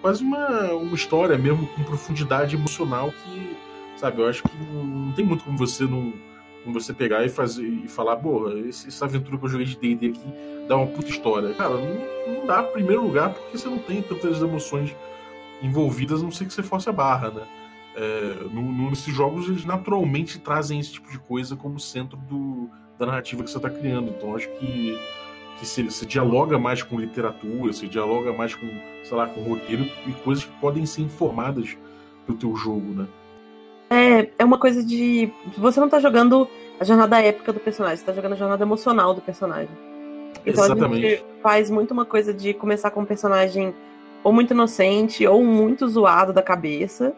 quase 0.00 0.22
uma, 0.22 0.72
uma 0.72 0.94
história 0.94 1.36
mesmo 1.38 1.66
com 1.68 1.84
profundidade 1.84 2.56
emocional 2.56 3.12
que, 3.12 3.56
sabe, 3.96 4.20
eu 4.20 4.28
acho 4.28 4.42
que 4.42 4.56
não 4.56 5.12
tem 5.12 5.24
muito 5.24 5.44
como 5.44 5.56
você 5.56 5.84
não 5.84 6.12
com 6.64 6.72
você 6.72 6.94
pegar 6.94 7.24
e 7.24 7.28
fazer 7.28 7.62
e 7.62 7.86
falar, 7.86 8.16
porra, 8.16 8.54
essa 8.68 9.04
aventura 9.04 9.36
que 9.36 9.44
eu 9.44 9.48
joguei 9.50 9.66
de 9.66 9.76
D&D 9.76 10.08
aqui 10.08 10.34
dá 10.66 10.76
uma 10.76 10.86
puta 10.86 11.10
história. 11.10 11.52
Cara, 11.54 11.74
não, 11.74 12.34
não 12.34 12.46
dá 12.46 12.62
primeiro 12.62 13.02
lugar 13.02 13.34
porque 13.34 13.58
você 13.58 13.68
não 13.68 13.78
tem 13.78 14.00
tantas 14.00 14.40
emoções 14.40 14.96
envolvidas, 15.62 16.20
a 16.20 16.24
não 16.24 16.30
ser 16.30 16.46
que 16.46 16.54
você 16.54 16.62
force 16.62 16.88
a 16.88 16.92
barra, 16.92 17.30
né? 17.30 17.42
É, 17.96 18.48
no, 18.50 18.62
no, 18.62 18.90
nesses 18.90 19.14
jogos 19.14 19.46
eles 19.48 19.64
naturalmente 19.64 20.38
trazem 20.40 20.80
esse 20.80 20.92
tipo 20.92 21.08
de 21.10 21.18
coisa 21.18 21.54
como 21.54 21.78
centro 21.78 22.16
do, 22.16 22.68
da 22.98 23.06
narrativa 23.06 23.44
que 23.44 23.50
você 23.50 23.58
está 23.58 23.70
criando. 23.70 24.08
Então 24.08 24.34
acho 24.34 24.48
que, 24.58 24.98
que 25.64 25.70
você, 25.70 25.82
você, 25.82 26.06
dialoga 26.06 26.58
mais 26.58 26.82
com 26.82 26.98
literatura, 26.98 27.72
você 27.72 27.86
dialoga 27.86 28.32
mais 28.32 28.54
com, 28.54 28.66
sei 29.02 29.16
lá, 29.16 29.26
com 29.26 29.42
roteiro 29.42 29.84
e 30.06 30.12
coisas 30.22 30.44
que 30.44 30.52
podem 30.60 30.86
ser 30.86 31.02
informadas 31.02 31.76
pelo 32.26 32.38
teu 32.38 32.54
jogo, 32.56 32.94
né? 32.94 33.06
É, 33.90 34.28
é 34.38 34.44
uma 34.44 34.58
coisa 34.58 34.82
de. 34.82 35.30
Você 35.56 35.78
não 35.78 35.88
tá 35.88 36.00
jogando 36.00 36.48
a 36.80 36.84
jornada 36.84 37.20
épica 37.20 37.52
do 37.52 37.60
personagem, 37.60 37.98
você 37.98 38.04
tá 38.04 38.12
jogando 38.12 38.32
a 38.32 38.36
jornada 38.36 38.64
emocional 38.64 39.14
do 39.14 39.20
personagem. 39.20 39.76
Então 40.44 40.64
Exatamente. 40.64 41.06
a 41.06 41.10
gente 41.10 41.24
faz 41.42 41.70
muito 41.70 41.92
uma 41.92 42.04
coisa 42.04 42.34
de 42.34 42.52
começar 42.52 42.90
com 42.90 43.02
um 43.02 43.04
personagem 43.04 43.74
ou 44.22 44.32
muito 44.32 44.52
inocente 44.52 45.26
ou 45.26 45.44
muito 45.44 45.86
zoado 45.86 46.32
da 46.32 46.42
cabeça. 46.42 47.14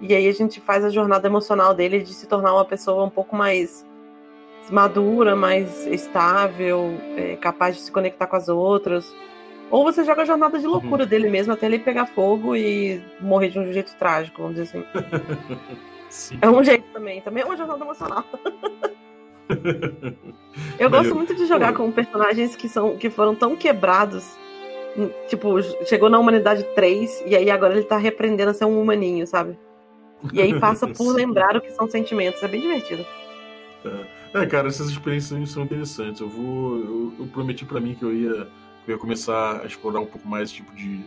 E 0.00 0.14
aí 0.14 0.26
a 0.26 0.32
gente 0.32 0.60
faz 0.60 0.84
a 0.84 0.90
jornada 0.90 1.26
emocional 1.26 1.72
dele 1.74 2.02
de 2.02 2.12
se 2.12 2.26
tornar 2.26 2.52
uma 2.52 2.64
pessoa 2.64 3.04
um 3.04 3.10
pouco 3.10 3.36
mais 3.36 3.85
madura, 4.70 5.36
mais 5.36 5.86
estável, 5.86 6.94
é, 7.16 7.36
capaz 7.36 7.76
de 7.76 7.82
se 7.82 7.92
conectar 7.92 8.26
com 8.26 8.36
as 8.36 8.48
outras. 8.48 9.14
Ou 9.70 9.84
você 9.84 10.04
joga 10.04 10.22
a 10.22 10.24
jornada 10.24 10.58
de 10.58 10.66
loucura 10.66 11.02
uhum. 11.02 11.08
dele 11.08 11.28
mesmo 11.28 11.52
até 11.52 11.66
ele 11.66 11.78
pegar 11.78 12.06
fogo 12.06 12.54
e 12.54 13.02
morrer 13.20 13.48
de 13.48 13.58
um 13.58 13.72
jeito 13.72 13.94
trágico, 13.96 14.42
vamos 14.42 14.56
dizer 14.56 14.78
assim. 14.78 14.84
Sim. 16.08 16.38
É 16.40 16.48
um 16.48 16.62
jeito 16.62 16.84
também. 16.92 17.20
Também 17.20 17.42
é 17.42 17.46
uma 17.46 17.56
jornada 17.56 17.84
emocional. 17.84 18.24
Eu 20.78 20.90
gosto 20.90 21.14
muito 21.14 21.34
de 21.34 21.46
jogar 21.46 21.74
com 21.74 21.90
personagens 21.92 22.56
que, 22.56 22.68
são, 22.68 22.96
que 22.96 23.10
foram 23.10 23.34
tão 23.34 23.56
quebrados. 23.56 24.36
Tipo, 25.28 25.60
chegou 25.84 26.08
na 26.08 26.18
humanidade 26.18 26.64
3 26.74 27.24
e 27.26 27.36
aí 27.36 27.50
agora 27.50 27.74
ele 27.74 27.84
tá 27.84 27.98
repreendendo 27.98 28.50
a 28.50 28.54
ser 28.54 28.64
um 28.64 28.80
humaninho, 28.80 29.26
sabe? 29.26 29.58
E 30.32 30.40
aí 30.40 30.58
passa 30.58 30.86
por 30.86 31.12
lembrar 31.14 31.56
o 31.56 31.60
que 31.60 31.70
são 31.72 31.88
sentimentos. 31.88 32.42
É 32.42 32.48
bem 32.48 32.60
divertido. 32.60 33.04
É, 33.84 34.15
é 34.42 34.46
cara, 34.46 34.68
essas 34.68 34.88
experiências 34.88 35.50
são 35.50 35.64
interessantes. 35.64 36.20
Eu 36.20 36.28
vou. 36.28 36.78
Eu, 36.78 37.14
eu 37.20 37.26
prometi 37.26 37.64
para 37.64 37.80
mim 37.80 37.94
que 37.94 38.02
eu 38.02 38.14
ia, 38.14 38.48
eu 38.86 38.94
ia 38.94 38.98
começar 38.98 39.62
a 39.62 39.66
explorar 39.66 40.00
um 40.00 40.06
pouco 40.06 40.26
mais 40.28 40.50
esse 40.50 40.54
tipo 40.54 40.74
de, 40.74 41.00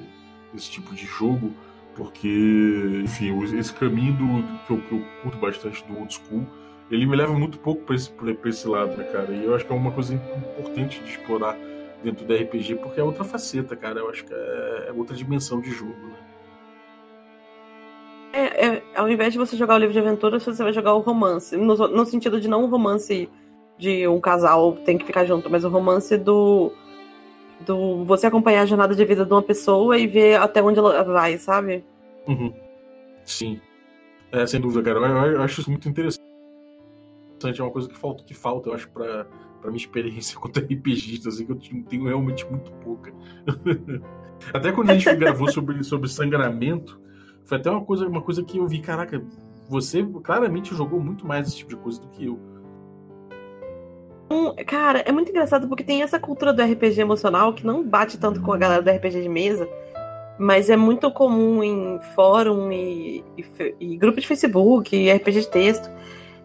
esse 0.53 0.69
tipo 0.69 0.93
de 0.93 1.05
jogo 1.05 1.53
porque, 1.99 3.01
enfim, 3.03 3.37
esse 3.57 3.73
caminho 3.73 4.13
do, 4.13 4.65
que, 4.65 4.71
eu, 4.71 4.81
que 4.81 4.91
eu 4.93 5.05
curto 5.21 5.37
bastante 5.37 5.83
do 5.83 5.97
old 5.97 6.13
school, 6.13 6.47
ele 6.89 7.05
me 7.05 7.13
leva 7.13 7.33
muito 7.33 7.59
pouco 7.59 7.83
para 7.83 7.93
esse, 7.93 8.09
pra 8.09 8.49
esse 8.49 8.65
lado, 8.67 8.95
né, 8.95 9.03
cara? 9.03 9.33
E 9.33 9.43
eu 9.43 9.53
acho 9.53 9.65
que 9.65 9.73
é 9.73 9.75
uma 9.75 9.91
coisa 9.91 10.13
importante 10.13 11.01
de 11.01 11.09
explorar 11.09 11.57
dentro 12.01 12.25
do 12.25 12.33
RPG, 12.33 12.75
porque 12.75 13.01
é 13.01 13.03
outra 13.03 13.25
faceta, 13.25 13.75
cara. 13.75 13.99
Eu 13.99 14.09
acho 14.09 14.23
que 14.23 14.33
é, 14.33 14.85
é 14.87 14.93
outra 14.95 15.13
dimensão 15.13 15.59
de 15.59 15.71
jogo, 15.71 16.07
né? 16.07 16.15
É, 18.31 18.67
é, 18.67 18.83
ao 18.95 19.09
invés 19.09 19.33
de 19.33 19.39
você 19.39 19.57
jogar 19.57 19.75
o 19.75 19.77
livro 19.77 19.93
de 19.93 19.99
aventuras, 19.99 20.43
você 20.43 20.63
vai 20.63 20.73
jogar 20.73 20.93
o 20.93 20.99
romance. 20.99 21.57
No, 21.57 21.75
no 21.75 22.05
sentido 22.05 22.39
de 22.39 22.47
não 22.47 22.65
um 22.65 22.69
romance 22.69 23.29
de 23.77 24.07
um 24.07 24.19
casal 24.19 24.73
tem 24.85 24.97
que 24.97 25.05
ficar 25.05 25.25
junto, 25.25 25.49
mas 25.49 25.63
o 25.63 25.69
romance 25.69 26.17
do 26.17 26.71
do 27.65 28.05
você 28.05 28.27
acompanhar 28.27 28.61
a 28.61 28.65
jornada 28.65 28.95
de 28.95 29.03
vida 29.03 29.25
de 29.25 29.33
uma 29.33 29.41
pessoa 29.41 29.97
e 29.97 30.07
ver 30.07 30.39
até 30.39 30.61
onde 30.61 30.79
ela 30.79 31.03
vai, 31.03 31.37
sabe? 31.37 31.83
Uhum. 32.27 32.53
Sim. 33.25 33.59
É, 34.31 34.45
sem 34.45 34.61
dúvida, 34.61 34.83
cara. 34.83 35.05
Eu, 35.05 35.33
eu, 35.33 35.41
acho 35.41 35.61
isso 35.61 35.69
muito 35.69 35.89
interessante. 35.89 36.21
É 37.43 37.63
uma 37.63 37.71
coisa 37.71 37.87
que 37.87 37.97
falta, 37.97 38.23
que 38.23 38.33
falta 38.33 38.69
eu 38.69 38.73
acho, 38.73 38.89
pra, 38.89 39.25
pra 39.61 39.71
minha 39.71 39.81
experiência 39.81 40.37
quanto 40.39 40.59
RPGista, 40.59 41.29
assim, 41.29 41.45
que 41.45 41.51
eu 41.51 41.83
tenho 41.89 42.05
realmente 42.05 42.45
muito 42.49 42.71
pouca. 42.73 43.13
até 44.53 44.71
quando 44.71 44.91
a 44.91 44.93
gente 44.93 45.13
gravou 45.15 45.51
sobre, 45.51 45.83
sobre 45.83 46.09
sangramento, 46.09 46.99
foi 47.45 47.57
até 47.57 47.69
uma 47.69 47.83
coisa, 47.83 48.07
uma 48.07 48.21
coisa 48.21 48.43
que 48.43 48.57
eu 48.57 48.67
vi, 48.67 48.79
caraca, 48.79 49.23
você 49.67 50.05
claramente 50.23 50.75
jogou 50.75 50.99
muito 50.99 51.25
mais 51.25 51.47
esse 51.47 51.57
tipo 51.57 51.71
de 51.71 51.77
coisa 51.77 51.99
do 52.01 52.07
que 52.09 52.25
eu. 52.25 52.39
Cara, 54.65 54.99
é 54.99 55.11
muito 55.11 55.29
engraçado 55.29 55.67
porque 55.67 55.83
tem 55.83 56.03
essa 56.03 56.19
cultura 56.19 56.53
do 56.53 56.61
RPG 56.61 57.01
emocional 57.01 57.53
que 57.53 57.65
não 57.65 57.83
bate 57.83 58.17
tanto 58.17 58.41
com 58.41 58.53
a 58.53 58.57
galera 58.57 58.81
do 58.81 58.89
RPG 58.89 59.23
de 59.23 59.29
mesa, 59.29 59.67
mas 60.37 60.69
é 60.69 60.77
muito 60.77 61.11
comum 61.11 61.63
em 61.63 61.99
fórum 62.13 62.71
e, 62.71 63.23
e, 63.37 63.75
e 63.79 63.97
grupo 63.97 64.21
de 64.21 64.27
Facebook, 64.27 64.95
e 64.95 65.11
RPG 65.11 65.41
de 65.41 65.47
texto, 65.47 65.89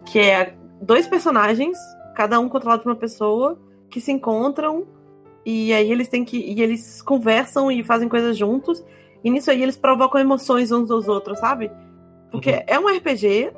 que 0.06 0.18
é 0.18 0.54
dois 0.80 1.06
personagens 1.06 1.76
cada 2.14 2.40
um 2.40 2.48
controlado 2.48 2.82
por 2.82 2.90
uma 2.90 2.96
pessoa, 2.96 3.58
que 3.90 4.00
se 4.00 4.10
encontram 4.12 4.86
e 5.44 5.72
aí 5.72 5.90
eles 5.90 6.08
têm 6.08 6.24
que. 6.24 6.38
E 6.38 6.62
eles 6.62 7.02
conversam 7.02 7.70
e 7.70 7.82
fazem 7.82 8.08
coisas 8.08 8.36
juntos. 8.36 8.82
E 9.24 9.30
nisso 9.30 9.50
aí 9.50 9.62
eles 9.62 9.76
provocam 9.76 10.20
emoções 10.20 10.70
uns 10.70 10.88
dos 10.88 11.08
outros, 11.08 11.38
sabe? 11.38 11.72
Porque 12.30 12.50
uhum. 12.50 12.62
é 12.66 12.78
um 12.78 12.88
RPG 12.88 13.52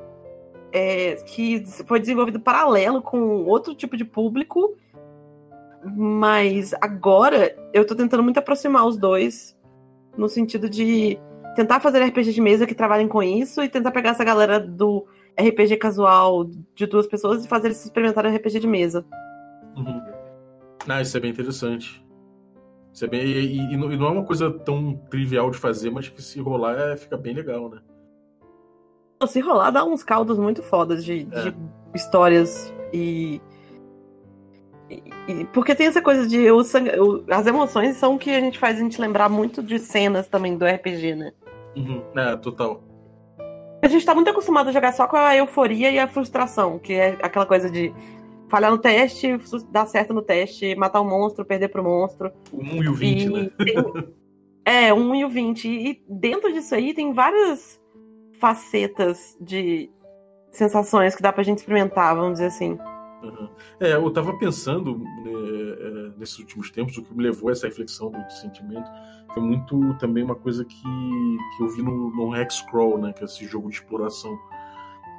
é, 0.72 1.14
que 1.26 1.64
foi 1.86 1.98
desenvolvido 1.98 2.38
paralelo 2.38 3.02
com 3.02 3.44
outro 3.44 3.74
tipo 3.74 3.96
de 3.96 4.04
público. 4.04 4.76
Mas 5.84 6.72
agora 6.80 7.54
eu 7.74 7.84
tô 7.84 7.94
tentando 7.94 8.22
muito 8.22 8.38
aproximar 8.38 8.86
os 8.86 8.96
dois. 8.96 9.56
No 10.16 10.28
sentido 10.28 10.70
de 10.70 11.18
tentar 11.54 11.80
fazer 11.80 12.02
RPG 12.02 12.32
de 12.32 12.40
mesa 12.40 12.66
que 12.66 12.74
trabalhem 12.74 13.08
com 13.08 13.22
isso 13.22 13.62
e 13.62 13.68
tentar 13.68 13.90
pegar 13.90 14.10
essa 14.10 14.24
galera 14.24 14.60
do 14.60 15.06
RPG 15.38 15.76
casual 15.76 16.44
de 16.74 16.86
duas 16.86 17.06
pessoas 17.06 17.44
e 17.44 17.48
fazer 17.48 17.68
eles 17.68 17.84
experimentarem 17.84 18.34
RPG 18.34 18.60
de 18.60 18.66
mesa. 18.66 19.04
Uhum. 19.76 20.00
Ah, 20.88 21.02
isso 21.02 21.16
é 21.16 21.20
bem 21.20 21.30
interessante. 21.30 22.05
E, 23.02 23.16
e, 23.16 23.74
e, 23.74 23.76
não, 23.76 23.90
é 23.90 24.10
uma 24.10 24.24
coisa 24.24 24.50
tão 24.50 24.94
trivial 25.10 25.50
de 25.50 25.58
fazer, 25.58 25.90
mas 25.90 26.08
que 26.08 26.22
se 26.22 26.40
rolar 26.40 26.74
é, 26.78 26.96
fica 26.96 27.16
bem 27.16 27.34
legal, 27.34 27.68
né? 27.68 27.78
Se 29.26 29.40
rolar, 29.40 29.70
dá 29.70 29.84
uns 29.84 30.02
caldos 30.02 30.38
muito 30.38 30.62
fodas 30.62 31.04
de, 31.04 31.26
é. 31.30 31.50
de 31.50 31.56
histórias 31.94 32.72
e, 32.92 33.40
e, 34.90 35.44
Porque 35.52 35.74
tem 35.74 35.86
essa 35.86 36.00
coisa 36.00 36.26
de. 36.26 36.50
O, 36.50 36.60
o, 36.60 37.24
as 37.30 37.46
emoções 37.46 37.96
são 37.96 38.14
o 38.14 38.18
que 38.18 38.30
a 38.30 38.40
gente 38.40 38.58
faz 38.58 38.78
a 38.78 38.80
gente 38.80 39.00
lembrar 39.00 39.28
muito 39.28 39.62
de 39.62 39.78
cenas 39.78 40.28
também 40.28 40.56
do 40.56 40.64
RPG, 40.64 41.14
né? 41.14 41.32
Uhum. 41.76 42.02
É, 42.16 42.36
total. 42.36 42.82
A 43.82 43.88
gente 43.88 44.06
tá 44.06 44.14
muito 44.14 44.30
acostumado 44.30 44.68
a 44.68 44.72
jogar 44.72 44.92
só 44.92 45.06
com 45.06 45.16
a 45.16 45.36
euforia 45.36 45.90
e 45.90 45.98
a 45.98 46.08
frustração, 46.08 46.78
que 46.78 46.94
é 46.94 47.18
aquela 47.22 47.46
coisa 47.46 47.70
de 47.70 47.92
falhar 48.48 48.70
no 48.70 48.78
teste, 48.78 49.38
dar 49.70 49.86
certo 49.86 50.14
no 50.14 50.22
teste, 50.22 50.74
matar 50.74 51.00
o 51.00 51.04
um 51.04 51.08
monstro, 51.08 51.44
perder 51.44 51.68
pro 51.68 51.82
monstro. 51.82 52.32
O 52.52 52.62
1 52.62 52.82
e 52.82 52.88
o 52.88 52.94
20, 52.94 53.22
e 53.22 53.28
né? 53.28 53.50
Tem, 53.58 53.74
é, 54.64 54.92
o 54.92 54.96
1 54.96 55.14
e 55.16 55.24
o 55.24 55.28
20. 55.28 55.68
E 55.68 56.04
dentro 56.08 56.52
disso 56.52 56.74
aí 56.74 56.94
tem 56.94 57.12
várias 57.12 57.80
facetas 58.38 59.36
de 59.40 59.90
sensações 60.50 61.14
que 61.14 61.22
dá 61.22 61.32
pra 61.32 61.42
gente 61.42 61.58
experimentar, 61.58 62.14
vamos 62.14 62.34
dizer 62.34 62.46
assim. 62.46 62.78
Uhum. 63.22 63.48
É, 63.80 63.94
eu 63.94 64.10
tava 64.10 64.38
pensando 64.38 64.98
né, 64.98 65.30
é, 65.30 66.18
nesses 66.18 66.38
últimos 66.38 66.70
tempos, 66.70 66.96
o 66.96 67.02
que 67.02 67.14
me 67.14 67.22
levou 67.22 67.48
a 67.48 67.52
essa 67.52 67.66
reflexão 67.66 68.10
do 68.10 68.30
sentimento 68.30 68.88
foi 69.36 69.42
muito 69.42 69.94
também 69.98 70.24
uma 70.24 70.34
coisa 70.34 70.64
que, 70.64 70.82
que 70.82 71.62
eu 71.62 71.68
vi 71.68 71.82
no, 71.82 72.10
no 72.10 72.34
Hexcrawl, 72.34 72.98
né, 72.98 73.12
que 73.12 73.22
é 73.22 73.26
esse 73.26 73.44
jogo 73.44 73.68
de 73.68 73.76
exploração 73.76 74.38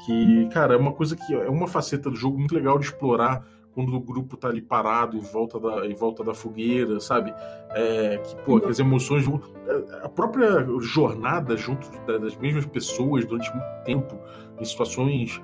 que, 0.06 0.48
cara, 0.50 0.74
é 0.74 0.78
uma 0.78 0.94
coisa 0.94 1.16
que 1.16 1.34
é 1.34 1.50
uma 1.50 1.68
faceta 1.68 2.10
do 2.10 2.16
jogo 2.16 2.38
muito 2.38 2.56
legal 2.56 2.78
de 2.78 2.86
explorar 2.86 3.46
quando 3.78 3.96
o 3.96 4.00
grupo 4.00 4.36
tá 4.36 4.48
ali 4.48 4.60
parado 4.60 5.16
em 5.16 5.22
volta 5.22 5.60
da, 5.60 5.86
em 5.86 5.94
volta 5.94 6.24
da 6.24 6.34
fogueira, 6.34 7.00
sabe? 7.00 7.32
É, 7.76 8.18
que, 8.18 8.36
pô, 8.38 8.60
que 8.60 8.70
as 8.70 8.80
emoções. 8.80 9.24
É, 9.28 10.06
a 10.06 10.10
própria 10.10 10.66
jornada 10.80 11.56
junto 11.56 11.88
das 12.08 12.36
mesmas 12.38 12.66
pessoas 12.66 13.24
durante 13.24 13.52
muito 13.52 13.84
tempo, 13.86 14.20
em 14.60 14.66
situações 14.66 15.40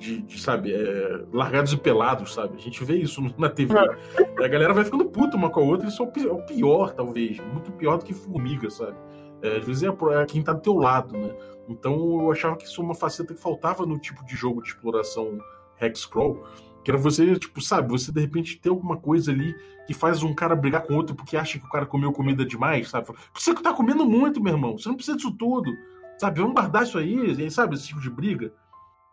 de, 0.00 0.20
de 0.22 0.40
sabe, 0.40 0.74
é, 0.74 1.24
largados 1.32 1.72
e 1.72 1.76
pelados, 1.78 2.34
sabe? 2.34 2.56
A 2.56 2.60
gente 2.60 2.84
vê 2.84 2.96
isso 2.96 3.22
na 3.38 3.48
TV. 3.48 3.74
A 3.74 4.48
galera 4.48 4.74
vai 4.74 4.84
ficando 4.84 5.06
puta 5.06 5.36
uma 5.36 5.48
com 5.48 5.60
a 5.60 5.62
outra, 5.62 5.88
isso 5.88 6.02
é 6.02 6.32
o 6.32 6.42
pior, 6.42 6.92
talvez. 6.92 7.38
Muito 7.38 7.72
pior 7.72 7.96
do 7.96 8.04
que 8.04 8.12
formiga, 8.12 8.68
sabe? 8.68 8.96
É, 9.42 9.56
às 9.56 9.64
vezes 9.64 9.82
é, 9.82 9.88
é 9.88 10.26
quem 10.26 10.42
tá 10.42 10.52
do 10.52 10.60
teu 10.60 10.74
lado, 10.74 11.16
né? 11.16 11.34
Então 11.70 12.20
eu 12.20 12.32
achava 12.32 12.56
que 12.56 12.64
isso 12.64 12.80
é 12.80 12.84
uma 12.84 12.94
faceta 12.94 13.32
que 13.32 13.40
faltava 13.40 13.86
no 13.86 13.96
tipo 13.96 14.24
de 14.26 14.34
jogo 14.34 14.60
de 14.60 14.68
exploração 14.68 15.38
Hexcrawl, 15.80 16.44
que 16.82 16.90
era 16.90 16.98
você, 16.98 17.38
tipo, 17.38 17.60
sabe, 17.60 17.88
você 17.88 18.10
de 18.10 18.20
repente 18.20 18.58
ter 18.58 18.70
alguma 18.70 18.96
coisa 18.96 19.30
ali 19.30 19.54
que 19.86 19.94
faz 19.94 20.22
um 20.22 20.34
cara 20.34 20.56
brigar 20.56 20.82
com 20.82 20.94
outro 20.94 21.14
porque 21.14 21.36
acha 21.36 21.58
que 21.58 21.64
o 21.64 21.70
cara 21.70 21.86
comeu 21.86 22.12
comida 22.12 22.44
demais, 22.44 22.90
sabe? 22.90 23.08
Você 23.32 23.54
que 23.54 23.62
tá 23.62 23.72
comendo 23.72 24.04
muito, 24.04 24.42
meu 24.42 24.54
irmão, 24.54 24.76
você 24.76 24.88
não 24.88 24.96
precisa 24.96 25.16
disso 25.16 25.30
tudo, 25.32 25.70
sabe? 26.18 26.40
Vamos 26.40 26.54
guardar 26.54 26.82
isso 26.82 26.98
aí, 26.98 27.50
sabe? 27.50 27.76
Esse 27.76 27.88
tipo 27.88 28.00
de 28.00 28.10
briga. 28.10 28.52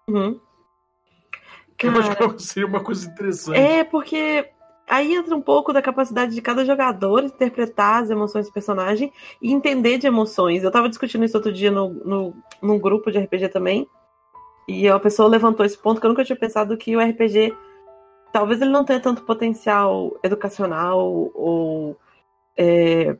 Uhum. 0.09 0.39
Cara, 1.77 1.95
eu 1.95 2.01
acho 2.01 2.33
que 2.33 2.43
seria 2.43 2.67
uma 2.67 2.83
coisa 2.83 3.07
interessante. 3.07 3.59
É, 3.59 3.83
porque 3.83 4.49
aí 4.87 5.13
entra 5.13 5.35
um 5.35 5.41
pouco 5.41 5.73
da 5.73 5.81
capacidade 5.81 6.33
de 6.33 6.41
cada 6.41 6.63
jogador 6.63 7.23
interpretar 7.23 8.03
as 8.03 8.09
emoções 8.09 8.47
do 8.47 8.53
personagem 8.53 9.11
e 9.41 9.51
entender 9.51 9.97
de 9.97 10.07
emoções. 10.07 10.63
Eu 10.63 10.71
tava 10.71 10.87
discutindo 10.87 11.25
isso 11.25 11.35
outro 11.35 11.51
dia 11.51 11.69
no, 11.69 11.89
no, 11.89 12.33
num 12.61 12.79
grupo 12.79 13.11
de 13.11 13.19
RPG 13.19 13.49
também. 13.49 13.87
E 14.67 14.87
a 14.87 14.99
pessoa 14.99 15.27
levantou 15.27 15.65
esse 15.65 15.77
ponto 15.77 15.99
que 15.99 16.05
eu 16.05 16.09
nunca 16.09 16.23
tinha 16.23 16.37
pensado 16.37 16.77
que 16.77 16.95
o 16.95 17.01
RPG 17.01 17.53
talvez 18.31 18.61
ele 18.61 18.71
não 18.71 18.85
tenha 18.85 18.99
tanto 18.99 19.23
potencial 19.23 20.17
educacional 20.23 20.99
ou 21.33 21.97
é, 22.57 23.17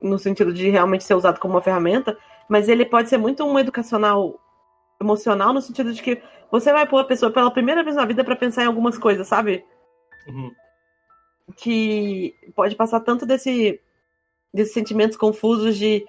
no 0.00 0.18
sentido 0.18 0.52
de 0.52 0.68
realmente 0.68 1.04
ser 1.04 1.14
usado 1.14 1.38
como 1.38 1.54
uma 1.54 1.62
ferramenta, 1.62 2.16
mas 2.48 2.68
ele 2.68 2.84
pode 2.84 3.08
ser 3.08 3.18
muito 3.18 3.44
um 3.44 3.58
educacional 3.58 4.40
emocional 5.00 5.52
no 5.52 5.60
sentido 5.60 5.92
de 5.92 6.02
que 6.02 6.20
você 6.50 6.72
vai 6.72 6.86
pôr 6.86 6.98
a 6.98 7.04
pessoa 7.04 7.32
pela 7.32 7.50
primeira 7.50 7.82
vez 7.82 7.96
na 7.96 8.04
vida 8.04 8.24
para 8.24 8.36
pensar 8.36 8.64
em 8.64 8.66
algumas 8.66 8.96
coisas, 8.98 9.26
sabe? 9.26 9.64
Uhum 10.28 10.50
que 11.56 12.34
pode 12.54 12.74
passar 12.74 13.00
tanto 13.00 13.26
desse 13.26 13.80
desses 14.52 14.72
sentimentos 14.72 15.16
confusos 15.16 15.76
de 15.76 16.04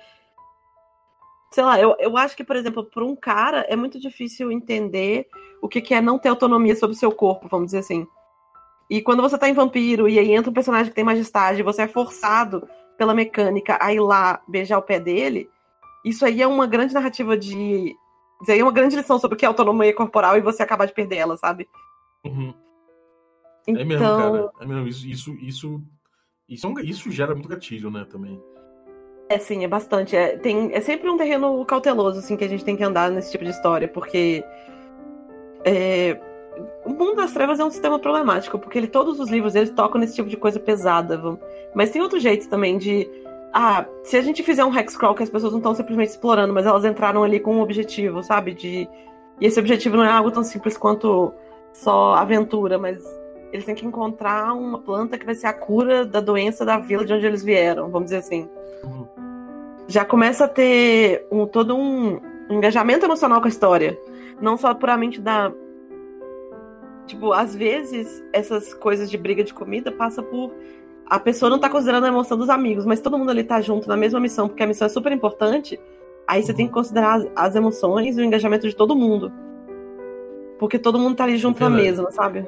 sei 1.51 1.63
lá, 1.63 1.79
eu, 1.79 1.95
eu 1.99 2.17
acho 2.17 2.35
que, 2.35 2.43
por 2.43 2.55
exemplo, 2.55 2.83
para 2.83 3.03
um 3.03 3.15
cara 3.15 3.65
é 3.69 3.75
muito 3.75 3.99
difícil 3.99 4.51
entender 4.51 5.27
o 5.61 5.69
que, 5.69 5.81
que 5.81 5.93
é 5.93 6.01
não 6.01 6.19
ter 6.19 6.29
autonomia 6.29 6.75
sobre 6.75 6.95
o 6.95 6.99
seu 6.99 7.11
corpo, 7.11 7.47
vamos 7.47 7.67
dizer 7.67 7.79
assim. 7.79 8.05
E 8.89 9.01
quando 9.01 9.21
você 9.21 9.37
tá 9.37 9.47
em 9.47 9.53
vampiro 9.53 10.07
e 10.07 10.19
aí 10.19 10.31
entra 10.33 10.51
um 10.51 10.53
personagem 10.53 10.89
que 10.89 10.95
tem 10.95 11.03
majestade, 11.03 11.63
você 11.63 11.83
é 11.83 11.87
forçado 11.87 12.67
pela 12.97 13.13
mecânica 13.13 13.77
a 13.81 13.93
ir 13.93 13.99
lá 13.99 14.41
beijar 14.47 14.77
o 14.77 14.81
pé 14.81 14.99
dele, 14.99 15.49
isso 16.03 16.25
aí 16.25 16.41
é 16.41 16.47
uma 16.47 16.67
grande 16.67 16.93
narrativa 16.93 17.35
de. 17.35 17.95
Isso 18.41 18.51
aí 18.51 18.59
é 18.59 18.63
uma 18.63 18.71
grande 18.71 18.95
lição 18.95 19.17
sobre 19.17 19.35
o 19.35 19.37
que 19.37 19.45
é 19.45 19.47
autonomia 19.47 19.93
corporal 19.95 20.37
e 20.37 20.41
você 20.41 20.61
acabar 20.61 20.85
de 20.85 20.93
perder 20.93 21.15
ela, 21.15 21.37
sabe? 21.37 21.67
Uhum. 22.23 22.53
Então... 23.67 23.81
É 23.81 23.85
mesmo, 23.85 24.05
cara. 24.05 24.49
É 24.59 24.65
mesmo. 24.65 24.87
Isso, 24.87 25.07
isso, 25.07 25.33
isso, 25.41 25.83
isso, 26.47 26.79
é 26.79 26.83
isso 26.83 27.11
gera 27.11 27.33
muito 27.33 27.49
gatilho, 27.49 27.89
né, 27.89 28.05
também. 28.09 28.39
É, 29.27 29.39
sim, 29.39 29.63
é 29.63 29.67
bastante. 29.67 30.15
É, 30.15 30.37
tem, 30.37 30.71
é 30.73 30.81
sempre 30.81 31.09
um 31.09 31.17
terreno 31.17 31.65
cauteloso, 31.65 32.19
assim, 32.19 32.37
que 32.37 32.43
a 32.43 32.47
gente 32.47 32.63
tem 32.63 32.77
que 32.77 32.83
andar 32.83 33.09
nesse 33.09 33.31
tipo 33.31 33.43
de 33.43 33.49
história, 33.49 33.87
porque. 33.87 34.43
É, 35.63 36.19
o 36.85 36.89
mundo 36.91 37.15
das 37.15 37.33
trevas 37.33 37.59
é 37.59 37.65
um 37.65 37.71
sistema 37.71 37.97
problemático, 37.97 38.59
porque 38.59 38.77
ele, 38.77 38.87
todos 38.87 39.19
os 39.19 39.29
livros 39.29 39.55
eles 39.55 39.71
tocam 39.71 39.99
nesse 39.99 40.15
tipo 40.15 40.29
de 40.29 40.37
coisa 40.37 40.59
pesada. 40.59 41.17
Vamos. 41.17 41.39
Mas 41.73 41.89
tem 41.89 42.01
outro 42.01 42.19
jeito 42.19 42.47
também 42.47 42.77
de. 42.77 43.09
Ah, 43.51 43.85
se 44.03 44.17
a 44.17 44.21
gente 44.21 44.43
fizer 44.43 44.63
um 44.63 44.77
hexcrawl 44.77 45.15
que 45.15 45.23
as 45.23 45.29
pessoas 45.29 45.53
não 45.53 45.59
estão 45.59 45.73
simplesmente 45.73 46.09
explorando, 46.09 46.53
mas 46.53 46.65
elas 46.65 46.85
entraram 46.85 47.23
ali 47.23 47.39
com 47.39 47.55
um 47.55 47.61
objetivo, 47.61 48.21
sabe? 48.21 48.53
De. 48.53 48.87
E 49.41 49.45
esse 49.45 49.59
objetivo 49.59 49.97
não 49.97 50.03
é 50.03 50.11
algo 50.11 50.31
tão 50.31 50.43
simples 50.43 50.77
quanto 50.77 51.33
só 51.73 52.13
aventura, 52.13 52.77
mas 52.77 53.03
eles 53.55 53.65
têm 53.65 53.75
que 53.75 53.85
encontrar 53.85 54.53
uma 54.53 54.79
planta 54.79 55.17
que 55.17 55.25
vai 55.25 55.33
ser 55.33 55.47
a 55.47 55.53
cura 55.53 56.05
da 56.05 56.19
doença 56.19 56.65
da 56.65 56.77
vila 56.77 57.05
de 57.05 57.13
onde 57.13 57.25
eles 57.25 57.43
vieram, 57.43 57.89
vamos 57.89 58.05
dizer 58.05 58.17
assim. 58.17 58.49
Uhum. 58.83 59.07
Já 59.87 60.03
começa 60.03 60.45
a 60.45 60.47
ter 60.47 61.25
um, 61.31 61.45
todo 61.45 61.75
um 61.75 62.19
engajamento 62.49 63.05
emocional 63.05 63.39
com 63.39 63.47
a 63.47 63.49
história. 63.49 63.97
Não 64.41 64.57
só 64.57 64.73
puramente 64.73 65.21
da. 65.21 65.51
Tipo, 67.07 67.33
às 67.33 67.55
vezes 67.55 68.23
essas 68.33 68.73
coisas 68.73 69.09
de 69.09 69.17
briga 69.17 69.43
de 69.43 69.53
comida 69.53 69.91
passa 69.91 70.21
por. 70.21 70.51
A 71.05 71.19
pessoa 71.19 71.49
não 71.49 71.59
tá 71.59 71.69
considerando 71.69 72.05
a 72.05 72.09
emoção 72.09 72.37
dos 72.37 72.49
amigos, 72.49 72.85
mas 72.85 72.99
todo 72.99 73.17
mundo 73.17 73.29
ali 73.29 73.43
tá 73.43 73.61
junto 73.61 73.87
na 73.87 73.95
mesma 73.95 74.19
missão, 74.19 74.47
porque 74.47 74.63
a 74.63 74.67
missão 74.67 74.87
é 74.87 74.89
super 74.89 75.11
importante. 75.11 75.79
Aí 76.27 76.41
você 76.41 76.53
tem 76.53 76.67
que 76.67 76.73
considerar 76.73 77.17
as, 77.17 77.27
as 77.35 77.55
emoções 77.55 78.17
e 78.17 78.21
o 78.21 78.23
engajamento 78.23 78.67
de 78.67 78.75
todo 78.75 78.95
mundo. 78.95 79.31
Porque 80.57 80.79
todo 80.79 80.97
mundo 80.97 81.15
tá 81.15 81.23
ali 81.23 81.37
junto 81.37 81.61
na 81.61 81.69
mesma, 81.69 82.11
sabe? 82.11 82.45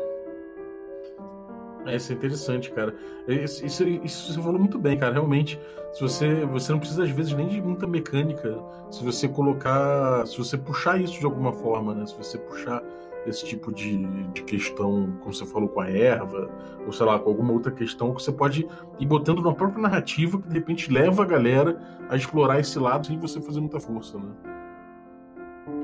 É, 1.88 1.96
isso 1.96 2.12
é 2.12 2.16
interessante, 2.16 2.72
cara. 2.72 2.94
É, 3.28 3.34
isso, 3.34 3.66
isso, 3.66 3.84
isso, 3.88 4.34
você 4.34 4.42
falou 4.42 4.60
muito 4.60 4.78
bem, 4.78 4.98
cara. 4.98 5.14
Realmente, 5.14 5.60
se 5.94 6.02
você, 6.02 6.46
você 6.46 6.72
não 6.72 6.80
precisa, 6.80 7.04
às 7.04 7.10
vezes, 7.10 7.34
nem 7.34 7.48
de 7.48 7.62
muita 7.62 7.88
mecânica. 7.88 8.60
Se 8.92 9.04
você 9.04 9.28
colocar. 9.28 10.28
Se 10.28 10.38
você 10.38 10.58
puxar 10.58 11.00
isso 11.02 11.18
de 11.18 11.26
alguma 11.26 11.54
forma, 11.54 11.96
né? 11.96 12.06
Se 12.06 12.16
você 12.18 12.38
puxar 12.38 12.84
esse 13.26 13.46
tipo 13.46 13.74
de, 13.74 14.06
de 14.28 14.44
questão, 14.44 15.18
como 15.20 15.34
você 15.34 15.46
falou, 15.46 15.68
com 15.68 15.82
a 15.82 15.90
erva, 15.90 16.50
ou 16.86 16.92
sei 16.92 17.06
lá, 17.06 17.20
com 17.20 17.30
alguma 17.30 17.52
outra 17.54 17.72
questão 17.72 18.14
que 18.14 18.22
você 18.22 18.32
pode 18.32 18.68
ir 19.00 19.06
botando 19.06 19.42
na 19.42 19.54
própria 19.54 19.82
narrativa 19.82 20.42
que 20.42 20.48
de 20.48 20.54
repente 20.54 20.92
leva 20.92 21.24
a 21.24 21.26
galera 21.26 21.80
a 22.10 22.16
explorar 22.16 22.60
esse 22.60 22.80
lado 22.80 23.08
sem 23.08 23.20
você 23.20 23.42
fazer 23.42 23.60
muita 23.60 23.80
força, 23.80 24.18
né? 24.18 24.30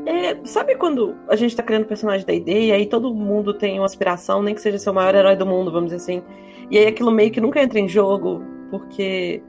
É, 0.05 0.45
sabe 0.45 0.75
quando 0.75 1.15
a 1.29 1.35
gente 1.35 1.55
tá 1.55 1.63
criando 1.63 1.85
personagem 1.85 2.25
da 2.25 2.33
ideia 2.33 2.65
e 2.65 2.71
aí 2.71 2.85
todo 2.85 3.13
mundo 3.13 3.53
tem 3.53 3.79
uma 3.79 3.85
aspiração, 3.85 4.43
nem 4.43 4.53
que 4.53 4.61
seja 4.61 4.77
ser 4.77 4.89
o 4.89 4.93
maior 4.93 5.15
herói 5.15 5.35
do 5.35 5.45
mundo, 5.45 5.71
vamos 5.71 5.91
dizer 5.91 6.03
assim. 6.03 6.23
E 6.69 6.77
aí 6.77 6.87
aquilo 6.87 7.11
meio 7.11 7.31
que 7.31 7.39
nunca 7.39 7.61
entra 7.61 7.79
em 7.79 7.87
jogo, 7.87 8.41
porque 8.69 9.41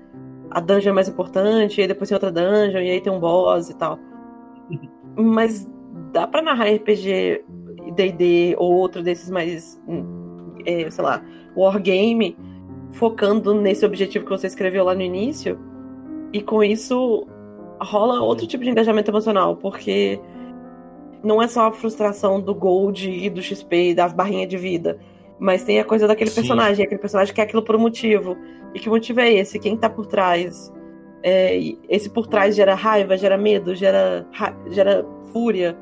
a 0.50 0.60
dungeon 0.60 0.90
é 0.90 0.94
mais 0.94 1.08
importante, 1.08 1.78
e 1.78 1.82
aí 1.82 1.88
depois 1.88 2.08
tem 2.08 2.16
outra 2.16 2.30
dungeon, 2.30 2.80
e 2.80 2.90
aí 2.90 3.00
tem 3.00 3.12
um 3.12 3.18
boss 3.18 3.70
e 3.70 3.76
tal. 3.76 3.98
Mas 5.16 5.68
dá 6.12 6.26
pra 6.26 6.42
narrar 6.42 6.66
RPG 6.70 7.44
D&D 7.94 8.54
ou 8.58 8.72
outro 8.72 9.02
desses 9.02 9.30
mais 9.30 9.80
é, 10.66 10.88
sei 10.90 11.04
lá, 11.04 11.22
wargame, 11.56 12.36
focando 12.92 13.54
nesse 13.54 13.84
objetivo 13.84 14.24
que 14.24 14.30
você 14.30 14.46
escreveu 14.46 14.84
lá 14.84 14.94
no 14.94 15.02
início, 15.02 15.58
e 16.32 16.40
com 16.40 16.62
isso 16.62 17.26
rola 17.80 18.20
outro 18.20 18.46
tipo 18.46 18.64
de 18.64 18.70
engajamento 18.70 19.10
emocional, 19.10 19.56
porque 19.56 20.20
não 21.22 21.42
é 21.42 21.48
só 21.48 21.68
a 21.68 21.72
frustração 21.72 22.40
do 22.40 22.54
gold 22.54 23.08
e 23.08 23.30
do 23.30 23.42
XP 23.42 23.90
e 23.90 23.94
das 23.94 24.12
barrinhas 24.12 24.48
de 24.48 24.56
vida, 24.56 24.98
mas 25.38 25.64
tem 25.64 25.80
a 25.80 25.84
coisa 25.84 26.06
daquele 26.06 26.30
Sim. 26.30 26.36
personagem, 26.42 26.84
aquele 26.84 27.00
personagem 27.00 27.34
que 27.34 27.40
é 27.40 27.44
aquilo 27.44 27.62
por 27.62 27.74
um 27.76 27.80
motivo. 27.80 28.36
E 28.74 28.78
que 28.78 28.88
motivo 28.88 29.20
é 29.20 29.32
esse? 29.32 29.58
Quem 29.58 29.76
tá 29.76 29.88
por 29.88 30.06
trás? 30.06 30.72
É, 31.22 31.58
esse 31.88 32.10
por 32.10 32.26
trás 32.26 32.54
gera 32.54 32.74
raiva, 32.74 33.16
gera 33.16 33.38
medo, 33.38 33.74
gera, 33.74 34.26
gera 34.70 35.06
fúria. 35.32 35.76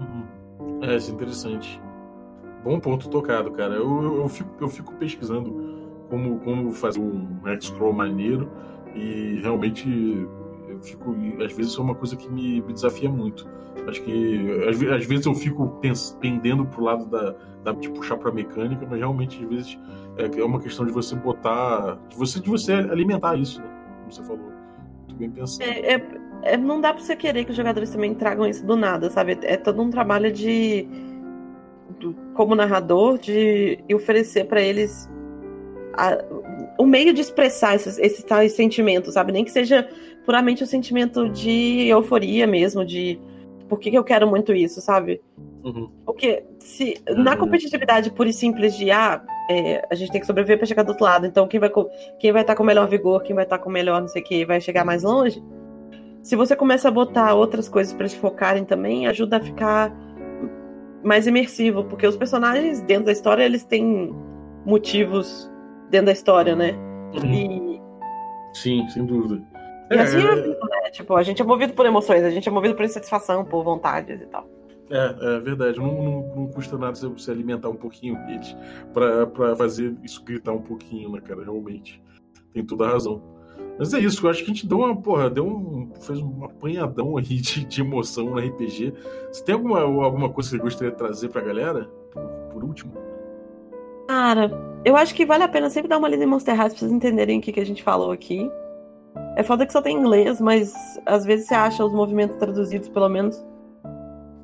Uhum. 0.00 0.80
É, 0.82 0.96
isso 0.96 1.10
é 1.10 1.14
interessante. 1.14 1.80
Bom 2.64 2.80
ponto 2.80 3.08
tocado, 3.08 3.52
cara. 3.52 3.74
Eu, 3.74 4.02
eu, 4.02 4.16
eu, 4.22 4.28
fico, 4.28 4.50
eu 4.60 4.68
fico 4.68 4.92
pesquisando 4.94 5.86
como, 6.10 6.40
como 6.40 6.72
fazer 6.72 7.00
um 7.00 7.38
X-Scroll 7.46 7.92
maneiro 7.92 8.50
e 8.94 9.38
realmente 9.40 10.26
eu 10.76 10.82
fico. 10.82 11.10
Às 11.42 11.52
vezes 11.52 11.72
isso 11.72 11.80
é 11.80 11.84
uma 11.84 11.94
coisa 11.94 12.16
que 12.16 12.28
me, 12.30 12.60
me 12.62 12.72
desafia 12.72 13.08
muito. 13.08 13.48
Acho 13.86 14.02
que 14.02 14.64
às, 14.68 14.82
às 14.82 15.06
vezes 15.06 15.26
eu 15.26 15.34
fico 15.34 15.80
pendendo 16.20 16.64
pro 16.66 16.82
lado 16.82 17.06
da, 17.06 17.34
da 17.64 17.72
de 17.72 17.90
puxar 17.90 18.16
pra 18.16 18.32
mecânica, 18.32 18.86
mas 18.88 18.98
realmente 18.98 19.42
às 19.42 19.48
vezes 19.48 19.78
é, 20.16 20.40
é 20.40 20.44
uma 20.44 20.60
questão 20.60 20.84
de 20.84 20.92
você 20.92 21.14
botar. 21.14 21.98
de 22.08 22.16
você, 22.16 22.40
de 22.40 22.48
você 22.48 22.72
alimentar 22.72 23.36
isso, 23.36 23.60
né? 23.60 23.68
Como 23.98 24.12
você 24.12 24.22
falou. 24.22 24.52
Muito 25.00 25.14
bem 25.16 25.30
pensado. 25.30 25.68
É, 25.68 25.94
é, 25.94 26.08
é, 26.42 26.56
não 26.56 26.80
dá 26.80 26.92
pra 26.92 27.02
você 27.02 27.16
querer 27.16 27.44
que 27.44 27.50
os 27.50 27.56
jogadores 27.56 27.90
também 27.90 28.14
tragam 28.14 28.46
isso 28.46 28.64
do 28.64 28.76
nada, 28.76 29.10
sabe? 29.10 29.38
É 29.42 29.56
todo 29.56 29.82
um 29.82 29.90
trabalho 29.90 30.32
de. 30.32 30.88
como 32.34 32.54
narrador, 32.54 33.18
de 33.18 33.78
oferecer 33.92 34.44
para 34.44 34.60
eles 34.60 35.08
a, 35.96 36.18
o 36.78 36.86
meio 36.86 37.12
de 37.12 37.20
expressar 37.20 37.74
esses, 37.74 37.98
esses 37.98 38.24
tais 38.24 38.52
sentimentos, 38.52 39.14
sabe? 39.14 39.32
Nem 39.32 39.44
que 39.44 39.50
seja 39.50 39.88
puramente 40.24 40.62
o 40.62 40.64
um 40.64 40.68
sentimento 40.68 41.28
de 41.28 41.86
euforia 41.88 42.46
mesmo, 42.46 42.84
de 42.84 43.18
por 43.68 43.78
que, 43.78 43.90
que 43.90 43.98
eu 43.98 44.04
quero 44.04 44.26
muito 44.26 44.52
isso, 44.52 44.80
sabe? 44.80 45.20
Uhum. 45.64 45.90
Porque 46.04 46.44
se 46.58 47.00
na 47.08 47.32
uhum. 47.32 47.38
competitividade 47.38 48.10
pura 48.10 48.28
e 48.28 48.32
simples 48.32 48.76
de 48.76 48.90
ah, 48.90 49.22
é, 49.50 49.86
a 49.90 49.94
gente 49.94 50.12
tem 50.12 50.20
que 50.20 50.26
sobreviver 50.26 50.58
para 50.58 50.66
chegar 50.66 50.82
do 50.82 50.90
outro 50.90 51.04
lado, 51.04 51.26
então 51.26 51.48
quem 51.48 51.58
vai 51.58 51.70
quem 52.18 52.32
vai 52.32 52.42
estar 52.42 52.54
tá 52.54 52.56
com 52.56 52.64
melhor 52.64 52.88
vigor, 52.88 53.22
quem 53.22 53.34
vai 53.34 53.44
estar 53.44 53.58
tá 53.58 53.64
com 53.64 53.70
melhor 53.70 54.00
não 54.00 54.08
sei 54.08 54.22
o 54.22 54.24
que, 54.24 54.44
vai 54.44 54.60
chegar 54.60 54.84
mais 54.84 55.02
longe. 55.02 55.42
Se 56.22 56.34
você 56.34 56.56
começa 56.56 56.88
a 56.88 56.90
botar 56.90 57.34
outras 57.34 57.68
coisas 57.68 57.92
para 57.92 58.02
eles 58.02 58.14
focarem 58.14 58.64
também, 58.64 59.06
ajuda 59.06 59.36
a 59.36 59.40
ficar 59.40 59.92
mais 61.02 61.26
imersivo, 61.26 61.84
porque 61.84 62.06
os 62.06 62.16
personagens 62.16 62.80
dentro 62.82 63.06
da 63.06 63.12
história 63.12 63.44
eles 63.44 63.64
têm 63.64 64.12
motivos 64.64 65.50
dentro 65.90 66.06
da 66.06 66.12
história, 66.12 66.54
né? 66.54 66.72
Uhum. 67.14 67.32
E... 67.32 67.82
Sim, 68.54 68.88
sem 68.88 69.04
dúvida. 69.04 69.42
E 69.90 69.94
é, 69.94 70.00
assim 70.00 70.18
é, 70.18 70.34
né? 70.34 70.90
Tipo, 70.90 71.14
a 71.14 71.22
gente 71.22 71.40
é 71.40 71.44
movido 71.44 71.72
por 71.72 71.86
emoções, 71.86 72.24
a 72.24 72.30
gente 72.30 72.48
é 72.48 72.52
movido 72.52 72.74
por 72.74 72.84
insatisfação, 72.84 73.44
por 73.44 73.62
vontades 73.62 74.20
e 74.20 74.26
tal. 74.26 74.48
É, 74.90 75.36
é 75.36 75.40
verdade. 75.40 75.78
Não, 75.78 76.02
não, 76.02 76.36
não 76.36 76.46
custa 76.48 76.78
nada 76.78 76.96
você 76.96 77.30
alimentar 77.30 77.68
um 77.68 77.76
pouquinho 77.76 78.18
eles 78.28 78.56
pra, 78.92 79.26
pra 79.26 79.56
fazer 79.56 79.96
isso 80.02 80.24
gritar 80.24 80.52
um 80.52 80.62
pouquinho, 80.62 81.10
né, 81.12 81.20
cara? 81.20 81.42
Realmente. 81.42 82.02
Tem 82.52 82.64
toda 82.64 82.86
a 82.86 82.90
razão. 82.90 83.22
Mas 83.78 83.92
é 83.92 83.98
isso, 83.98 84.24
eu 84.24 84.30
acho 84.30 84.44
que 84.44 84.50
a 84.50 84.54
gente 84.54 84.66
deu 84.66 84.78
uma, 84.78 84.96
porra, 84.96 85.28
deu 85.28 85.46
um, 85.46 85.92
fez 86.00 86.18
um 86.18 86.44
apanhadão 86.44 87.16
aí 87.18 87.24
de, 87.24 87.64
de 87.64 87.80
emoção 87.80 88.30
no 88.30 88.38
RPG. 88.38 88.94
Você 89.30 89.44
tem 89.44 89.54
alguma, 89.54 89.80
alguma 89.80 90.30
coisa 90.30 90.50
que 90.50 90.56
você 90.56 90.62
gostaria 90.62 90.90
de 90.90 90.96
trazer 90.96 91.28
pra 91.28 91.42
galera? 91.42 91.84
Por, 92.10 92.22
por 92.52 92.64
último? 92.64 92.92
Cara, 94.08 94.50
eu 94.84 94.96
acho 94.96 95.14
que 95.14 95.26
vale 95.26 95.42
a 95.42 95.48
pena 95.48 95.68
sempre 95.68 95.88
dar 95.88 95.98
uma 95.98 96.08
lida 96.08 96.24
em 96.24 96.26
Monster 96.26 96.54
High 96.54 96.70
pra 96.70 96.78
vocês 96.78 96.92
entenderem 96.92 97.38
o 97.38 97.42
que, 97.42 97.52
que 97.52 97.60
a 97.60 97.66
gente 97.66 97.82
falou 97.82 98.12
aqui. 98.12 98.50
É 99.36 99.42
foda 99.42 99.66
que 99.66 99.72
só 99.72 99.82
tem 99.82 99.96
inglês, 99.96 100.40
mas 100.40 100.74
às 101.04 101.24
vezes 101.24 101.46
você 101.46 101.54
acha 101.54 101.84
os 101.84 101.92
movimentos 101.92 102.36
traduzidos, 102.36 102.88
pelo 102.88 103.08
menos. 103.08 103.36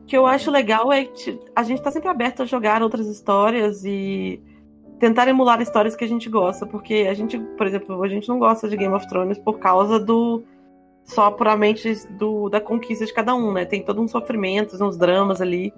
O 0.02 0.06
que 0.06 0.16
eu 0.16 0.26
acho 0.26 0.50
legal 0.50 0.92
é 0.92 1.04
que 1.04 1.38
a 1.54 1.62
gente 1.62 1.80
tá 1.80 1.90
sempre 1.90 2.08
aberto 2.08 2.42
a 2.42 2.46
jogar 2.46 2.82
outras 2.82 3.06
histórias 3.06 3.84
e 3.84 4.42
tentar 4.98 5.28
emular 5.28 5.60
histórias 5.60 5.96
que 5.96 6.04
a 6.04 6.08
gente 6.08 6.28
gosta, 6.28 6.66
porque 6.66 7.06
a 7.08 7.14
gente, 7.14 7.38
por 7.38 7.66
exemplo, 7.66 8.02
a 8.02 8.08
gente 8.08 8.28
não 8.28 8.38
gosta 8.38 8.68
de 8.68 8.76
Game 8.76 8.94
of 8.94 9.08
Thrones 9.08 9.38
por 9.38 9.58
causa 9.58 9.98
do 9.98 10.42
só 11.04 11.30
puramente 11.30 12.06
do, 12.10 12.48
da 12.48 12.60
conquista 12.60 13.04
de 13.04 13.12
cada 13.12 13.34
um, 13.34 13.52
né? 13.52 13.64
Tem 13.64 13.82
todo 13.82 14.00
um 14.00 14.08
sofrimento, 14.08 14.82
uns 14.84 14.96
dramas 14.96 15.40
ali. 15.40 15.72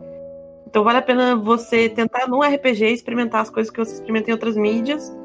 Então 0.74 0.82
vale 0.82 0.98
a 0.98 1.02
pena 1.02 1.36
você 1.36 1.88
tentar 1.88 2.26
num 2.26 2.40
RPG 2.40 2.86
experimentar 2.86 3.42
as 3.42 3.48
coisas 3.48 3.70
que 3.70 3.78
você 3.78 3.94
experimenta 3.94 4.30
em 4.30 4.32
outras 4.32 4.56
mídias 4.56 5.16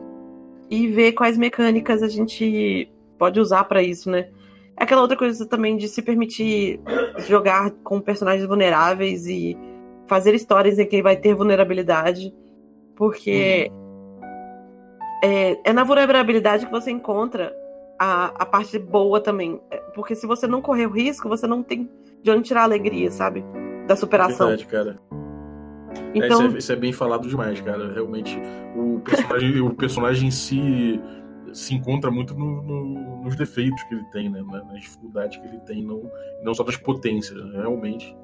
e 0.69 0.85
ver 0.85 1.13
quais 1.13 1.39
mecânicas 1.39 2.03
a 2.03 2.07
gente 2.07 2.87
pode 3.17 3.39
usar 3.39 3.63
para 3.63 3.81
isso, 3.81 4.11
né? 4.11 4.29
É 4.77 4.83
aquela 4.83 5.01
outra 5.01 5.17
coisa 5.17 5.47
também 5.47 5.75
de 5.75 5.87
se 5.87 6.03
permitir 6.03 6.79
jogar 7.27 7.71
com 7.83 7.99
personagens 7.99 8.45
vulneráveis 8.47 9.25
e 9.25 9.57
fazer 10.05 10.35
histórias 10.35 10.77
em 10.77 10.85
que 10.85 11.01
vai 11.01 11.17
ter 11.17 11.33
vulnerabilidade, 11.33 12.31
porque 12.95 13.71
uhum. 13.71 14.19
é, 15.23 15.59
é, 15.65 15.73
na 15.73 15.83
vulnerabilidade 15.83 16.67
que 16.67 16.71
você 16.71 16.91
encontra 16.91 17.51
a, 17.97 18.25
a 18.43 18.45
parte 18.45 18.77
boa 18.77 19.19
também. 19.19 19.59
É, 19.71 19.77
porque 19.95 20.13
se 20.13 20.27
você 20.27 20.45
não 20.45 20.61
correr 20.61 20.85
o 20.85 20.91
risco, 20.91 21.27
você 21.27 21.47
não 21.47 21.63
tem 21.63 21.89
de 22.21 22.29
onde 22.29 22.43
tirar 22.43 22.61
a 22.61 22.65
alegria, 22.65 23.09
sabe? 23.09 23.43
Da 23.87 23.95
superação. 23.95 24.49
Verdade, 24.49 24.67
cara. 24.67 25.28
Então... 26.13 26.41
É, 26.41 26.47
isso, 26.47 26.55
é, 26.55 26.57
isso, 26.59 26.71
é, 26.71 26.75
bem 26.75 26.93
falado 26.93 27.27
demais, 27.27 27.59
cara. 27.61 27.93
Realmente, 27.93 28.39
o 28.75 28.99
personagem, 28.99 29.61
o 29.61 29.73
personagem 29.73 30.27
em 30.27 30.31
si 30.31 31.01
se 31.53 31.73
encontra 31.73 32.11
muito 32.11 32.35
no, 32.35 32.61
no, 32.61 33.23
nos 33.23 33.35
defeitos 33.35 33.81
que 33.83 33.95
ele 33.95 34.05
tem, 34.11 34.29
né? 34.29 34.41
Na, 34.41 34.63
nas 34.63 34.81
dificuldades 34.81 35.37
que 35.37 35.47
ele 35.47 35.59
tem, 35.61 35.83
não, 35.83 36.09
não 36.43 36.53
só 36.53 36.63
das 36.63 36.77
potências, 36.77 37.43
né? 37.43 37.61
realmente. 37.61 38.15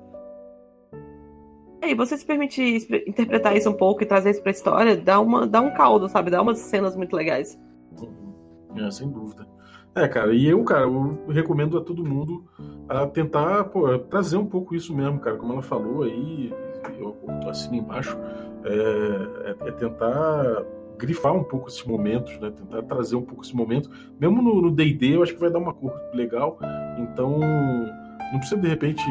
É, 1.81 1.91
e 1.91 1.95
você 1.95 2.17
se 2.17 2.25
permitir 2.25 2.87
interpretar 3.07 3.55
isso 3.55 3.69
um 3.69 3.73
pouco 3.73 4.01
e 4.01 4.05
trazer 4.05 4.31
isso 4.31 4.41
pra 4.41 4.51
história, 4.51 4.97
dá, 4.97 5.19
uma, 5.19 5.45
dá 5.45 5.61
um 5.61 5.71
caldo, 5.73 6.09
sabe? 6.09 6.31
Dá 6.31 6.41
umas 6.41 6.59
cenas 6.59 6.95
muito 6.95 7.15
legais. 7.15 7.59
Uhum. 7.99 8.85
É, 8.85 8.89
sem 8.89 9.09
dúvida. 9.09 9.47
É, 9.93 10.07
cara, 10.07 10.33
e 10.33 10.45
eu, 10.45 10.61
cara, 10.63 10.81
eu 10.81 11.25
recomendo 11.29 11.77
a 11.77 11.81
todo 11.81 12.03
mundo 12.03 12.43
a 12.89 13.07
tentar 13.07 13.63
pô, 13.65 13.97
trazer 13.97 14.35
um 14.35 14.45
pouco 14.45 14.75
isso 14.75 14.93
mesmo, 14.93 15.19
cara, 15.19 15.37
como 15.37 15.53
ela 15.53 15.61
falou 15.61 16.03
aí, 16.03 16.53
eu 16.99 17.15
assino 17.49 17.75
embaixo, 17.75 18.17
é, 18.63 19.49
é, 19.49 19.69
é 19.69 19.71
tentar 19.71 20.63
grifar 20.97 21.33
um 21.33 21.43
pouco 21.43 21.67
esses 21.67 21.83
momentos, 21.83 22.37
né? 22.39 22.51
Tentar 22.51 22.83
trazer 22.83 23.15
um 23.15 23.21
pouco 23.21 23.43
esse 23.43 23.55
momento. 23.55 23.89
Mesmo 24.19 24.41
no 24.41 24.71
D&D, 24.71 25.15
eu 25.15 25.23
acho 25.23 25.33
que 25.33 25.39
vai 25.39 25.49
dar 25.49 25.59
uma 25.59 25.73
cor 25.73 25.93
legal. 26.13 26.57
Então, 26.97 27.39
não 27.39 28.39
precisa 28.39 28.59
de 28.59 28.67
repente, 28.67 29.03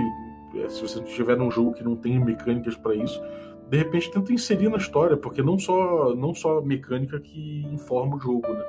é, 0.57 0.69
se 0.69 0.81
você 0.81 1.01
estiver 1.01 1.37
num 1.37 1.51
jogo 1.51 1.73
que 1.73 1.85
não 1.85 1.97
tem 1.97 2.19
mecânicas 2.19 2.77
para 2.77 2.95
isso, 2.95 3.23
de 3.69 3.79
repente 3.79 4.11
tenta 4.11 4.33
inserir 4.33 4.69
na 4.69 4.77
história, 4.77 5.17
porque 5.17 5.43
não 5.43 5.59
só 5.59 6.15
não 6.15 6.35
só 6.35 6.61
mecânica 6.61 7.19
que 7.19 7.67
informa 7.73 8.17
o 8.17 8.21
jogo, 8.21 8.49
né? 8.49 8.65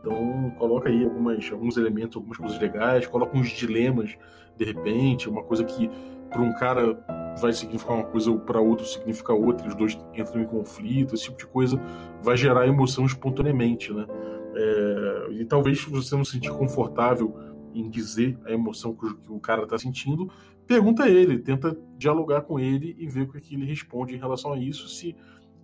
Então, 0.00 0.50
coloca 0.58 0.88
aí 0.88 1.04
algumas, 1.04 1.52
alguns 1.52 1.76
elementos, 1.76 2.16
algumas 2.16 2.38
coisas 2.38 2.58
legais, 2.58 3.06
coloca 3.06 3.36
uns 3.36 3.50
dilemas, 3.50 4.16
de 4.56 4.64
repente, 4.64 5.28
uma 5.28 5.42
coisa 5.42 5.62
que 5.62 5.90
para 6.30 6.40
um 6.40 6.52
cara 6.54 6.98
vai 7.40 7.52
significar 7.52 7.96
uma 7.96 8.04
coisa, 8.04 8.32
para 8.38 8.60
outro 8.60 8.86
significa 8.86 9.32
outra, 9.32 9.66
os 9.66 9.74
dois 9.74 9.98
entram 10.14 10.40
em 10.40 10.46
conflito, 10.46 11.14
esse 11.14 11.24
tipo 11.24 11.38
de 11.38 11.46
coisa 11.46 11.80
vai 12.22 12.36
gerar 12.36 12.66
emoção 12.66 13.04
espontaneamente, 13.04 13.92
né? 13.92 14.06
É, 14.54 15.26
e 15.32 15.44
talvez 15.44 15.84
você 15.84 16.16
não 16.16 16.24
se 16.24 16.32
sentir 16.32 16.50
confortável 16.50 17.34
em 17.72 17.88
dizer 17.88 18.38
a 18.44 18.52
emoção 18.52 18.94
que 18.94 19.06
o, 19.28 19.38
cara 19.38 19.62
está 19.62 19.78
sentindo, 19.78 20.30
pergunta 20.66 21.04
a 21.04 21.08
ele, 21.08 21.38
tenta 21.38 21.76
dialogar 21.96 22.42
com 22.42 22.58
ele 22.58 22.96
e 22.98 23.06
ver 23.06 23.22
o 23.22 23.28
que 23.28 23.54
ele 23.54 23.64
responde 23.64 24.14
em 24.14 24.18
relação 24.18 24.52
a 24.52 24.58
isso. 24.58 24.88
Se 24.88 25.14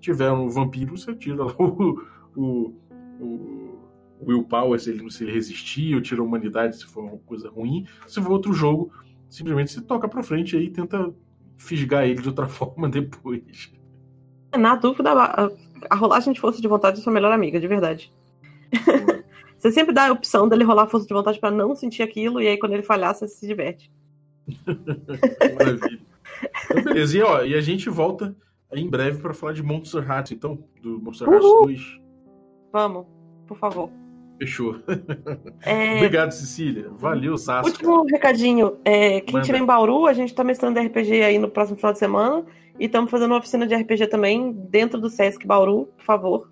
tiver 0.00 0.30
um 0.30 0.48
vampiro, 0.48 0.96
você 0.96 1.14
tira 1.14 1.44
lá 1.44 1.54
o, 1.58 2.00
o, 2.36 2.74
o 3.20 3.78
willpower 4.24 4.78
se 4.78 4.90
ele, 4.90 5.10
se 5.10 5.24
ele 5.24 5.32
resistir, 5.32 5.94
ou 5.94 6.00
tira 6.00 6.20
a 6.20 6.24
humanidade 6.24 6.76
se 6.76 6.86
for 6.86 7.04
uma 7.04 7.18
coisa 7.18 7.50
ruim. 7.50 7.84
Se 8.06 8.20
for 8.20 8.32
outro 8.32 8.52
jogo, 8.52 8.92
simplesmente 9.28 9.72
você 9.72 9.80
toca 9.80 10.08
pra 10.08 10.22
frente 10.22 10.56
aí 10.56 10.66
e 10.66 10.70
tenta 10.70 11.12
fisgar 11.56 12.04
ele 12.04 12.20
de 12.20 12.28
outra 12.28 12.46
forma 12.48 12.88
depois. 12.88 13.72
Na 14.56 14.74
dúvida, 14.74 15.10
a 15.12 15.94
rolagem 15.94 16.32
de 16.32 16.40
força 16.40 16.60
de 16.60 16.68
vontade 16.68 16.98
é 16.98 17.02
sua 17.02 17.12
melhor 17.12 17.32
amiga, 17.32 17.60
de 17.60 17.68
verdade. 17.68 18.12
você 19.58 19.70
sempre 19.70 19.92
dá 19.92 20.08
a 20.08 20.12
opção 20.12 20.48
dele 20.48 20.64
rolar 20.64 20.86
força 20.86 21.06
de 21.06 21.12
vontade 21.12 21.38
para 21.38 21.50
não 21.50 21.74
sentir 21.74 22.02
aquilo, 22.02 22.40
e 22.40 22.48
aí 22.48 22.58
quando 22.58 22.72
ele 22.72 22.82
falhar, 22.82 23.14
você 23.14 23.28
se 23.28 23.46
diverte. 23.46 23.92
Maravilha. 25.58 26.00
Então, 26.70 26.82
beleza, 26.84 27.18
e, 27.18 27.22
ó, 27.22 27.44
e 27.44 27.54
a 27.54 27.60
gente 27.60 27.88
volta 27.90 28.36
em 28.72 28.88
breve 28.88 29.20
para 29.20 29.34
falar 29.34 29.52
de 29.52 29.62
Monster 29.62 30.08
Hearts, 30.08 30.32
então, 30.32 30.58
do 30.82 31.00
Monster 31.00 31.28
Hearts 31.28 31.48
2. 31.48 32.00
Vamos, 32.72 33.06
por 33.46 33.58
favor. 33.58 33.90
Fechou. 34.38 34.76
É... 35.62 35.96
Obrigado, 35.96 36.32
Cecília. 36.32 36.88
Valeu, 36.90 37.36
Sassi. 37.36 37.70
Último 37.70 38.04
recadinho. 38.04 38.78
É, 38.84 39.20
quem 39.20 39.40
estiver 39.40 39.58
em 39.58 39.64
Bauru, 39.64 40.06
a 40.06 40.12
gente 40.12 40.28
está 40.28 40.44
mestrando 40.44 40.78
RPG 40.78 41.22
aí 41.22 41.38
no 41.38 41.48
próximo 41.48 41.76
final 41.76 41.92
de 41.92 41.98
semana. 41.98 42.44
E 42.78 42.84
estamos 42.84 43.10
fazendo 43.10 43.32
uma 43.32 43.38
oficina 43.38 43.66
de 43.66 43.74
RPG 43.74 44.08
também 44.08 44.52
dentro 44.52 45.00
do 45.00 45.08
Sesc 45.08 45.46
Bauru, 45.46 45.86
por 45.96 46.04
favor. 46.04 46.50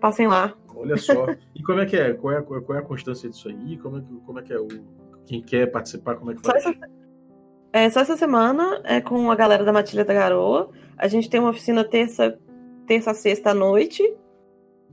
Passem 0.00 0.26
lá. 0.26 0.54
Olha 0.74 0.96
só. 0.96 1.26
E 1.54 1.62
como 1.62 1.80
é 1.80 1.86
que 1.86 1.96
é? 1.96 2.12
Qual 2.12 2.32
é, 2.32 2.42
qual 2.42 2.78
é 2.78 2.80
a 2.80 2.84
constância 2.84 3.28
disso 3.28 3.48
aí? 3.48 3.78
Como 3.78 3.98
é 3.98 4.00
que, 4.00 4.14
como 4.26 4.38
é, 4.38 4.42
que 4.42 4.52
é 4.52 4.58
o. 4.58 4.68
Quem 5.26 5.42
quer 5.42 5.66
participar, 5.66 6.16
como 6.16 6.30
é 6.30 6.34
que 6.34 6.42
faz? 6.42 6.62
Só 6.62 6.70
essa, 6.70 6.78
é, 7.72 7.90
só 7.90 8.00
essa 8.00 8.16
semana 8.16 8.80
é 8.84 9.00
com 9.00 9.30
a 9.30 9.34
galera 9.34 9.64
da 9.64 9.72
Matilha 9.72 10.04
da 10.04 10.14
Garoa. 10.14 10.70
A 10.96 11.08
gente 11.08 11.28
tem 11.28 11.40
uma 11.40 11.50
oficina 11.50 11.84
terça, 11.84 12.38
terça 12.86 13.12
sexta 13.14 13.50
à 13.50 13.54
noite 13.54 14.02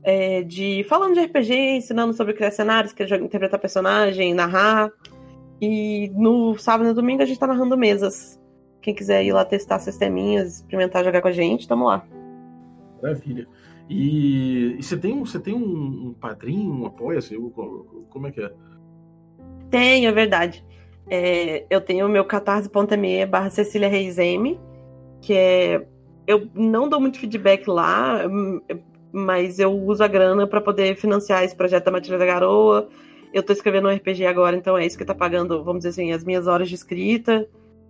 é, 0.05 0.43
de 0.43 0.85
falando 0.87 1.15
de 1.15 1.21
RPG, 1.21 1.77
ensinando 1.77 2.13
sobre 2.13 2.35
criar 2.35 2.51
cenários, 2.51 2.93
interpretar 2.93 3.59
personagem, 3.59 4.35
narrar. 4.35 4.91
E 5.59 6.11
no 6.13 6.55
sábado 6.59 6.85
e 6.85 6.89
no 6.89 6.93
domingo 6.93 7.23
a 7.23 7.25
gente 7.25 7.39
tá 7.39 7.47
narrando 7.47 7.75
mesas. 7.75 8.39
Quem 8.83 8.93
quiser 8.93 9.25
ir 9.25 9.33
lá 9.33 9.43
testar 9.43 9.79
sisteminhas, 9.79 10.57
experimentar 10.57 11.03
jogar 11.03 11.21
com 11.21 11.27
a 11.27 11.31
gente, 11.31 11.67
tamo 11.67 11.85
lá. 11.85 12.05
Maravilha. 13.01 13.47
E, 13.89 14.75
e 14.77 14.83
você 14.83 14.95
tem, 14.95 15.19
você 15.19 15.39
tem 15.39 15.55
um, 15.55 16.09
um 16.09 16.13
padrinho, 16.13 16.71
um 16.71 16.85
apoia-se? 16.85 17.35
Como 18.09 18.27
é 18.27 18.31
que 18.31 18.41
é? 18.41 18.51
Tenho, 19.71 20.07
é 20.07 20.11
verdade. 20.11 20.63
É, 21.09 21.65
eu 21.67 21.81
tenho 21.81 22.05
o 22.05 22.09
meu 22.09 22.25
catarse.me 22.25 23.25
barra 23.25 23.49
Cecília 23.49 23.87
Reis 23.87 24.19
M, 24.19 24.59
que 25.19 25.33
é. 25.33 25.87
Eu 26.27 26.47
não 26.53 26.89
dou 26.89 26.99
muito 26.99 27.19
feedback 27.19 27.67
lá, 27.67 28.23
mas 29.15 29.59
eu 29.59 29.71
uso 29.71 30.03
a 30.03 30.07
grana 30.07 30.45
para 30.45 30.59
poder 30.59 30.97
financiar 30.97 31.45
esse 31.45 31.55
projeto 31.55 31.85
da 31.85 31.91
Matilha 31.91 32.17
da 32.17 32.25
Garoa. 32.25 32.89
Eu 33.33 33.41
tô 33.41 33.53
escrevendo 33.53 33.87
um 33.87 33.95
RPG 33.95 34.25
agora, 34.25 34.57
então 34.57 34.77
é 34.77 34.85
isso 34.85 34.97
que 34.97 35.05
tá 35.05 35.15
pagando, 35.15 35.63
vamos 35.63 35.79
dizer 35.79 35.89
assim, 35.89 36.11
as 36.11 36.25
minhas 36.25 36.47
horas 36.47 36.67
de 36.67 36.75
escrita. 36.75 37.47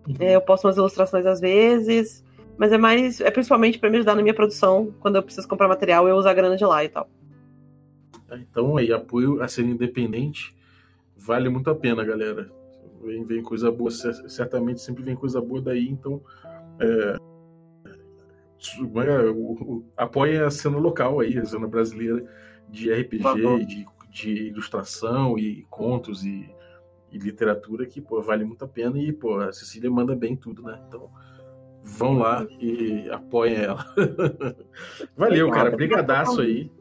Uhum. 0.08 0.16
É, 0.20 0.36
eu 0.36 0.42
posto 0.42 0.68
umas 0.68 0.78
ilustrações 0.78 1.26
às 1.26 1.40
vezes, 1.40 2.24
mas 2.60 2.72
é 2.72 2.78
mais, 2.78 3.22
é 3.22 3.32
principalmente 3.32 3.80
para 3.80 3.90
me 3.90 3.98
ajudar 3.98 4.14
na 4.14 4.22
minha 4.22 4.36
produção, 4.36 4.94
quando 5.00 5.16
eu 5.16 5.24
preciso 5.24 5.48
comprar 5.48 5.68
material, 5.68 6.08
eu 6.08 6.16
uso 6.16 6.30
a 6.30 6.34
grana 6.34 6.56
de 6.56 6.64
lá 6.64 6.84
e 6.84 6.90
tal. 6.90 7.10
Então 8.32 8.78
aí, 8.78 8.94
apoio 8.94 9.42
a 9.42 9.48
ser 9.48 9.64
independente 9.64 10.56
vale 11.18 11.50
muito 11.50 11.72
a 11.72 11.76
pena, 11.76 12.04
galera. 12.04 12.52
Vem, 13.04 13.24
vem 13.24 13.42
coisa 13.42 13.72
boa, 13.72 13.90
certamente 13.90 14.80
sempre 14.80 15.04
vem 15.04 15.16
coisa 15.16 15.42
boa 15.42 15.60
daí, 15.60 15.90
então 15.90 16.22
é, 16.80 17.16
apoia 19.96 20.48
a 20.48 20.52
cena 20.52 20.78
local 20.78 21.20
aí, 21.20 21.38
a 21.38 21.46
cena 21.46 21.68
brasileira 21.68 22.26
de 22.70 22.92
RPG, 22.92 23.66
de, 23.66 23.86
de, 24.10 24.48
ilustração 24.48 25.38
e 25.38 25.66
contos 25.70 26.24
e, 26.24 26.50
e, 27.12 27.18
literatura 27.18 27.86
que 27.86 28.02
pô, 28.02 28.22
vale 28.22 28.44
muito 28.44 28.66
a 28.66 28.68
pena 28.68 28.98
e 28.98 29.14
pô, 29.14 29.40
a 29.40 29.52
Cecília 29.52 29.90
manda 29.90 30.16
bem 30.16 30.36
tudo, 30.36 30.64
né? 30.64 30.82
Então 30.88 31.10
vão 31.84 32.18
lá 32.18 32.46
e 32.60 33.10
apoiem 33.12 33.56
ela. 33.56 33.86
Valeu, 35.16 35.50
cara. 35.52 35.72
Brigadaço 35.72 36.42
aí. 36.42 36.72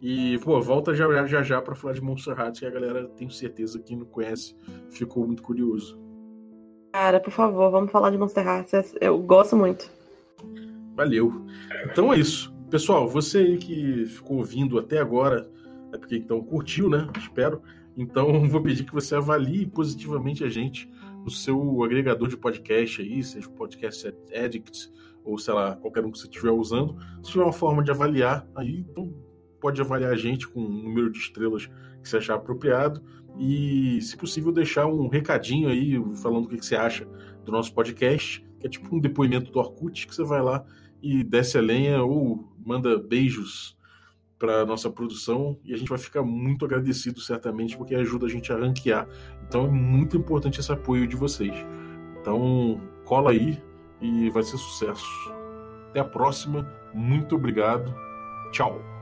E, 0.00 0.38
pô, 0.38 0.60
volta 0.60 0.94
já 0.94 1.26
já, 1.26 1.42
já 1.42 1.60
para 1.60 1.74
falar 1.74 1.94
de 1.94 2.00
Montserrat, 2.00 2.58
que 2.58 2.66
a 2.66 2.70
galera, 2.70 3.08
tenho 3.16 3.30
certeza, 3.30 3.80
quem 3.80 3.96
não 3.96 4.06
conhece, 4.06 4.54
ficou 4.90 5.26
muito 5.26 5.42
curioso. 5.42 5.98
Cara, 6.92 7.20
por 7.20 7.30
favor, 7.30 7.70
vamos 7.70 7.90
falar 7.90 8.10
de 8.10 8.18
Monsterrat. 8.18 8.70
Eu 9.00 9.18
gosto 9.18 9.56
muito. 9.56 9.90
Valeu. 10.98 11.46
Então 11.84 12.12
é 12.12 12.18
isso. 12.18 12.52
Pessoal, 12.68 13.06
você 13.08 13.38
aí 13.38 13.56
que 13.56 14.04
ficou 14.06 14.38
ouvindo 14.38 14.80
até 14.80 14.98
agora, 14.98 15.48
é 15.92 15.96
porque 15.96 16.16
então 16.16 16.42
curtiu, 16.42 16.90
né? 16.90 17.08
Espero. 17.16 17.62
Então 17.96 18.26
vou 18.50 18.60
pedir 18.60 18.82
que 18.82 18.92
você 18.92 19.14
avalie 19.14 19.64
positivamente 19.64 20.42
a 20.42 20.48
gente 20.48 20.90
no 21.22 21.30
seu 21.30 21.84
agregador 21.84 22.26
de 22.26 22.36
podcast 22.36 23.00
aí, 23.00 23.22
seja 23.22 23.46
o 23.46 23.52
podcast 23.52 24.12
Addict 24.34 24.92
ou 25.24 25.38
sei 25.38 25.54
lá, 25.54 25.76
qualquer 25.76 26.04
um 26.04 26.10
que 26.10 26.18
você 26.18 26.26
estiver 26.26 26.50
usando. 26.50 26.96
Se 27.22 27.30
tiver 27.30 27.44
uma 27.44 27.52
forma 27.52 27.80
de 27.84 27.92
avaliar, 27.92 28.44
aí 28.56 28.84
então 28.90 29.14
pode 29.60 29.80
avaliar 29.80 30.10
a 30.10 30.16
gente 30.16 30.48
com 30.48 30.60
um 30.60 30.82
número 30.82 31.12
de 31.12 31.18
estrelas 31.20 31.66
que 32.02 32.08
você 32.08 32.16
achar 32.16 32.34
apropriado 32.34 33.00
e, 33.38 34.00
se 34.02 34.16
possível, 34.16 34.50
deixar 34.50 34.86
um 34.86 35.06
recadinho 35.06 35.68
aí 35.68 35.94
falando 36.16 36.46
o 36.46 36.48
que 36.48 36.60
você 36.60 36.74
acha 36.74 37.06
do 37.44 37.52
nosso 37.52 37.72
podcast, 37.72 38.44
que 38.58 38.66
é 38.66 38.70
tipo 38.70 38.92
um 38.96 38.98
depoimento 38.98 39.52
do 39.52 39.60
Orkut, 39.60 40.08
que 40.08 40.12
você 40.12 40.24
vai 40.24 40.42
lá 40.42 40.64
e 41.02 41.22
desce 41.22 41.58
a 41.58 41.60
lenha 41.60 42.02
ou 42.02 42.52
manda 42.64 42.98
beijos 42.98 43.76
para 44.38 44.64
nossa 44.64 44.88
produção 44.88 45.58
e 45.64 45.74
a 45.74 45.76
gente 45.76 45.88
vai 45.88 45.98
ficar 45.98 46.22
muito 46.22 46.64
agradecido 46.64 47.20
certamente 47.20 47.76
porque 47.76 47.94
ajuda 47.94 48.26
a 48.26 48.28
gente 48.28 48.52
a 48.52 48.56
ranquear. 48.56 49.08
Então 49.46 49.66
é 49.66 49.70
muito 49.70 50.16
importante 50.16 50.60
esse 50.60 50.70
apoio 50.70 51.06
de 51.06 51.16
vocês. 51.16 51.54
Então 52.20 52.80
cola 53.04 53.30
aí 53.30 53.60
e 54.00 54.30
vai 54.30 54.42
ser 54.42 54.56
sucesso. 54.58 55.06
Até 55.90 56.00
a 56.00 56.04
próxima. 56.04 56.70
Muito 56.94 57.34
obrigado. 57.34 57.94
Tchau. 58.52 58.97